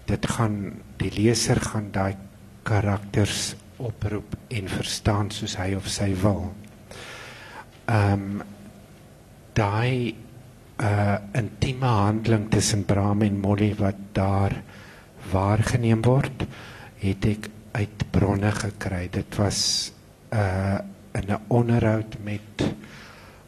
Dit 0.08 0.26
gaan 0.26 0.82
die 0.98 1.12
leser 1.12 1.60
gaan 1.60 1.92
daai 1.92 2.16
karakters 2.64 3.56
oproep 3.78 4.36
en 4.50 4.68
verstaan 4.68 5.30
soos 5.32 5.56
hy 5.60 5.76
of 5.78 5.88
sy 5.88 6.14
wil. 6.24 6.50
Ehm 7.88 8.14
um, 8.14 8.42
daai 9.58 10.16
uh 10.78 11.18
intieme 11.34 11.86
handeling 11.90 12.50
tussen 12.54 12.84
Bram 12.86 13.22
en 13.26 13.40
Molly 13.42 13.72
wat 13.80 13.96
daar 14.14 14.54
waargeneem 15.32 16.02
word, 16.06 16.46
het 17.02 17.26
ek 17.26 17.48
uit 17.72 18.04
bronne 18.12 18.52
gekry. 18.52 19.08
Dit 19.12 19.36
was 19.40 19.92
uh 20.34 20.78
in 21.18 21.32
'n 21.34 21.40
onderhoud 21.48 22.18
met 22.24 22.68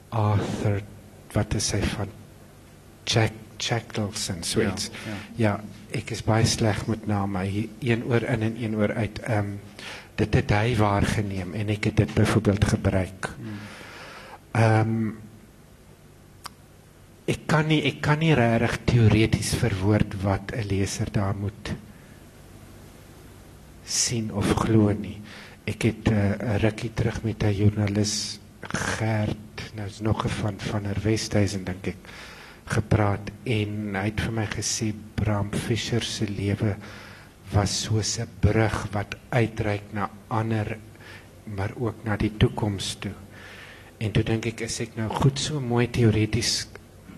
Arthur 0.10 0.82
wat 1.34 1.54
is 1.54 1.72
hy 1.72 1.82
van 1.82 2.08
Jack 3.06 3.32
Chactals 3.60 4.30
en 4.30 4.44
so 4.44 4.62
Ja, 4.62 4.72
iets. 4.72 4.90
ja. 5.06 5.16
Ja, 5.36 5.60
ek 5.92 6.10
is 6.16 6.24
baie 6.24 6.46
sleg 6.46 6.88
met 6.88 7.06
name. 7.08 7.68
Een 7.80 8.04
oor 8.08 8.24
in 8.24 8.42
en 8.42 8.56
een 8.64 8.76
oor 8.76 8.94
uit. 8.94 9.20
Ehm 9.20 9.38
um, 9.38 9.60
dit 10.16 10.34
het 10.34 10.50
hy 10.52 10.76
waargeneem 10.76 11.54
en 11.54 11.70
ek 11.70 11.84
het 11.84 11.98
dit 11.98 12.14
byvoorbeeld 12.14 12.66
gebruik. 12.66 13.30
Ehm 14.52 14.82
um, 14.82 15.18
ek 17.30 17.44
kan 17.46 17.68
nie 17.70 17.84
ek 17.86 18.00
kan 18.02 18.18
nie 18.20 18.34
regtig 18.34 18.78
teoreties 18.90 19.54
verwoord 19.62 20.16
wat 20.24 20.52
'n 20.52 20.66
leser 20.66 21.12
daar 21.14 21.36
moet 21.36 21.76
sien 23.86 24.32
of 24.34 24.50
glo 24.64 24.90
nie. 24.94 25.22
Ek 25.66 25.84
het 25.84 26.10
eh, 26.10 26.16
'n 26.16 26.42
uh, 26.42 26.58
rukkie 26.58 26.94
terug 26.94 27.24
met 27.24 27.44
'n 27.44 27.54
joernalis 27.54 28.40
Gert, 28.62 29.72
nou 29.76 29.88
is 29.88 30.00
nog 30.00 30.26
'n 30.26 30.30
van 30.30 30.60
van 30.60 30.84
der 30.84 31.00
Westhuizen 31.04 31.64
dink 31.64 31.88
ek 31.88 32.02
gepraat 32.66 33.32
en 33.44 33.96
hy 33.96 34.06
het 34.06 34.22
vir 34.22 34.32
my 34.32 34.46
gesê 34.46 34.94
Bram 35.16 35.52
Fischer 35.52 36.04
se 36.04 36.26
lewe 36.26 36.76
was 37.54 37.82
soos 37.82 38.20
'n 38.20 38.28
brug 38.40 38.88
wat 38.92 39.16
uitreik 39.30 39.94
na 39.94 40.10
ander 40.28 40.78
maar 41.46 41.74
ook 41.80 42.04
na 42.04 42.18
die 42.18 42.38
toekoms 42.38 42.96
toe. 43.00 43.14
En 44.00 44.12
toe 44.16 44.24
dink 44.24 44.46
ek 44.46 44.62
as 44.64 44.80
ek 44.80 44.96
nou 44.96 45.10
goed 45.12 45.40
so 45.40 45.60
mooi 45.60 45.88
teoreties 45.92 46.68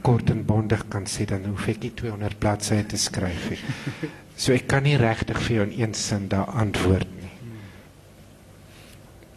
kort 0.02 0.32
en 0.34 0.42
bondig 0.46 0.88
kan 0.90 1.06
sê 1.06 1.28
dan 1.30 1.46
hoef 1.46 1.68
ek 1.70 1.84
nie 1.84 1.92
200 1.98 2.40
bladsye 2.42 2.82
te 2.90 2.98
skryf 2.98 3.50
nie. 3.54 3.62
So 4.42 4.56
ek 4.56 4.66
kan 4.72 4.82
nie 4.88 4.98
regtig 4.98 5.38
vir 5.46 5.56
jou 5.56 5.66
in 5.68 5.74
een 5.78 5.94
sin 5.94 6.28
daar 6.32 6.50
antwoord 6.58 7.10
nie. 7.20 7.30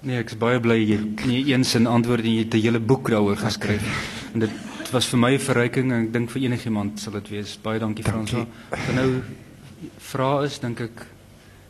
Nee, 0.05 0.21
ek 0.23 0.33
is 0.33 0.39
baie 0.41 0.61
bly 0.65 0.79
jy 0.81 0.97
het 1.01 1.25
nie 1.29 1.43
een 1.51 1.65
sin 1.69 1.89
antwoord 1.89 2.25
en 2.25 2.33
jy 2.33 2.45
het 2.47 2.55
'n 2.55 2.65
hele 2.65 2.81
boek 2.81 3.11
daaroor 3.13 3.37
geskryf. 3.37 3.85
En 4.33 4.41
dit 4.41 4.91
was 4.93 5.07
vir 5.07 5.19
my 5.19 5.33
'n 5.35 5.39
verryking 5.39 5.93
en 5.93 6.05
ek 6.07 6.13
dink 6.13 6.31
vir 6.31 6.43
enigiemand 6.43 7.01
sal 7.01 7.13
dit 7.13 7.29
wees. 7.29 7.59
Baie 7.63 7.79
dankie 7.79 8.05
Dankie. 8.05 8.47
Frans. 8.47 8.49
As 8.71 8.89
er 8.89 8.95
nou 8.95 9.23
vrae 9.99 10.45
is, 10.45 10.59
dink 10.59 10.81
ek 10.81 11.07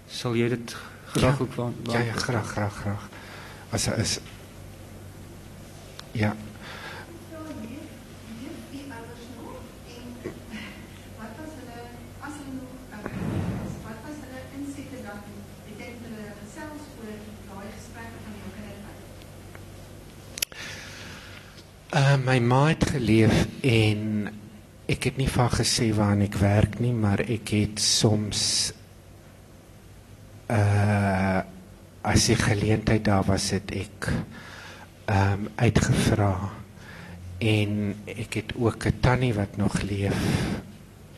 sal 0.07 0.35
jy 0.37 0.49
dit 0.49 0.77
graag 1.15 1.41
ook 1.41 1.53
van 1.53 1.75
Ja, 1.91 1.99
ja, 1.99 2.13
graag, 2.13 2.47
graag, 2.47 2.75
graag. 2.75 3.09
As 3.73 3.89
is 3.89 4.21
Ja, 6.15 6.37
uh, 21.95 22.17
my 22.25 22.39
ma 22.39 22.67
het 22.71 22.85
geleef 22.95 23.35
en 23.63 24.31
ek 24.91 25.11
het 25.11 25.19
nie 25.19 25.29
van 25.31 25.51
gesê 25.51 25.91
waar 25.97 26.19
ek 26.23 26.39
werk 26.41 26.79
nie, 26.83 26.93
maar 26.93 27.23
ek 27.27 27.55
het 27.55 27.83
soms 27.83 28.73
uh 30.53 31.43
as 32.05 32.27
die 32.29 32.37
geleentheid 32.37 33.01
daar 33.07 33.25
was 33.25 33.47
het 33.55 33.71
ek 33.73 34.11
ehm 35.05 35.33
um, 35.33 35.49
uitgevra. 35.55 36.51
En 37.39 37.95
ek 38.05 38.35
het 38.35 38.53
ook 38.57 38.87
'n 38.87 39.01
tannie 39.01 39.35
wat 39.35 39.57
nog 39.57 39.83
leef 39.83 40.17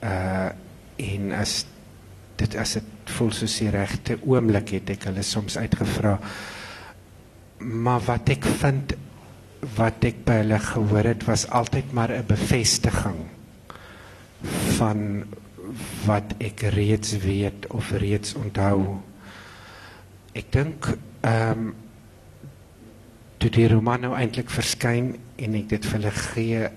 uh 0.03 0.49
en 0.97 1.33
as 1.33 1.67
dit 2.37 2.57
as 2.57 2.73
dit 2.73 2.85
voel 3.05 3.33
soos 3.33 3.59
die 3.59 3.71
regte 3.71 4.19
oomblik 4.25 4.69
het 4.69 4.91
ek 4.91 5.05
hulle 5.05 5.23
soms 5.23 5.57
uitgevra. 5.59 6.19
Maar 7.59 8.01
wat 8.01 8.29
ek 8.29 8.45
vind 8.45 8.95
wat 9.77 10.05
ek 10.05 10.25
by 10.25 10.33
hulle 10.43 10.59
gehoor 10.59 11.05
het 11.05 11.25
was 11.25 11.49
altyd 11.49 11.93
maar 11.93 12.13
'n 12.13 12.27
bevestiging 12.27 13.19
van 14.79 15.25
wat 16.05 16.35
ek 16.39 16.61
reeds 16.61 17.17
weet 17.19 17.67
of 17.67 17.91
reeds 17.91 18.35
onthou. 18.35 19.01
Ek 20.33 20.53
dink 20.53 20.97
ehm 21.21 21.51
um, 21.51 21.75
toe 23.39 23.51
die 23.53 23.69
roman 23.69 24.07
nou 24.07 24.15
eintlik 24.17 24.51
verskyn 24.51 25.15
en 25.37 25.55
ek 25.59 25.69
dit 25.69 25.87
vir 25.87 25.99
hulle 25.99 26.13
gee 26.17 26.69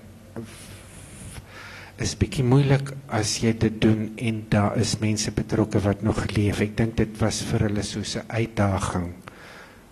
is 2.00 2.14
bietjie 2.16 2.44
moeilik 2.48 2.94
as 3.12 3.34
jy 3.42 3.52
dit 3.60 3.76
doen 3.82 4.06
en 4.24 4.38
daar 4.52 4.78
is 4.80 4.94
mense 5.02 5.32
betrokke 5.36 5.82
wat 5.84 6.00
nog 6.04 6.22
leef. 6.32 6.62
Ek 6.64 6.72
dink 6.78 6.96
dit 6.96 7.18
was 7.20 7.42
vir 7.44 7.66
hulle 7.68 7.84
soos 7.84 8.16
'n 8.16 8.24
uitdaging. 8.28 9.12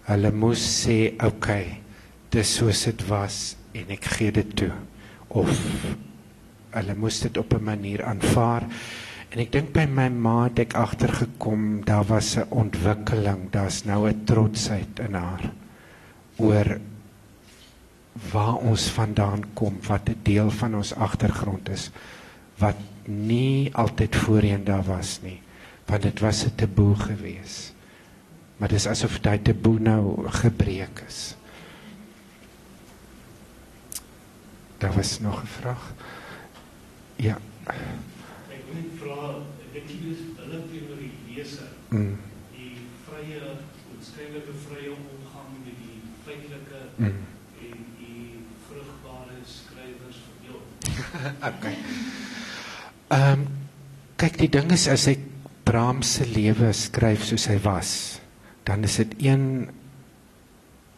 Hulle 0.09 0.33
moes 0.33 0.63
sê, 0.85 1.13
"Oké, 1.13 1.27
okay, 1.27 1.67
dis 2.31 2.55
soos 2.57 2.85
dit 2.85 3.09
was 3.09 3.57
en 3.75 3.85
ek 3.91 4.05
gee 4.05 4.33
dit 4.33 4.57
toe." 4.57 4.73
Of 5.29 5.51
hulle 6.73 6.95
moes 6.95 7.21
dit 7.21 7.37
op 7.37 7.53
'n 7.53 7.65
manier 7.65 8.05
aanvaar. 8.05 8.65
En 9.31 9.39
ek 9.39 9.53
dink 9.53 9.73
by 9.73 9.85
my 9.85 10.09
ma 10.09 10.45
het 10.45 10.59
ek 10.59 10.75
agtergekom 10.75 11.85
daar 11.85 12.05
was 12.05 12.37
'n 12.37 12.47
ontwikkeling, 12.51 13.51
daar's 13.51 13.85
nou 13.85 14.09
'n 14.09 14.25
trotsheid 14.25 14.99
in 14.99 15.15
haar 15.15 15.53
oor 16.39 16.79
waar 18.33 18.55
ons 18.55 18.89
vandaan 18.91 19.45
kom, 19.55 19.79
wat 19.87 20.09
'n 20.09 20.21
deel 20.23 20.51
van 20.51 20.75
ons 20.75 20.95
agtergrond 20.95 21.69
is 21.69 21.91
wat 22.59 22.77
nie 23.07 23.71
altyd 23.75 24.17
voorheen 24.17 24.65
daar 24.65 24.85
was 24.85 25.21
nie, 25.23 25.41
want 25.87 26.03
dit 26.03 26.21
was 26.21 26.45
'n 26.45 26.55
taboe 26.55 26.95
gewees. 26.95 27.73
Maar 28.57 28.69
dis 28.69 28.87
asof 28.87 29.21
daai 29.21 29.39
taboe 29.43 29.79
nou 29.79 30.29
gebreek 30.29 31.03
is. 31.07 31.37
Daar 34.79 34.95
was 34.95 35.21
nog 35.21 35.43
'n 35.43 35.47
vraag. 35.47 35.93
Ja. 37.17 37.39
Ek 37.67 38.63
wil 38.67 38.75
net 38.83 38.91
vra, 39.01 39.35
ek 39.75 39.87
dink 39.87 40.01
jy 40.03 40.11
is 40.13 40.23
hulle 40.37 40.61
teenoor 40.71 40.99
die 40.99 41.13
leser, 41.35 41.69
Mm. 41.89 42.17
die 42.53 42.77
vrye, 43.07 43.41
oorskynlike 43.97 44.53
vrye 44.67 44.91
omgang 44.91 45.51
met 45.65 45.75
die 45.85 46.01
feitelike 46.25 46.81
Mm. 46.97 47.07
en 47.61 47.85
die 47.99 48.39
vrugbare 48.69 49.39
skrywers 49.45 50.19
verdeel. 50.27 50.61
okay. 51.51 51.77
Ehm 53.09 53.33
um, 53.33 53.47
kyk 54.19 54.39
die 54.41 54.51
ding 54.51 54.73
is 54.75 54.89
as 54.91 55.07
ek 55.13 55.21
Brahms 55.69 56.17
se 56.19 56.25
lewe 56.27 56.73
skryf 56.75 57.23
soos 57.29 57.45
hy 57.47 57.59
was, 57.63 57.91
dan 58.67 58.83
is 58.89 58.97
dit 58.99 59.13
een 59.29 59.45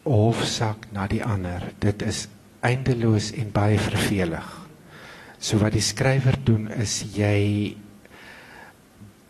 hofsaak 0.07 0.87
na 0.95 1.05
die 1.11 1.21
ander. 1.23 1.67
Dit 1.83 2.01
is 2.07 2.25
eindeloos 2.65 3.31
en 3.37 3.51
baie 3.53 3.77
vervelig. 3.81 4.47
So 5.41 5.59
wat 5.61 5.75
die 5.75 5.85
skrywer 5.85 6.37
doen 6.45 6.69
is 6.73 7.01
jy 7.15 7.75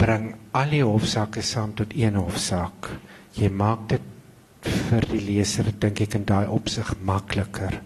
bring 0.01 0.31
al 0.57 0.73
die 0.73 0.83
hofsaake 0.83 1.43
saam 1.45 1.75
tot 1.77 1.93
een 1.95 2.17
hofsaak. 2.19 2.89
Jy 3.37 3.51
maak 3.53 3.87
dit 3.91 4.07
vir 4.61 5.07
die 5.11 5.21
leser 5.25 5.71
dink 5.81 6.01
ek 6.05 6.17
in 6.19 6.25
daai 6.27 6.47
opsig 6.51 6.93
makliker. 7.05 7.79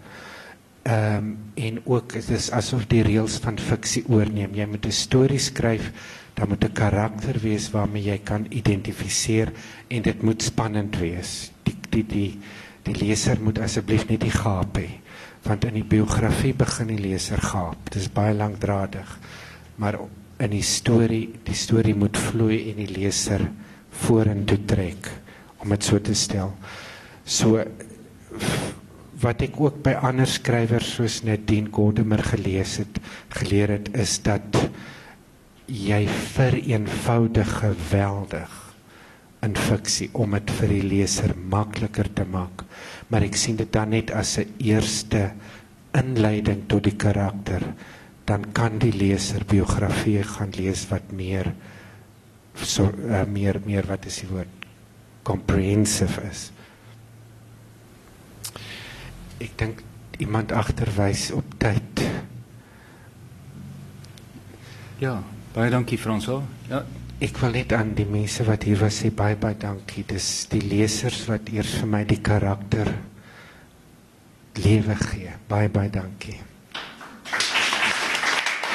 Um, 0.86 1.38
en 1.58 1.80
ook 1.84 2.14
dit 2.14 2.28
is 2.30 2.52
asof 2.54 2.84
die 2.86 3.02
reëls 3.02 3.40
van 3.42 3.58
fiksie 3.58 4.04
oorneem. 4.06 4.54
Jy 4.54 4.68
moet 4.70 4.86
'n 4.86 4.92
storie 4.92 5.40
skryf, 5.40 5.92
dan 6.34 6.50
moet 6.50 6.64
'n 6.64 6.74
karakter 6.74 7.40
wees 7.42 7.72
waarmee 7.72 8.04
jy 8.04 8.20
kan 8.24 8.46
identifiseer 8.50 9.52
en 9.88 10.02
dit 10.02 10.22
moet 10.22 10.44
spannend 10.44 10.98
wees. 10.98 11.52
Die 11.64 11.76
die 11.90 12.06
die 12.06 12.40
die 12.84 12.96
leser 12.96 13.42
moet 13.42 13.60
asseblief 13.60 14.08
nie 14.08 14.20
gaap 14.30 14.78
hê 14.78 14.90
want 15.46 15.66
in 15.66 15.78
die 15.78 15.86
biografie 15.86 16.54
begin 16.58 16.88
die 16.88 17.02
leser 17.02 17.42
gaap. 17.42 17.78
Dit 17.90 18.02
is 18.02 18.10
baie 18.14 18.34
lankdradig. 18.34 19.20
Maar 19.78 20.00
in 20.42 20.52
die 20.56 20.64
storie, 20.66 21.30
die 21.46 21.58
storie 21.58 21.96
moet 21.96 22.18
vloei 22.18 22.72
en 22.72 22.82
die 22.82 22.90
leser 22.90 23.46
vorentoe 24.06 24.60
trek 24.68 25.10
om 25.64 25.70
dit 25.70 25.84
so 25.84 26.02
te 26.02 26.16
stel. 26.18 26.54
So 27.24 27.62
wat 29.22 29.42
ek 29.46 29.60
ook 29.62 29.80
by 29.86 29.96
ander 30.04 30.28
skrywers 30.28 30.96
soos 30.98 31.22
Nadine 31.24 31.72
Gordimer 31.72 32.24
gelees 32.24 32.78
het, 32.82 33.00
geleer 33.38 33.78
het 33.78 33.90
is 33.96 34.18
dat 34.26 34.60
jy 35.72 36.04
vereenvoudig 36.36 37.52
geweldig 37.62 38.62
in 39.46 39.56
fiksie 39.58 40.10
om 40.18 40.34
dit 40.36 40.52
vir 40.60 40.74
die 40.74 40.86
leser 40.86 41.36
makliker 41.52 42.10
te 42.18 42.26
maak. 42.26 42.66
Maar 43.10 43.28
ek 43.28 43.38
sien 43.38 43.58
dit 43.60 43.72
dan 43.72 43.94
net 43.94 44.12
as 44.12 44.38
'n 44.40 44.50
eerste 44.60 45.32
inleiding 45.94 46.66
tot 46.68 46.84
die 46.84 46.98
karakter. 46.98 47.62
Dan 48.26 48.52
kan 48.54 48.80
die 48.80 48.92
leser 48.92 49.46
biografie 49.46 50.24
gaan 50.24 50.52
lees 50.58 50.86
wat 50.90 51.12
meer 51.12 51.54
so 52.56 52.88
uh, 52.88 53.26
meer 53.26 53.62
meer 53.66 53.86
wat 53.88 54.06
is 54.06 54.22
die 54.24 54.30
woord 54.30 54.66
comprehensive 55.24 56.22
is. 56.32 56.52
Ek 59.44 59.58
dink 59.60 59.82
iemand 60.24 60.52
agterwys 60.56 61.32
op 61.36 61.58
tyd. 61.60 62.06
Ja, 65.04 65.18
baie 65.54 65.70
dankie 65.70 66.00
Franso. 66.00 66.44
Ja, 66.70 66.86
Ek 67.24 67.38
wil 67.40 67.54
net 67.56 67.72
aan 67.72 67.94
die 67.96 68.08
mense 68.12 68.44
wat 68.44 68.66
hier 68.68 68.80
was 68.82 68.98
sê 69.00 69.10
baie 69.16 69.38
baie 69.40 69.56
dankie. 69.56 70.04
Dis 70.08 70.50
die 70.52 70.60
lesers 70.60 71.22
wat 71.30 71.48
eers 71.54 71.78
vir 71.80 71.88
my 71.88 72.02
die 72.08 72.20
karakter 72.20 72.92
lewe 74.60 74.98
gee. 75.00 75.32
Baie 75.48 75.72
baie 75.72 75.92
dankie. 75.94 76.36